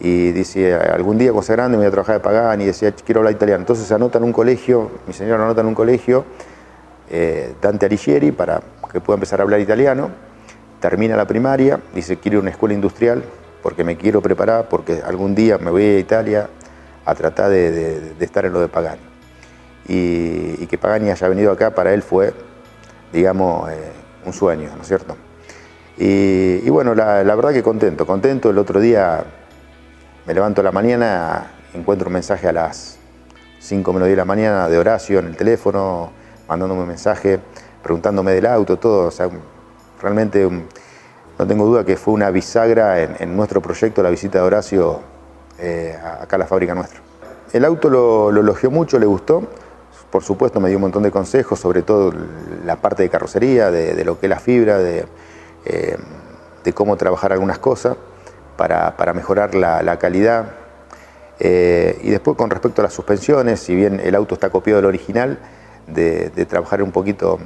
Y 0.00 0.32
dice, 0.32 0.74
algún 0.74 1.18
día 1.18 1.32
cuando 1.32 1.52
grande 1.52 1.76
me 1.76 1.84
voy 1.84 1.88
a 1.88 1.90
trabajar 1.90 2.16
de 2.16 2.20
Pagani, 2.20 2.64
y 2.64 2.66
decía, 2.66 2.92
quiero 2.92 3.20
hablar 3.20 3.34
italiano. 3.34 3.62
Entonces 3.62 3.86
se 3.86 3.94
anota 3.94 4.18
en 4.18 4.24
un 4.24 4.32
colegio, 4.32 4.90
mi 5.06 5.14
señor 5.14 5.40
anota 5.40 5.62
en 5.62 5.68
un 5.68 5.74
colegio, 5.74 6.24
eh, 7.10 7.54
Dante 7.62 7.86
Alighieri, 7.86 8.32
para 8.32 8.60
que 8.92 9.00
pueda 9.00 9.16
empezar 9.16 9.40
a 9.40 9.44
hablar 9.44 9.60
italiano. 9.60 10.10
Termina 10.80 11.16
la 11.16 11.26
primaria, 11.26 11.80
dice, 11.94 12.18
quiero 12.18 12.40
una 12.40 12.50
escuela 12.50 12.74
industrial 12.74 13.24
porque 13.62 13.84
me 13.84 13.96
quiero 13.96 14.20
preparar, 14.20 14.68
porque 14.68 15.00
algún 15.02 15.34
día 15.34 15.56
me 15.56 15.70
voy 15.70 15.82
a 15.82 15.98
Italia 15.98 16.50
a 17.04 17.14
tratar 17.14 17.50
de, 17.50 18.14
estar 18.20 18.44
en 18.44 18.52
lo 18.52 18.60
de 18.60 18.68
Pagani. 18.68 19.02
Y, 19.86 20.66
que 20.66 20.78
Pagani 20.78 21.10
haya 21.10 21.28
venido 21.28 21.52
acá 21.52 21.74
para 21.74 21.92
él 21.92 22.02
fue, 22.02 22.32
digamos, 23.12 23.70
eh, 23.70 23.92
un 24.24 24.32
sueño, 24.32 24.70
¿no 24.74 24.82
es 24.82 24.88
cierto? 24.88 25.16
Y, 25.96 26.68
bueno, 26.70 26.94
la, 26.94 27.22
verdad 27.22 27.52
que 27.52 27.62
contento, 27.62 28.06
contento. 28.06 28.50
El 28.50 28.58
otro 28.58 28.80
día 28.80 29.24
me 30.26 30.34
levanto 30.34 30.60
a 30.62 30.64
la 30.64 30.72
mañana, 30.72 31.52
encuentro 31.72 32.08
un 32.08 32.14
mensaje 32.14 32.48
a 32.48 32.52
las 32.52 32.98
5 33.60 33.92
menos 33.92 34.06
10 34.06 34.12
de 34.12 34.16
la 34.16 34.24
mañana 34.24 34.68
de 34.68 34.78
Horacio 34.78 35.18
en 35.20 35.26
el 35.26 35.36
teléfono, 35.36 36.10
mandándome 36.48 36.82
un 36.82 36.88
mensaje, 36.88 37.38
preguntándome 37.82 38.32
del 38.32 38.46
auto, 38.46 38.78
todo. 38.78 39.08
O 39.08 39.10
sea, 39.10 39.28
realmente 40.00 40.48
no 41.38 41.46
tengo 41.46 41.66
duda 41.66 41.84
que 41.84 41.96
fue 41.96 42.14
una 42.14 42.30
bisagra 42.30 43.02
en, 43.02 43.16
en 43.20 43.36
nuestro 43.36 43.60
proyecto, 43.60 44.02
la 44.02 44.10
visita 44.10 44.38
de 44.38 44.44
Horacio 44.44 45.13
eh, 45.58 45.96
acá 46.20 46.36
a 46.36 46.38
la 46.38 46.46
fábrica 46.46 46.74
nuestra. 46.74 47.00
El 47.52 47.64
auto 47.64 47.88
lo, 47.88 48.30
elogió 48.30 48.70
mucho, 48.70 48.98
le 48.98 49.06
gustó. 49.06 49.44
Por 50.10 50.22
supuesto 50.22 50.60
me 50.60 50.68
dio 50.68 50.78
un 50.78 50.82
montón 50.82 51.02
de 51.02 51.10
consejos, 51.10 51.58
sobre 51.58 51.82
todo 51.82 52.12
la 52.64 52.76
parte 52.76 53.02
de 53.02 53.08
carrocería, 53.08 53.70
de, 53.70 54.04
lo 54.04 54.18
que 54.18 54.26
es 54.26 54.30
la 54.30 54.38
fibra, 54.38 54.78
de, 54.78 55.06
eh, 55.64 55.96
cómo 56.74 56.96
trabajar 56.96 57.32
algunas 57.32 57.58
cosas 57.58 57.96
para, 58.56 59.12
mejorar 59.14 59.54
la, 59.54 59.98
calidad. 59.98 60.52
Eh, 61.40 61.98
y 62.02 62.10
después 62.10 62.36
con 62.36 62.50
respecto 62.50 62.80
a 62.80 62.84
las 62.84 62.92
suspensiones, 62.92 63.60
si 63.60 63.74
bien 63.74 64.00
el 64.00 64.14
auto 64.14 64.34
está 64.34 64.50
copiado 64.50 64.78
del 64.78 64.86
original, 64.86 65.38
de, 65.86 66.30
trabajar 66.48 66.82
un 66.82 66.92
poquito 66.92 67.38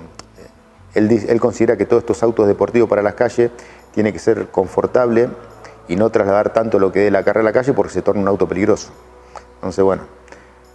él, 0.94 1.10
él 1.28 1.40
considera 1.40 1.76
que 1.76 1.84
todos 1.84 2.02
estos 2.02 2.22
autos 2.22 2.46
deportivos 2.46 2.88
para 2.88 3.02
las 3.02 3.14
calles 3.14 3.50
tiene 3.92 4.12
que 4.12 4.18
ser 4.18 4.48
confortable 4.48 5.28
y 5.88 5.96
no 5.96 6.10
trasladar 6.10 6.52
tanto 6.52 6.78
lo 6.78 6.92
que 6.92 7.00
dé 7.00 7.10
la 7.10 7.24
carrera 7.24 7.40
a 7.40 7.44
la 7.44 7.52
calle 7.52 7.72
porque 7.72 7.92
se 7.92 8.02
torna 8.02 8.20
un 8.22 8.28
auto 8.28 8.46
peligroso. 8.46 8.90
Entonces, 9.56 9.82
bueno, 9.82 10.02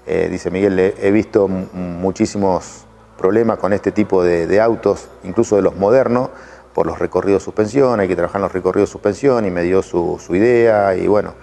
eh, 0.05 0.28
dice 0.30 0.51
Miguel, 0.51 0.78
he 0.80 1.11
visto 1.11 1.47
muchísimos 1.47 2.86
problemas 3.18 3.57
con 3.57 3.72
este 3.72 3.91
tipo 3.91 4.24
de, 4.24 4.59
autos, 4.59 5.07
incluso 5.24 5.55
de 5.55 5.61
los 5.61 5.78
modernos, 5.78 6.30
por 6.74 6.88
los 6.88 6.97
recorridos 6.97 7.41
de 7.41 7.45
suspensión, 7.45 7.99
hay 7.99 8.07
que 8.07 8.16
trabajar 8.16 8.39
en 8.39 8.43
los 8.43 8.51
recorridos 8.51 8.89
de 8.89 8.91
suspensión 8.91 9.45
y 9.45 9.51
me 9.51 9.61
dio 9.61 9.84
su, 9.84 10.20
idea 10.32 10.95
y 10.95 11.07
bueno, 11.07 11.36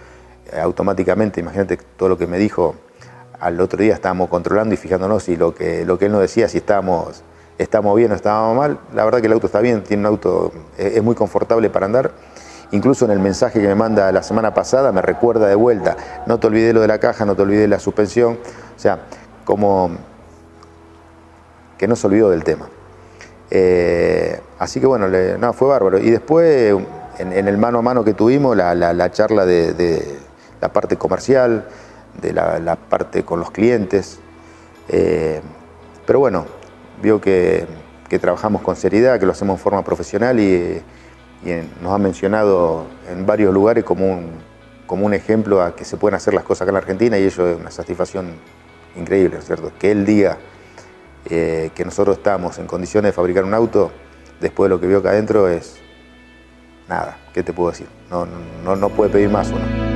automáticamente, 0.60 1.40
imagínate 1.40 1.78
todo 1.96 2.08
lo 2.08 2.18
que 2.18 2.26
me 2.26 2.36
dijo, 2.36 2.74
al 3.38 3.60
otro 3.60 3.80
día 3.80 3.94
estábamos 3.94 4.28
controlando 4.28 4.74
y 4.74 4.76
fijándonos 4.76 5.22
si 5.22 5.36
lo 5.36 5.54
que, 5.54 5.86
lo 5.86 5.98
que 5.98 6.06
él 6.06 6.12
nos 6.12 6.20
decía, 6.20 6.48
si 6.48 6.58
estábamos, 6.58 7.22
estábamos 7.56 7.96
bien 7.96 8.10
o 8.10 8.14
estábamos 8.16 8.56
mal, 8.56 8.80
la 8.92 9.04
verdad 9.04 9.20
que 9.20 9.28
el 9.28 9.32
auto 9.32 9.46
está 9.46 9.60
bien, 9.60 9.84
tiene 9.84 10.02
un 10.02 10.06
auto, 10.06 10.52
es 10.76 11.02
muy 11.02 11.14
confortable 11.14 11.70
para 11.70 11.86
andar 11.86 12.10
Incluso 12.72 13.04
en 13.04 13.10
el 13.10 13.18
mensaje 13.18 13.60
que 13.60 13.66
me 13.66 13.74
manda 13.74 14.12
la 14.12 14.22
semana 14.22 14.54
pasada 14.54 14.92
me 14.92 15.02
recuerda 15.02 15.48
de 15.48 15.56
vuelta, 15.56 15.96
no 16.26 16.38
te 16.38 16.46
olvides 16.46 16.72
lo 16.72 16.80
de 16.80 16.88
la 16.88 16.98
caja, 16.98 17.24
no 17.24 17.34
te 17.34 17.42
olvides 17.42 17.68
la 17.68 17.80
suspensión, 17.80 18.38
o 18.76 18.78
sea, 18.78 19.00
como 19.44 19.90
que 21.76 21.88
no 21.88 21.96
se 21.96 22.06
olvidó 22.06 22.30
del 22.30 22.44
tema. 22.44 22.68
Eh, 23.50 24.40
así 24.58 24.80
que 24.80 24.86
bueno, 24.86 25.08
no, 25.08 25.52
fue 25.52 25.68
bárbaro. 25.68 25.98
Y 25.98 26.10
después, 26.10 26.76
en, 27.18 27.48
el 27.48 27.58
mano 27.58 27.78
a 27.78 27.82
mano 27.82 28.04
que 28.04 28.14
tuvimos, 28.14 28.56
la, 28.56 29.10
charla 29.10 29.44
de, 29.44 30.18
la 30.60 30.72
parte 30.72 30.96
comercial, 30.96 31.66
de 32.20 32.32
la, 32.32 32.76
parte 32.76 33.24
con 33.24 33.40
los 33.40 33.50
clientes. 33.50 34.20
Eh, 34.88 35.40
pero 36.06 36.20
bueno, 36.20 36.46
vio 37.02 37.20
que, 37.20 37.66
trabajamos 38.20 38.62
con 38.62 38.76
seriedad, 38.76 39.18
que 39.18 39.26
lo 39.26 39.32
hacemos 39.32 39.58
en 39.58 39.62
forma 39.62 39.82
profesional 39.82 40.38
y 40.38 40.82
y 41.44 41.82
nos 41.82 41.92
ha 41.92 41.98
mencionado 41.98 42.86
en 43.10 43.26
varios 43.26 43.52
lugares 43.52 43.84
como 43.84 44.06
un, 44.06 44.30
como 44.86 45.06
un 45.06 45.14
ejemplo 45.14 45.62
a 45.62 45.74
que 45.74 45.84
se 45.84 45.96
pueden 45.96 46.16
hacer 46.16 46.34
las 46.34 46.44
cosas 46.44 46.62
acá 46.62 46.70
en 46.70 46.74
la 46.74 46.80
Argentina 46.80 47.18
y 47.18 47.24
eso 47.24 47.48
es 47.48 47.58
una 47.58 47.70
satisfacción 47.70 48.32
increíble, 48.96 49.40
cierto? 49.40 49.72
Que 49.78 49.92
él 49.92 50.04
diga 50.04 50.38
eh, 51.26 51.70
que 51.74 51.84
nosotros 51.84 52.18
estamos 52.18 52.58
en 52.58 52.66
condiciones 52.66 53.10
de 53.10 53.12
fabricar 53.12 53.44
un 53.44 53.54
auto 53.54 53.90
después 54.40 54.68
de 54.68 54.74
lo 54.74 54.80
que 54.80 54.86
vio 54.86 54.98
acá 54.98 55.10
adentro 55.10 55.48
es 55.48 55.76
nada, 56.88 57.18
¿qué 57.32 57.42
te 57.42 57.52
puedo 57.52 57.70
decir? 57.70 57.86
No, 58.10 58.26
no, 58.64 58.76
no 58.76 58.88
puede 58.88 59.10
pedir 59.10 59.30
más 59.30 59.50
uno. 59.50 59.89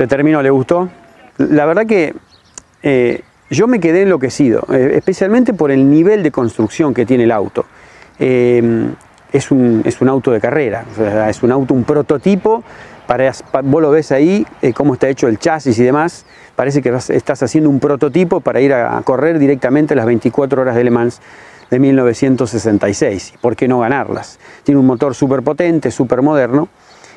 Se 0.00 0.06
terminó, 0.06 0.40
¿le 0.40 0.48
gustó? 0.48 0.88
La 1.36 1.66
verdad 1.66 1.84
que 1.84 2.14
eh, 2.82 3.20
yo 3.50 3.66
me 3.66 3.80
quedé 3.80 4.00
enloquecido, 4.00 4.64
eh, 4.72 4.92
especialmente 4.94 5.52
por 5.52 5.70
el 5.70 5.90
nivel 5.90 6.22
de 6.22 6.30
construcción 6.30 6.94
que 6.94 7.04
tiene 7.04 7.24
el 7.24 7.30
auto. 7.30 7.66
Eh, 8.18 8.62
es, 9.30 9.50
un, 9.50 9.82
es, 9.84 10.00
un, 10.00 10.08
auto 10.08 10.30
de 10.30 10.40
carrera, 10.40 10.86
es 11.28 11.42
un 11.42 11.52
auto, 11.52 11.74
un 11.74 11.84
prototipo, 11.84 12.64
para, 13.06 13.30
vos 13.62 13.82
lo 13.82 13.90
ves 13.90 14.10
ahí, 14.10 14.46
cómo 14.74 14.94
está 14.94 15.06
hecho 15.06 15.28
el 15.28 15.38
chasis 15.38 15.78
y 15.78 15.82
demás, 15.82 16.24
parece 16.56 16.80
que 16.80 16.88
estás 16.88 17.42
haciendo 17.42 17.68
un 17.68 17.78
prototipo 17.78 18.40
para 18.40 18.62
ir 18.62 18.72
a, 18.72 18.98
correr 19.02 19.38
directamente 19.38 19.94
las 19.94 20.06
24 20.06 20.62
horas 20.62 20.76
de 20.76 20.84
Le 20.84 20.90
Mans 20.90 21.20
de 21.70 21.78
1966. 21.78 23.34
¿Por 23.38 23.54
qué 23.54 23.68
no 23.68 23.80
ganarlas? 23.80 24.38
Tiene 24.64 24.80
un 24.80 24.86
motor 24.86 25.14
súper 25.14 25.42
potente, 25.42 25.90
súper 25.90 26.22
moderno 26.22 26.70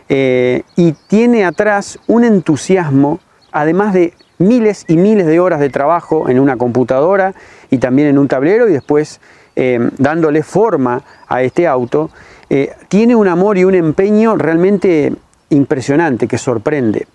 eh, 0.10 0.64
y 0.76 0.93
tiene 1.08 1.45
atrás 1.45 1.99
un 2.08 2.24
entusiasmo, 2.24 3.20
además 3.51 3.93
de 3.93 4.14
miles 4.38 4.86
y 4.88 4.97
miles 4.97 5.28
de 5.28 5.39
horas 5.39 5.60
de 5.60 5.70
trabajo 5.70 6.30
en 6.30 6.39
una 6.39 6.58
computadora 6.58 7.34
y 7.70 7.78
también 7.78 8.10
en 8.10 8.18
un 8.18 8.28
tablero 8.28 8.68
y 8.68 8.74
después 8.74 9.22
eh, 9.56 9.89
dándole 9.97 10.43
forma 10.43 11.04
a 11.28 11.41
este 11.43 11.68
auto, 11.68 12.10
eh, 12.49 12.74
tiene 12.89 13.16
un 13.16 13.28
amor 13.28 13.58
y 13.58 13.64
un 13.64 13.76
empeño 13.76 14.36
realmente 14.36 15.14
impresionante 15.49 16.28
que 16.28 16.38
sorprende. 16.38 17.08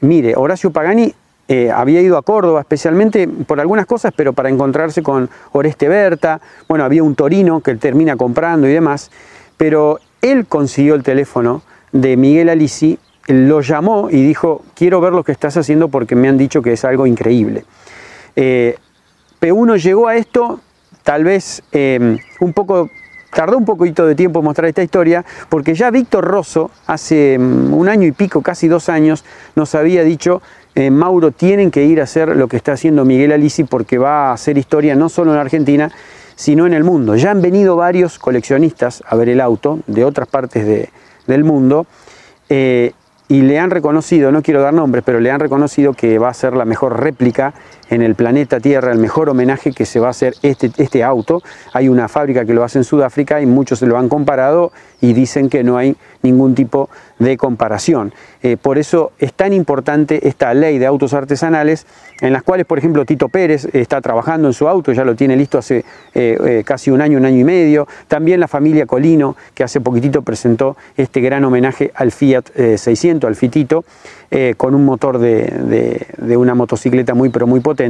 Mire, 0.00 0.34
Horacio 0.36 0.70
Pagani 0.70 1.14
había 1.74 2.00
ido 2.00 2.16
a 2.16 2.22
Córdoba 2.22 2.60
especialmente 2.60 3.28
por 3.28 3.60
algunas 3.60 3.84
cosas, 3.84 4.14
pero 4.16 4.32
para 4.32 4.48
encontrarse 4.48 5.02
con 5.02 5.28
Oreste 5.52 5.86
Berta, 5.86 6.40
bueno, 6.66 6.82
había 6.82 7.02
un 7.02 7.14
Torino 7.14 7.60
que 7.60 7.72
él 7.72 7.78
termina 7.78 8.16
comprando 8.16 8.66
y 8.66 8.72
demás, 8.72 9.10
pero 9.58 9.98
él 10.22 10.46
consiguió 10.46 10.94
el 10.94 11.02
teléfono 11.02 11.60
de 11.92 12.16
Miguel 12.16 12.48
Alisi, 12.48 12.98
lo 13.28 13.60
llamó 13.60 14.08
y 14.10 14.22
dijo, 14.22 14.62
quiero 14.74 15.00
ver 15.00 15.12
lo 15.12 15.22
que 15.22 15.32
estás 15.32 15.56
haciendo 15.56 15.88
porque 15.88 16.16
me 16.16 16.28
han 16.28 16.38
dicho 16.38 16.62
que 16.62 16.72
es 16.72 16.84
algo 16.84 17.06
increíble. 17.06 17.64
Eh, 18.34 18.76
P1 19.40 19.80
llegó 19.82 20.08
a 20.08 20.16
esto, 20.16 20.60
tal 21.02 21.24
vez 21.24 21.62
em, 21.72 22.18
un 22.40 22.52
poco, 22.52 22.90
tardó 23.32 23.58
un 23.58 23.64
poquito 23.64 24.06
de 24.06 24.14
tiempo 24.14 24.42
mostrar 24.42 24.68
esta 24.68 24.82
historia, 24.82 25.24
porque 25.48 25.74
ya 25.74 25.90
Víctor 25.90 26.24
Rosso, 26.24 26.70
hace 26.86 27.34
em, 27.34 27.72
un 27.72 27.88
año 27.88 28.06
y 28.06 28.12
pico, 28.12 28.42
casi 28.42 28.68
dos 28.68 28.88
años, 28.88 29.24
nos 29.54 29.74
había 29.74 30.02
dicho, 30.02 30.42
eh, 30.74 30.90
Mauro, 30.90 31.30
tienen 31.30 31.70
que 31.70 31.84
ir 31.84 32.00
a 32.00 32.04
hacer 32.04 32.36
lo 32.36 32.48
que 32.48 32.56
está 32.56 32.72
haciendo 32.72 33.04
Miguel 33.04 33.32
Alisi 33.32 33.64
porque 33.64 33.98
va 33.98 34.30
a 34.30 34.32
hacer 34.32 34.58
historia 34.58 34.94
no 34.94 35.08
solo 35.08 35.32
en 35.32 35.38
Argentina, 35.38 35.90
sino 36.34 36.66
en 36.66 36.72
el 36.72 36.82
mundo. 36.82 37.14
Ya 37.14 37.30
han 37.30 37.42
venido 37.42 37.76
varios 37.76 38.18
coleccionistas 38.18 39.02
a 39.06 39.14
ver 39.16 39.28
el 39.28 39.40
auto 39.40 39.80
de 39.86 40.04
otras 40.04 40.28
partes 40.28 40.66
de, 40.66 40.88
del 41.26 41.44
mundo, 41.44 41.86
eh, 42.48 42.92
y 43.28 43.40
le 43.40 43.58
han 43.58 43.70
reconocido, 43.70 44.30
no 44.30 44.42
quiero 44.42 44.60
dar 44.60 44.74
nombres, 44.74 45.02
pero 45.06 45.18
le 45.18 45.30
han 45.30 45.40
reconocido 45.40 45.94
que 45.94 46.18
va 46.18 46.28
a 46.28 46.34
ser 46.34 46.54
la 46.54 46.66
mejor 46.66 47.00
réplica 47.00 47.54
en 47.92 48.00
el 48.00 48.14
planeta 48.14 48.58
Tierra, 48.58 48.90
el 48.90 48.98
mejor 48.98 49.28
homenaje 49.28 49.72
que 49.72 49.84
se 49.84 50.00
va 50.00 50.06
a 50.06 50.10
hacer 50.10 50.34
este, 50.40 50.70
este 50.78 51.04
auto. 51.04 51.42
Hay 51.74 51.88
una 51.88 52.08
fábrica 52.08 52.46
que 52.46 52.54
lo 52.54 52.64
hace 52.64 52.78
en 52.78 52.84
Sudáfrica 52.84 53.42
y 53.42 53.46
muchos 53.46 53.80
se 53.80 53.86
lo 53.86 53.98
han 53.98 54.08
comparado 54.08 54.72
y 55.02 55.12
dicen 55.12 55.50
que 55.50 55.62
no 55.62 55.76
hay 55.76 55.96
ningún 56.22 56.54
tipo 56.54 56.88
de 57.18 57.36
comparación. 57.36 58.14
Eh, 58.42 58.56
por 58.56 58.78
eso 58.78 59.12
es 59.18 59.32
tan 59.34 59.52
importante 59.52 60.26
esta 60.28 60.54
ley 60.54 60.78
de 60.78 60.86
autos 60.86 61.12
artesanales 61.12 61.86
en 62.20 62.32
las 62.32 62.42
cuales, 62.42 62.66
por 62.66 62.78
ejemplo, 62.78 63.04
Tito 63.04 63.28
Pérez 63.28 63.68
está 63.72 64.00
trabajando 64.00 64.48
en 64.48 64.54
su 64.54 64.68
auto, 64.68 64.92
ya 64.92 65.04
lo 65.04 65.16
tiene 65.16 65.36
listo 65.36 65.58
hace 65.58 65.84
eh, 66.14 66.38
eh, 66.44 66.62
casi 66.64 66.90
un 66.90 67.00
año, 67.00 67.18
un 67.18 67.26
año 67.26 67.38
y 67.38 67.44
medio. 67.44 67.88
También 68.08 68.40
la 68.40 68.48
familia 68.48 68.86
Colino, 68.86 69.36
que 69.54 69.64
hace 69.64 69.80
poquitito 69.80 70.22
presentó 70.22 70.76
este 70.96 71.20
gran 71.20 71.44
homenaje 71.44 71.90
al 71.94 72.12
Fiat 72.12 72.44
600, 72.76 73.26
al 73.26 73.36
Fitito, 73.36 73.84
con 74.56 74.74
un 74.74 74.86
motor 74.86 75.18
de, 75.18 76.06
de, 76.16 76.36
una 76.38 76.54
motocicleta 76.54 77.12
muy, 77.12 77.28
pero 77.28 77.46
muy 77.46 77.60
potente. 77.60 77.81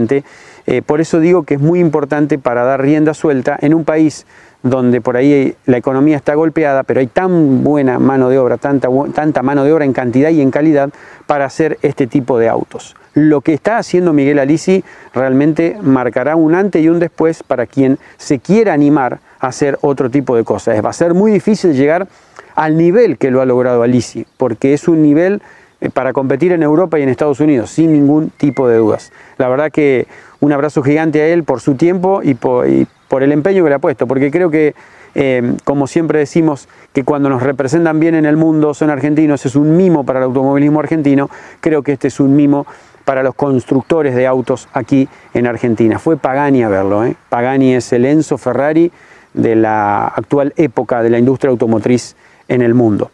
Por 0.87 1.01
eso 1.01 1.21
digo 1.21 1.43
que 1.43 1.55
es 1.55 1.61
muy 1.61 1.81
importante 1.81 2.39
para 2.39 2.65
dar 2.65 2.81
rienda 2.81 3.15
suelta 3.15 3.59
en 3.61 3.75
un 3.75 3.85
país 3.85 4.27
donde 4.63 5.01
por 5.01 5.17
ahí 5.17 5.55
la 5.67 5.77
economía 5.77 6.17
está 6.17 6.35
golpeada, 6.35 6.85
pero 6.85 7.01
hay 7.01 7.09
tan 7.09 7.65
buena 7.65 7.99
mano 7.99 8.29
de 8.29 8.39
obra, 8.39 8.59
tanta, 8.59 9.43
mano 9.43 9.65
de 9.65 9.73
obra 9.73 9.85
en 9.85 9.93
cantidad 9.93 10.31
y 10.31 10.41
en 10.41 10.51
calidad 10.51 10.91
para 11.27 11.45
hacer 11.45 11.79
este 11.83 12.07
tipo 12.07 12.39
de 12.39 12.49
autos. 12.49 12.95
Lo 13.15 13.41
que 13.41 13.53
está 13.53 13.79
haciendo 13.79 14.13
Miguel 14.13 14.39
Alisi 14.39 14.85
realmente 15.13 15.77
marcará 15.83 16.37
un 16.37 16.55
antes 16.55 16.83
y 16.83 16.89
un 16.89 16.99
después 16.99 17.43
para 17.43 17.67
quien 17.67 17.99
se 18.17 18.39
quiera 18.39 18.73
animar 18.73 19.19
a 19.41 19.49
hacer 19.49 19.79
otro 19.83 20.11
tipo 20.11 20.37
de 20.37 20.45
cosas. 20.45 20.83
Va 20.83 20.91
a 20.91 20.95
ser 20.95 21.13
muy 21.13 21.33
difícil 21.33 21.75
llegar 21.75 22.07
al 22.55 22.77
nivel 22.77 23.19
que 23.19 23.31
lo 23.31 23.41
ha 23.41 23.47
logrado 23.47 23.83
Alisi, 23.83 24.27
porque 24.37 24.75
es 24.75 24.89
un 24.89 25.03
nivel 25.03 25.35
eh, 25.35 25.43
para 25.91 26.13
competir 26.13 26.53
en 26.53 26.63
Europa 26.63 26.99
y 26.99 27.03
en 27.03 27.09
Estados 27.09 27.41
Unidos, 27.41 27.71
sin 27.71 27.93
ningún 27.93 28.31
tipo 28.31 28.69
de 28.69 28.77
dudas. 28.77 29.13
La 29.39 29.49
verdad 29.49 29.71
que 29.71 30.07
un 30.41 30.53
abrazo 30.53 30.83
gigante 30.83 31.21
a 31.23 31.29
él 31.29 31.45
por 31.45 31.61
su 31.61 31.75
tiempo 31.75 32.21
y 32.23 32.35
por, 32.35 32.67
el 32.67 33.33
empeño 33.33 33.63
que 33.63 33.69
le 33.69 33.75
ha 33.75 33.79
puesto, 33.79 34.07
porque 34.07 34.31
creo 34.31 34.51
que, 34.51 34.75
eh, 35.15 35.55
como 35.65 35.87
siempre 35.87 36.19
decimos, 36.19 36.69
que 36.93 37.05
cuando 37.05 37.29
nos 37.29 37.43
representan 37.43 38.01
bien 38.01 38.15
en 38.15 38.25
el 38.25 38.37
mundo 38.37 38.75
son 38.75 38.91
argentinos, 38.91 39.45
es 39.45 39.57
un 39.57 39.77
mimo 39.77 40.05
para 40.05 40.21
el 40.21 40.25
automovilismo 40.25 40.81
argentino, 40.81 41.29
creo 41.61 41.83
que 41.83 41.93
este 41.93 42.09
es 42.09 42.21
un 42.21 42.35
mimo 42.35 42.67
para 43.05 43.23
los 43.23 43.35
constructores 43.35 44.15
de 44.15 44.27
autos 44.27 44.69
aquí 44.73 45.09
en 45.35 45.47
Argentina. 45.47 45.99
Fue 45.99 46.17
Pagani 46.17 46.63
a 46.63 46.69
verlo, 46.69 47.05
¿eh? 47.05 47.17
Pagani 47.29 47.75
es 47.75 47.93
el 47.93 48.05
Enzo 48.05 48.39
Ferrari 48.39 48.93
de 49.35 49.57
la 49.57 50.07
actual 50.07 50.53
época 50.57 51.03
de 51.03 51.11
la 51.11 51.19
industria 51.19 51.51
automotriz 51.51 52.17
en 52.49 52.63
el 52.63 52.75
mundo. 52.75 53.11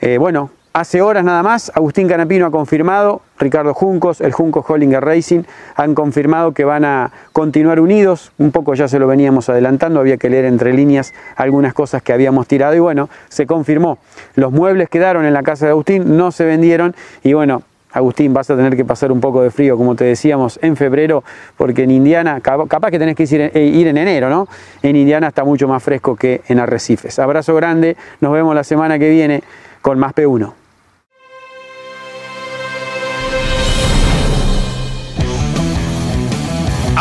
Eh, 0.00 0.18
bueno, 0.18 0.50
Hace 0.74 1.02
horas 1.02 1.22
nada 1.22 1.42
más, 1.42 1.70
Agustín 1.74 2.08
Canapino 2.08 2.46
ha 2.46 2.50
confirmado, 2.50 3.20
Ricardo 3.38 3.74
Juncos, 3.74 4.22
el 4.22 4.32
Juncos 4.32 4.64
Hollinger 4.66 5.04
Racing, 5.04 5.42
han 5.76 5.94
confirmado 5.94 6.52
que 6.52 6.64
van 6.64 6.86
a 6.86 7.12
continuar 7.34 7.78
unidos. 7.78 8.32
Un 8.38 8.52
poco 8.52 8.72
ya 8.72 8.88
se 8.88 8.98
lo 8.98 9.06
veníamos 9.06 9.50
adelantando, 9.50 10.00
había 10.00 10.16
que 10.16 10.30
leer 10.30 10.46
entre 10.46 10.72
líneas 10.72 11.12
algunas 11.36 11.74
cosas 11.74 12.00
que 12.00 12.14
habíamos 12.14 12.46
tirado 12.46 12.74
y 12.74 12.78
bueno, 12.78 13.10
se 13.28 13.46
confirmó. 13.46 13.98
Los 14.34 14.50
muebles 14.50 14.88
quedaron 14.88 15.26
en 15.26 15.34
la 15.34 15.42
casa 15.42 15.66
de 15.66 15.72
Agustín, 15.72 16.16
no 16.16 16.32
se 16.32 16.46
vendieron 16.46 16.94
y 17.22 17.34
bueno, 17.34 17.64
Agustín, 17.92 18.32
vas 18.32 18.48
a 18.48 18.56
tener 18.56 18.74
que 18.74 18.86
pasar 18.86 19.12
un 19.12 19.20
poco 19.20 19.42
de 19.42 19.50
frío, 19.50 19.76
como 19.76 19.94
te 19.94 20.04
decíamos, 20.04 20.58
en 20.62 20.76
febrero, 20.76 21.22
porque 21.58 21.82
en 21.82 21.90
Indiana, 21.90 22.40
capaz 22.40 22.90
que 22.90 22.98
tenés 22.98 23.14
que 23.14 23.24
ir 23.24 23.42
eh, 23.42 23.62
ir 23.62 23.88
en, 23.88 23.98
enero, 23.98 24.30
¿no? 24.30 24.48
En 24.82 24.96
Indiana 24.96 25.28
está 25.28 25.44
mucho 25.44 25.68
más 25.68 25.82
fresco 25.82 26.16
que 26.16 26.40
en 26.48 26.60
Arrecifes. 26.60 27.18
Abrazo 27.18 27.54
grande, 27.54 27.98
nos 28.22 28.32
vemos 28.32 28.54
la 28.54 28.64
semana 28.64 28.98
que 28.98 29.10
viene 29.10 29.42
con 29.82 29.98
más 29.98 30.14
P1. 30.14 30.61